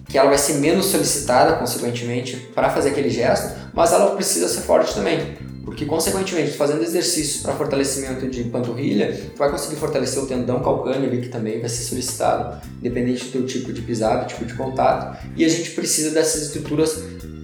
que 0.10 0.18
ela 0.18 0.30
vai 0.30 0.38
ser 0.38 0.54
menos 0.54 0.88
solicitada, 0.88 1.54
consequentemente, 1.54 2.36
para 2.54 2.70
fazer 2.70 2.90
aquele 2.90 3.10
gesto, 3.10 3.54
mas 3.74 3.94
ela 3.94 4.16
precisa 4.16 4.48
ser 4.48 4.62
forte 4.62 4.94
também. 4.94 5.38
Porque, 5.64 5.86
consequentemente, 5.86 6.52
fazendo 6.52 6.84
exercícios 6.84 7.42
para 7.42 7.54
fortalecimento 7.56 8.28
de 8.28 8.44
panturrilha, 8.46 9.14
tu 9.34 9.38
vai 9.38 9.50
conseguir 9.50 9.78
fortalecer 9.78 10.22
o 10.22 10.26
tendão 10.26 10.62
calcâneo 10.62 11.08
ali, 11.08 11.22
que 11.22 11.30
também 11.30 11.60
vai 11.60 11.70
ser 11.70 11.84
solicitado, 11.84 12.62
independente 12.80 13.30
do 13.30 13.46
tipo 13.46 13.72
de 13.72 13.82
pisada, 13.82 14.26
tipo 14.26 14.44
de 14.46 14.54
contato. 14.56 15.18
E 15.38 15.46
a 15.46 15.50
gente 15.50 15.72
precisa 15.72 16.12
dessas 16.12 16.44
estruturas 16.44 17.02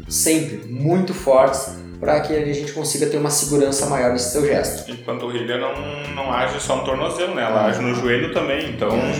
sempre 0.09 0.67
muito 0.67 1.13
fortes 1.13 1.69
para 1.99 2.19
que 2.21 2.33
a 2.33 2.53
gente 2.53 2.71
consiga 2.71 3.07
ter 3.07 3.17
uma 3.17 3.29
segurança 3.29 3.85
maior 3.87 4.11
nesse 4.13 4.31
seu 4.31 4.45
gesto. 4.45 4.89
E 4.89 4.95
panturrilha 4.95 5.57
não, 5.57 5.73
não 6.15 6.31
age 6.31 6.59
só 6.61 6.77
no 6.77 6.83
tornozelo, 6.85 7.35
né? 7.35 7.43
Ela 7.43 7.65
age 7.65 7.81
no 7.81 7.93
joelho 7.93 8.33
também, 8.33 8.69
então... 8.69 8.89
A 8.89 9.11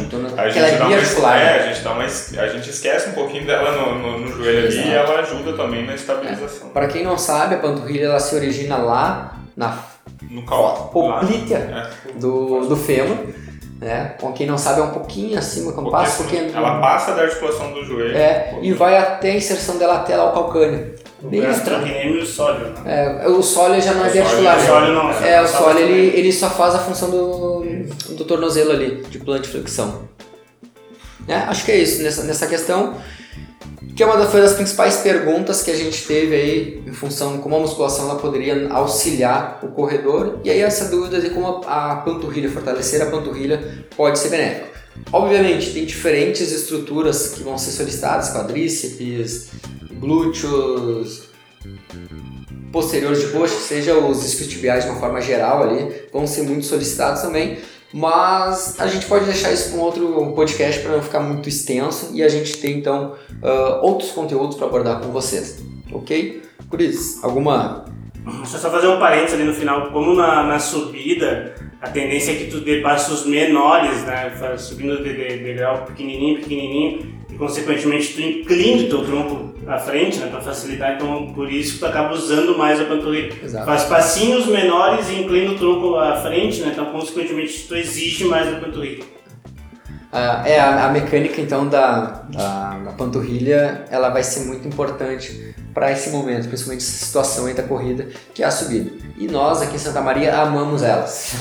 dá 0.77 0.86
uma, 0.86 0.88
biarticular, 0.88 1.38
é, 1.38 1.43
né? 1.43 1.59
a 1.59 1.73
gente 1.73 1.84
dá 1.84 1.91
uma, 1.91 2.03
a 2.03 2.47
gente 2.47 2.69
esquece 2.69 3.09
um 3.09 3.13
pouquinho 3.13 3.45
dela 3.45 3.71
no, 3.71 3.99
no, 3.99 4.19
no 4.19 4.27
joelho 4.32 4.59
ali 4.59 4.67
Exato. 4.67 4.88
e 4.88 4.91
ela 4.91 5.19
ajuda 5.19 5.53
também 5.53 5.86
na 5.86 5.95
estabilização. 5.95 6.69
Para 6.69 6.88
quem 6.88 7.03
não 7.03 7.17
sabe, 7.17 7.55
a 7.55 7.57
panturrilha 7.57 8.05
ela 8.05 8.19
se 8.19 8.34
origina 8.36 8.77
lá 8.77 9.36
na 9.57 9.77
No 10.30 10.43
poplítea 10.43 11.57
É. 11.57 12.11
do, 12.19 12.65
do 12.65 12.77
fêmur, 12.77 13.17
né? 13.82 14.15
Com 14.21 14.32
quem 14.32 14.47
não 14.47 14.57
sabe 14.57 14.80
é 14.80 14.84
um 14.84 14.91
pouquinho 14.91 15.38
acima, 15.38 15.73
quando 15.73 15.91
passa 15.91 16.21
um 16.21 16.25
pouquinho 16.25 16.55
Ela 16.55 16.80
passa 16.80 17.13
da 17.13 17.23
articulação 17.23 17.73
do 17.73 17.84
joelho. 17.84 18.15
é, 18.17 18.57
e 18.61 18.71
vai 18.71 18.97
até 18.97 19.32
a 19.32 19.36
inserção 19.36 19.77
dela 19.77 19.97
até 19.97 20.15
lá 20.15 20.30
o 20.30 20.34
calcâneo. 20.34 20.95
O 21.22 21.28
Bem 21.30 21.45
atrás. 21.45 21.84
pequenininho 21.84 22.20
e 22.20 22.24
o 22.24 22.26
sólido, 22.26 22.80
né? 22.82 23.22
É, 23.24 23.28
o 23.28 23.41
sólio 23.43 23.82
já 23.82 23.93
não 23.93 24.05
é 24.05 24.09
O 24.09 24.11
sólio- 24.13 24.39
o 24.39 24.43
né? 24.43 24.65
sólio 24.65 24.93
não, 24.93 25.11
É, 25.11 25.41
o 25.41 25.47
só 25.47 25.57
sólio 25.59 25.80
ele, 25.82 26.17
ele 26.17 26.32
só 26.32 26.49
faz 26.49 26.76
a 26.76 26.80
função 26.80 27.09
do, 27.11 27.63
do 28.15 28.26
tornozelo 28.26 28.72
ali, 28.72 29.03
de 29.09 29.20
plantiflexão. 29.20 30.07
É, 31.28 31.36
acho 31.36 31.65
que 31.65 31.72
é 31.72 31.78
isso 31.78 32.01
nessa, 32.01 32.24
nessa 32.24 32.47
questão. 32.47 32.95
Que 33.95 34.03
é 34.03 34.05
uma 34.05 34.15
das, 34.17 34.32
foi 34.32 34.39
das 34.41 34.53
principais 34.53 34.97
perguntas 34.97 35.61
que 35.61 35.70
a 35.72 35.76
gente 35.76 36.05
teve 36.07 36.34
aí 36.34 36.84
em 36.88 36.93
função 36.93 37.36
de 37.36 37.39
como 37.43 37.57
a 37.57 37.59
musculação 37.59 38.09
ela 38.09 38.17
poderia 38.20 38.70
auxiliar 38.72 39.59
o 39.61 39.67
corredor. 39.67 40.39
E 40.43 40.49
aí 40.49 40.61
essa 40.61 40.86
dúvida 40.86 41.20
de 41.20 41.32
como 41.32 41.61
a, 41.67 41.91
a 41.91 41.95
panturrilha, 41.97 42.49
fortalecer 42.49 43.01
a 43.01 43.07
panturrilha 43.07 43.86
pode 43.97 44.17
ser 44.17 44.30
benéfico. 44.30 44.70
Obviamente, 45.11 45.72
tem 45.74 45.86
diferentes 45.86 46.51
estruturas 46.51 47.28
que 47.30 47.43
vão 47.43 47.57
ser 47.57 47.72
solicitadas, 47.72 48.32
quadríceps, 48.34 49.49
glúteos, 50.00 51.30
posteriores 52.72 53.22
de 53.22 53.28
coxa, 53.28 53.56
seja 53.56 53.97
os 53.97 54.26
isquiotibiais 54.26 54.86
de 54.86 54.91
uma 54.91 55.00
forma 55.00 55.22
geral 55.22 55.64
ali, 55.64 56.04
vão 56.12 56.26
ser 56.26 56.43
muito 56.43 56.66
solicitados 56.66 57.22
também, 57.22 57.58
mas 57.91 58.80
a 58.80 58.88
gente 58.88 59.06
pode 59.08 59.26
deixar 59.26 59.52
isso 59.52 59.72
para 59.72 59.82
outro 59.82 60.34
podcast 60.34 60.82
para 60.82 60.91
não 60.91 61.02
ficar 61.02 61.20
muito 61.20 61.50
extenso 61.50 62.12
e 62.14 62.22
a 62.24 62.30
gente 62.30 62.58
tem 62.58 62.78
então 62.78 63.16
ah, 63.41 63.80
outros 63.82 64.12
conteúdos 64.12 64.56
para 64.58 64.68
abordar 64.68 65.02
com 65.02 65.12
vocês, 65.12 65.60
ok? 65.91 66.43
Por 66.70 66.80
isso, 66.80 67.20
alguma 67.26 67.86
Deixa 68.38 68.58
eu 68.58 68.60
só 68.60 68.70
fazer 68.70 68.88
um 68.88 69.00
parênteses 69.00 69.36
ali 69.36 69.43
no 69.43 69.54
final. 69.54 69.91
Como 69.91 70.14
na, 70.14 70.43
na 70.43 70.60
subida, 70.60 71.56
a 71.82 71.89
tendência 71.89 72.32
é 72.32 72.36
que 72.36 72.52
tu 72.52 72.60
dê 72.60 72.82
passos 72.82 73.26
menores, 73.26 74.04
né? 74.04 74.32
Subindo 74.58 75.02
de, 75.02 75.16
de, 75.16 75.43
de 75.43 75.54
grau 75.54 75.86
pequenininho, 75.86 76.39
pequenininho, 76.39 77.18
consequentemente 77.39 78.13
tu 78.13 78.21
inclina 78.21 78.83
o 78.83 78.89
teu 78.89 79.05
tronco 79.05 79.55
à 79.65 79.79
frente, 79.79 80.19
né? 80.19 80.27
Para 80.27 80.41
facilitar. 80.41 80.95
Então, 80.95 81.31
por 81.33 81.49
isso 81.51 81.73
que 81.73 81.79
tu 81.79 81.85
acaba 81.85 82.13
usando 82.13 82.57
mais 82.57 82.79
a 82.81 82.83
panturrilha. 82.83 83.33
Exato. 83.41 83.65
Faz 83.65 83.83
passinhos 83.85 84.45
menores 84.45 85.09
e 85.09 85.21
inclina 85.21 85.53
o 85.53 85.57
tronco 85.57 85.95
à 85.95 86.17
frente, 86.17 86.61
né? 86.61 86.71
Então, 86.73 86.87
consequentemente, 86.87 87.65
tu 87.67 87.75
exige 87.75 88.25
mais 88.25 88.51
da 88.51 88.59
panturrilha. 88.59 89.05
Ah, 90.11 90.43
é, 90.45 90.59
a, 90.59 90.87
a 90.87 90.91
mecânica 90.91 91.39
então 91.39 91.67
da, 91.67 92.23
da, 92.29 92.79
da 92.79 92.91
panturrilha 92.93 93.85
ela 93.91 94.09
vai 94.09 94.23
ser 94.23 94.47
muito 94.47 94.67
importante 94.67 95.53
para 95.71 95.91
esse 95.91 96.09
momento, 96.09 96.47
principalmente 96.47 96.81
essa 96.81 97.05
situação 97.05 97.45
aí 97.45 97.53
da 97.53 97.61
corrida, 97.61 98.07
que 98.33 98.41
é 98.41 98.45
a 98.45 98.49
subida. 98.49 98.91
E 99.17 99.27
nós 99.27 99.61
aqui 99.61 99.75
em 99.75 99.79
Santa 99.79 100.01
Maria 100.01 100.35
amamos 100.35 100.81
elas. 100.81 101.35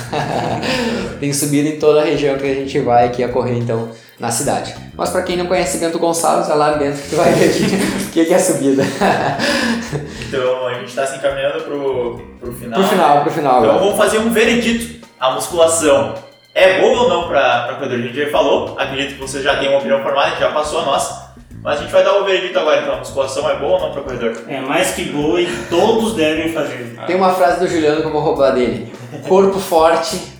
Tem 1.18 1.32
subida 1.32 1.66
em 1.66 1.78
toda 1.78 2.02
a 2.02 2.04
região 2.04 2.36
que 2.36 2.44
a 2.44 2.54
gente 2.54 2.78
vai 2.80 3.06
aqui 3.06 3.24
a 3.24 3.28
correr, 3.28 3.56
então, 3.56 3.90
na 4.18 4.30
cidade. 4.30 4.74
Mas 4.96 5.10
para 5.10 5.22
quem 5.22 5.36
não 5.36 5.46
conhece 5.46 5.78
Bento 5.78 5.98
Gonçalves, 5.98 6.50
é 6.50 6.54
lá 6.54 6.72
dentro 6.72 7.00
que 7.02 7.10
tu 7.10 7.16
vai 7.16 7.32
ver 7.32 7.50
o 8.02 8.10
que, 8.10 8.24
que 8.24 8.34
é 8.34 8.38
subida. 8.38 8.82
então 10.26 10.66
a 10.66 10.74
gente 10.74 10.88
está 10.88 11.06
se 11.06 11.16
encaminhando 11.16 11.62
pro, 11.62 12.20
pro 12.40 12.52
final. 12.52 12.80
Pro 12.80 12.88
final, 12.88 13.22
pro 13.22 13.32
final. 13.32 13.58
Então 13.58 13.70
agora. 13.70 13.84
vamos 13.84 13.96
fazer 13.96 14.18
um 14.18 14.30
veredito. 14.30 15.06
A 15.20 15.32
musculação 15.32 16.14
é 16.54 16.80
boa 16.80 17.02
ou 17.02 17.08
não 17.08 17.28
para 17.28 17.74
corredor? 17.74 17.98
A 17.98 18.02
gente 18.02 18.20
já 18.20 18.30
falou, 18.30 18.76
acredito 18.78 19.14
que 19.14 19.20
você 19.20 19.42
já 19.42 19.56
tem 19.56 19.68
uma 19.68 19.78
opinião 19.78 20.02
formada, 20.02 20.36
já 20.36 20.50
passou 20.50 20.80
a 20.80 20.84
nossa. 20.84 21.28
Mas 21.62 21.78
a 21.78 21.82
gente 21.82 21.92
vai 21.92 22.04
dar 22.04 22.14
o 22.14 22.24
veredito 22.24 22.58
agora, 22.58 22.82
então. 22.82 22.94
A 22.94 22.98
musculação 22.98 23.48
é 23.50 23.56
boa 23.56 23.74
ou 23.74 23.80
não 23.80 23.92
para 23.92 24.02
corredor? 24.02 24.36
É 24.48 24.60
mais 24.60 24.92
que 24.92 25.04
boa 25.06 25.40
e 25.40 25.48
todos 25.68 26.14
devem 26.14 26.52
fazer. 26.52 26.96
Tem 27.06 27.16
uma 27.16 27.34
frase 27.34 27.60
do 27.60 27.68
Juliano 27.68 28.00
que 28.00 28.06
eu 28.06 28.12
vou 28.12 28.20
roubar 28.20 28.52
dele: 28.52 28.92
Corpo 29.26 29.58
forte, 29.58 30.37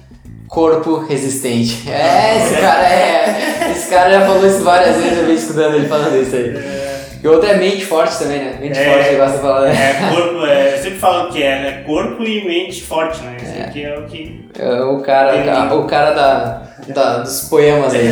corpo 0.48 0.98
resistente. 0.98 1.88
É, 1.88 2.38
esse 2.38 2.60
cara 2.60 2.88
é. 2.88 3.70
Esse 3.70 3.90
cara 3.90 4.10
já 4.10 4.26
falou 4.26 4.46
isso 4.46 4.64
várias 4.64 4.96
vezes, 4.96 5.18
eu 5.18 5.24
venho 5.26 5.38
estudando 5.38 5.74
ele 5.74 5.88
falando 5.88 6.16
isso 6.16 6.34
aí. 6.34 6.56
É. 6.56 6.88
E 7.22 7.26
outro 7.26 7.48
é 7.48 7.56
mente 7.56 7.84
forte 7.84 8.16
também, 8.16 8.38
né? 8.38 8.58
Mente 8.60 8.78
é, 8.78 8.92
forte, 8.92 9.08
ele 9.08 9.16
gosta 9.16 9.36
de 9.36 9.42
falar, 9.42 9.60
né? 9.62 9.74
É, 9.74 10.14
corpo, 10.14 10.46
é, 10.46 10.74
eu 10.74 10.78
sempre 10.78 10.98
falo 10.98 11.32
que 11.32 11.42
é, 11.42 11.62
né? 11.62 11.82
Corpo 11.84 12.22
e 12.22 12.46
mente 12.46 12.82
forte, 12.82 13.20
né? 13.22 13.36
Esse 13.42 13.58
é. 13.58 13.64
aqui 13.64 13.84
é 13.84 13.98
o 13.98 14.04
que. 14.04 14.48
É 14.56 14.82
o 14.82 15.00
cara, 15.00 15.74
o 15.74 15.84
cara 15.84 16.12
da, 16.12 16.62
da, 16.88 17.18
dos 17.18 17.48
poemas 17.48 17.92
aí. 17.92 18.06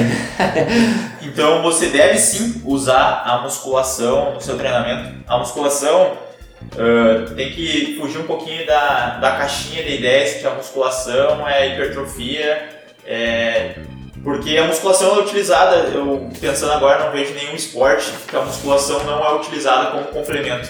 então 1.23 1.63
você 1.63 1.87
deve 1.87 2.19
sim 2.19 2.61
usar 2.65 3.23
a 3.25 3.43
musculação 3.43 4.35
no 4.35 4.41
seu 4.41 4.59
treinamento. 4.59 5.11
A 5.29 5.39
musculação 5.39 6.26
uh, 6.75 7.35
tem 7.35 7.53
que 7.53 7.97
fugir 7.99 8.19
um 8.19 8.27
pouquinho 8.27 8.67
da, 8.67 9.19
da 9.19 9.33
caixinha 9.37 9.83
de 9.83 9.97
ideias 9.97 10.35
que 10.35 10.47
a 10.47 10.55
musculação 10.55 11.47
é 11.49 11.75
hipertrofia. 11.75 12.77
É, 13.05 13.77
porque 14.27 14.57
a 14.57 14.65
musculação 14.65 15.17
é 15.17 15.21
utilizada, 15.21 15.77
eu 15.95 16.29
pensando 16.41 16.73
agora, 16.73 17.05
não 17.05 17.13
vejo 17.13 17.33
nenhum 17.35 17.55
esporte 17.55 18.11
que 18.27 18.35
a 18.35 18.43
musculação 18.43 19.05
não 19.05 19.25
é 19.25 19.37
utilizada 19.37 19.93
como 19.93 20.07
complemento. 20.07 20.69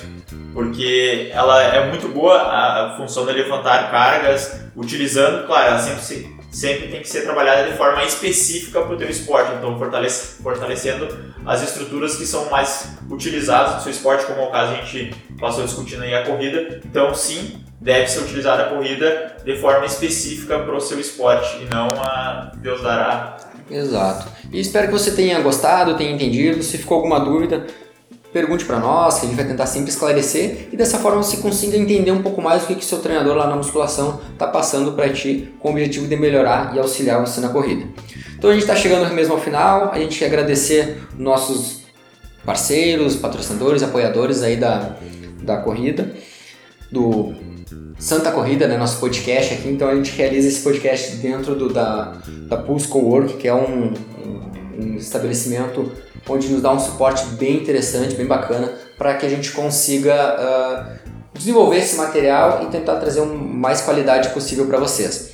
Porque 0.52 1.30
ela 1.32 1.62
é 1.62 1.88
muito 1.88 2.08
boa, 2.08 2.36
a 2.36 2.96
função 2.98 3.24
de 3.24 3.32
levantar 3.32 3.90
cargas, 3.90 4.60
utilizando, 4.76 5.46
claro, 5.46 5.68
ela 5.68 5.78
sempre, 5.78 6.36
sempre 6.50 6.88
tem 6.88 7.00
que 7.00 7.08
ser 7.08 7.22
trabalhada 7.22 7.70
de 7.70 7.78
forma 7.78 8.04
específica 8.04 8.82
para 8.82 8.94
o 8.94 8.96
teu 8.98 9.08
esporte, 9.08 9.52
então 9.56 9.78
fortalece, 9.78 10.42
fortalecendo 10.42 11.08
as 11.46 11.62
estruturas 11.62 12.16
que 12.16 12.26
são 12.26 12.50
mais 12.50 12.90
utilizadas 13.10 13.76
no 13.76 13.80
seu 13.80 13.92
esporte, 13.92 14.26
como 14.26 14.40
é 14.40 14.44
o 14.44 14.50
caso 14.50 14.72
a 14.72 14.76
gente 14.76 15.14
passou 15.38 15.64
discutindo 15.64 16.02
aí 16.02 16.14
a 16.14 16.24
corrida. 16.24 16.80
Então, 16.84 17.14
sim, 17.14 17.60
deve 17.80 18.06
ser 18.08 18.20
utilizada 18.20 18.64
a 18.64 18.68
corrida 18.70 19.36
de 19.44 19.56
forma 19.56 19.86
específica 19.86 20.58
para 20.58 20.74
o 20.74 20.80
seu 20.80 20.98
esporte 20.98 21.62
e 21.62 21.72
não 21.72 21.88
a 21.88 22.52
Deus 22.56 22.82
dará. 22.82 23.36
Exato. 23.70 24.28
E 24.52 24.60
espero 24.60 24.86
que 24.86 24.92
você 24.92 25.10
tenha 25.12 25.40
gostado, 25.40 25.96
tenha 25.96 26.12
entendido. 26.12 26.62
Se 26.62 26.78
ficou 26.78 26.96
alguma 26.96 27.18
dúvida, 27.20 27.66
pergunte 28.32 28.64
para 28.64 28.78
nós, 28.78 29.18
que 29.18 29.26
a 29.26 29.28
gente 29.28 29.36
vai 29.36 29.46
tentar 29.46 29.66
sempre 29.66 29.90
esclarecer 29.90 30.68
e 30.72 30.76
dessa 30.76 30.98
forma 30.98 31.22
você 31.22 31.38
consiga 31.38 31.76
entender 31.76 32.10
um 32.10 32.22
pouco 32.22 32.40
mais 32.40 32.64
o 32.64 32.66
que 32.66 32.74
que 32.76 32.84
seu 32.84 32.98
treinador 32.98 33.34
lá 33.34 33.46
na 33.46 33.56
musculação 33.56 34.20
está 34.32 34.46
passando 34.46 34.92
para 34.92 35.12
ti 35.12 35.52
com 35.58 35.68
o 35.68 35.70
objetivo 35.72 36.06
de 36.06 36.16
melhorar 36.16 36.74
e 36.74 36.78
auxiliar 36.78 37.20
você 37.20 37.40
na 37.40 37.48
corrida. 37.48 37.86
Então 38.36 38.50
a 38.50 38.52
gente 38.52 38.62
está 38.62 38.76
chegando 38.76 39.12
mesmo 39.14 39.34
ao 39.34 39.40
final. 39.40 39.90
A 39.90 39.98
gente 39.98 40.18
quer 40.18 40.26
agradecer 40.26 41.02
nossos 41.18 41.82
parceiros, 42.44 43.16
patrocinadores, 43.16 43.82
apoiadores 43.82 44.42
aí 44.42 44.56
da, 44.56 44.96
da 45.46 45.56
corrida, 45.58 46.12
do 46.90 47.34
Santa 47.98 48.30
Corrida, 48.30 48.68
né, 48.68 48.76
nosso 48.76 49.00
podcast 49.00 49.54
aqui, 49.54 49.68
então 49.68 49.88
a 49.88 49.94
gente 49.94 50.10
realiza 50.12 50.48
esse 50.48 50.60
podcast 50.60 51.16
dentro 51.16 51.54
do, 51.54 51.72
da, 51.72 52.16
da 52.48 52.56
Pulse 52.56 52.86
Cowork, 52.86 53.34
que 53.34 53.48
é 53.48 53.54
um, 53.54 53.94
um, 53.94 54.82
um 54.82 54.96
estabelecimento 54.96 55.90
onde 56.28 56.48
nos 56.48 56.60
dá 56.60 56.72
um 56.72 56.78
suporte 56.78 57.24
bem 57.36 57.56
interessante, 57.56 58.14
bem 58.14 58.26
bacana, 58.26 58.72
para 58.98 59.14
que 59.14 59.24
a 59.24 59.28
gente 59.28 59.52
consiga 59.52 60.12
uh, 60.14 61.10
desenvolver 61.32 61.78
esse 61.78 61.96
material 61.96 62.64
e 62.64 62.66
tentar 62.66 62.96
trazer 62.96 63.20
o 63.20 63.26
mais 63.26 63.80
qualidade 63.80 64.30
possível 64.30 64.66
para 64.66 64.78
vocês. 64.78 65.30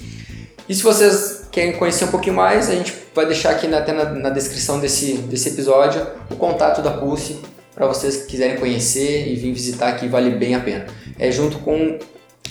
E 0.69 0.75
se 0.75 0.83
vocês 0.83 1.47
querem 1.51 1.73
conhecer 1.73 2.05
um 2.05 2.09
pouquinho 2.09 2.37
mais, 2.37 2.71
a 2.71 2.75
gente 2.75 2.95
vai 3.15 3.27
deixar 3.27 3.51
aqui 3.51 3.67
na, 3.67 3.79
até 3.79 3.93
na, 3.93 4.05
na 4.05 4.31
descrição 4.31 4.79
desse, 4.79 5.15
desse 5.15 5.49
episódio 5.49 6.07
o 6.31 6.37
contato 6.37 6.81
da 6.81 6.91
Pulse 6.91 7.41
para 7.75 7.87
vocês 7.87 8.23
que 8.23 8.27
quiserem 8.29 8.57
conhecer 8.57 9.29
e 9.29 9.37
vir 9.37 9.53
visitar 9.53 9.89
aqui, 9.89 10.07
vale 10.07 10.31
bem 10.31 10.55
a 10.55 10.61
pena. 10.61 10.87
É 11.19 11.31
junto 11.31 11.59
com 11.59 11.99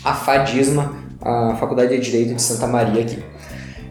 a 0.03 0.13
FADISMA, 0.13 0.95
a 1.22 1.55
Faculdade 1.59 1.95
de 1.95 2.03
Direito 2.03 2.34
de 2.34 2.41
Santa 2.41 2.67
Maria 2.67 3.03
aqui. 3.03 3.19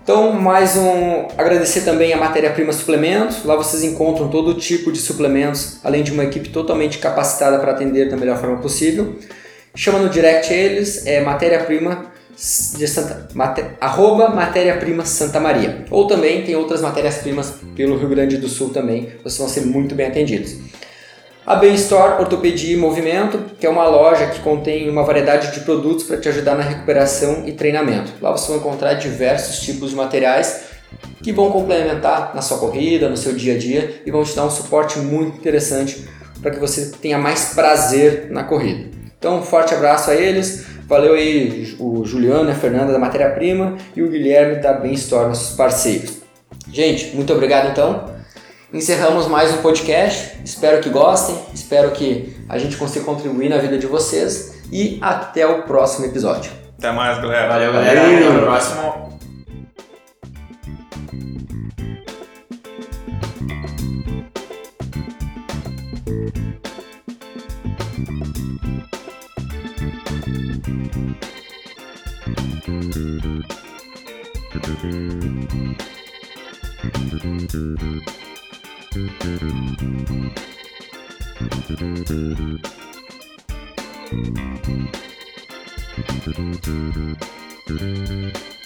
Então, 0.03 0.33
mais 0.33 0.77
um 0.77 1.29
agradecer 1.39 1.83
também 1.83 2.13
a 2.13 2.17
Matéria 2.17 2.51
Prima 2.51 2.73
Suplementos. 2.73 3.45
Lá 3.45 3.55
vocês 3.55 3.85
encontram 3.85 4.29
todo 4.29 4.55
tipo 4.55 4.91
de 4.91 4.99
suplementos, 4.99 5.79
além 5.85 6.03
de 6.03 6.11
uma 6.11 6.25
equipe 6.25 6.49
totalmente 6.49 6.99
capacitada 6.99 7.59
para 7.61 7.73
atender 7.73 8.09
da 8.09 8.17
melhor 8.17 8.39
forma 8.39 8.57
possível. 8.57 9.15
Chama 9.75 10.01
no 10.01 10.09
direct 10.09 10.53
eles, 10.53 11.07
é 11.07 11.21
Matéria 11.21 11.63
Prima 11.63 12.11
de 12.77 12.89
Santa, 12.89 13.29
mate, 13.35 13.65
arroba 13.81 14.31
Matéria 14.31 14.77
Prima 14.79 15.05
Santa 15.05 15.39
Maria. 15.39 15.85
Ou 15.91 16.07
também 16.09 16.43
tem 16.43 16.57
outras 16.57 16.81
matérias-primas 16.81 17.55
pelo 17.77 17.97
Rio 17.97 18.09
Grande 18.09 18.39
do 18.39 18.49
Sul 18.49 18.71
também, 18.71 19.11
vocês 19.23 19.39
vão 19.39 19.49
ser 19.49 19.61
muito 19.61 19.95
bem 19.95 20.07
atendidos. 20.07 20.57
A 21.51 21.57
Bem 21.57 21.75
Store 21.75 22.21
Ortopedia 22.21 22.75
e 22.75 22.77
Movimento, 22.77 23.57
que 23.59 23.67
é 23.67 23.69
uma 23.69 23.85
loja 23.85 24.29
que 24.29 24.39
contém 24.39 24.89
uma 24.89 25.03
variedade 25.03 25.53
de 25.53 25.59
produtos 25.65 26.05
para 26.05 26.17
te 26.17 26.29
ajudar 26.29 26.55
na 26.55 26.63
recuperação 26.63 27.43
e 27.45 27.51
treinamento. 27.51 28.13
Lá 28.23 28.31
você 28.31 28.53
vai 28.53 28.59
encontrar 28.59 28.95
diversos 28.95 29.59
tipos 29.59 29.91
de 29.91 29.97
materiais 29.97 30.67
que 31.21 31.33
vão 31.33 31.51
complementar 31.51 32.37
na 32.37 32.41
sua 32.41 32.59
corrida, 32.59 33.09
no 33.09 33.17
seu 33.17 33.33
dia 33.33 33.57
a 33.57 33.59
dia 33.59 34.01
e 34.07 34.13
vão 34.13 34.23
te 34.23 34.37
dar 34.37 34.47
um 34.47 34.51
suporte 34.51 35.01
muito 35.01 35.39
interessante 35.39 36.07
para 36.41 36.53
que 36.53 36.61
você 36.61 36.93
tenha 37.03 37.19
mais 37.19 37.53
prazer 37.53 38.29
na 38.31 38.45
corrida. 38.45 38.89
Então, 39.19 39.41
um 39.41 39.43
forte 39.43 39.75
abraço 39.75 40.09
a 40.13 40.15
eles. 40.15 40.67
Valeu 40.87 41.15
aí 41.15 41.77
o 41.81 42.05
Juliano, 42.05 42.49
a 42.49 42.55
Fernanda 42.55 42.93
da 42.93 42.99
Matéria 43.01 43.29
Prima 43.29 43.77
e 43.97 44.03
o 44.03 44.09
Guilherme 44.09 44.63
da 44.63 44.73
Bem 44.73 44.93
Store, 44.93 45.27
nossos 45.27 45.57
parceiros. 45.57 46.19
Gente, 46.73 47.17
muito 47.17 47.33
obrigado 47.33 47.73
então. 47.73 48.20
Encerramos 48.73 49.27
mais 49.27 49.53
um 49.53 49.57
podcast. 49.63 50.41
Espero 50.45 50.81
que 50.81 50.89
gostem, 50.91 51.37
espero 51.53 51.91
que 51.91 52.37
a 52.49 52.57
gente 52.57 52.77
consiga 52.77 53.05
contribuir 53.05 53.49
na 53.49 53.59
vida 53.59 53.77
de 53.77 53.87
vocês 53.87 54.63
e 54.71 54.97
até 55.03 55.45
o 55.45 55.63
próximo 55.63 56.07
episódio. 56.07 56.53
Até 56.79 56.93
mais, 56.93 57.19
galera. 57.19 57.49
Valeu, 57.49 57.73
galera. 57.73 58.01
Valeu. 58.01 58.29
Até 58.29 58.39
o 58.39 58.43
próximo. 58.43 59.11
Thank 77.51 77.83
you. 77.83 78.30
Thank 78.93 79.25
you. 87.71 88.60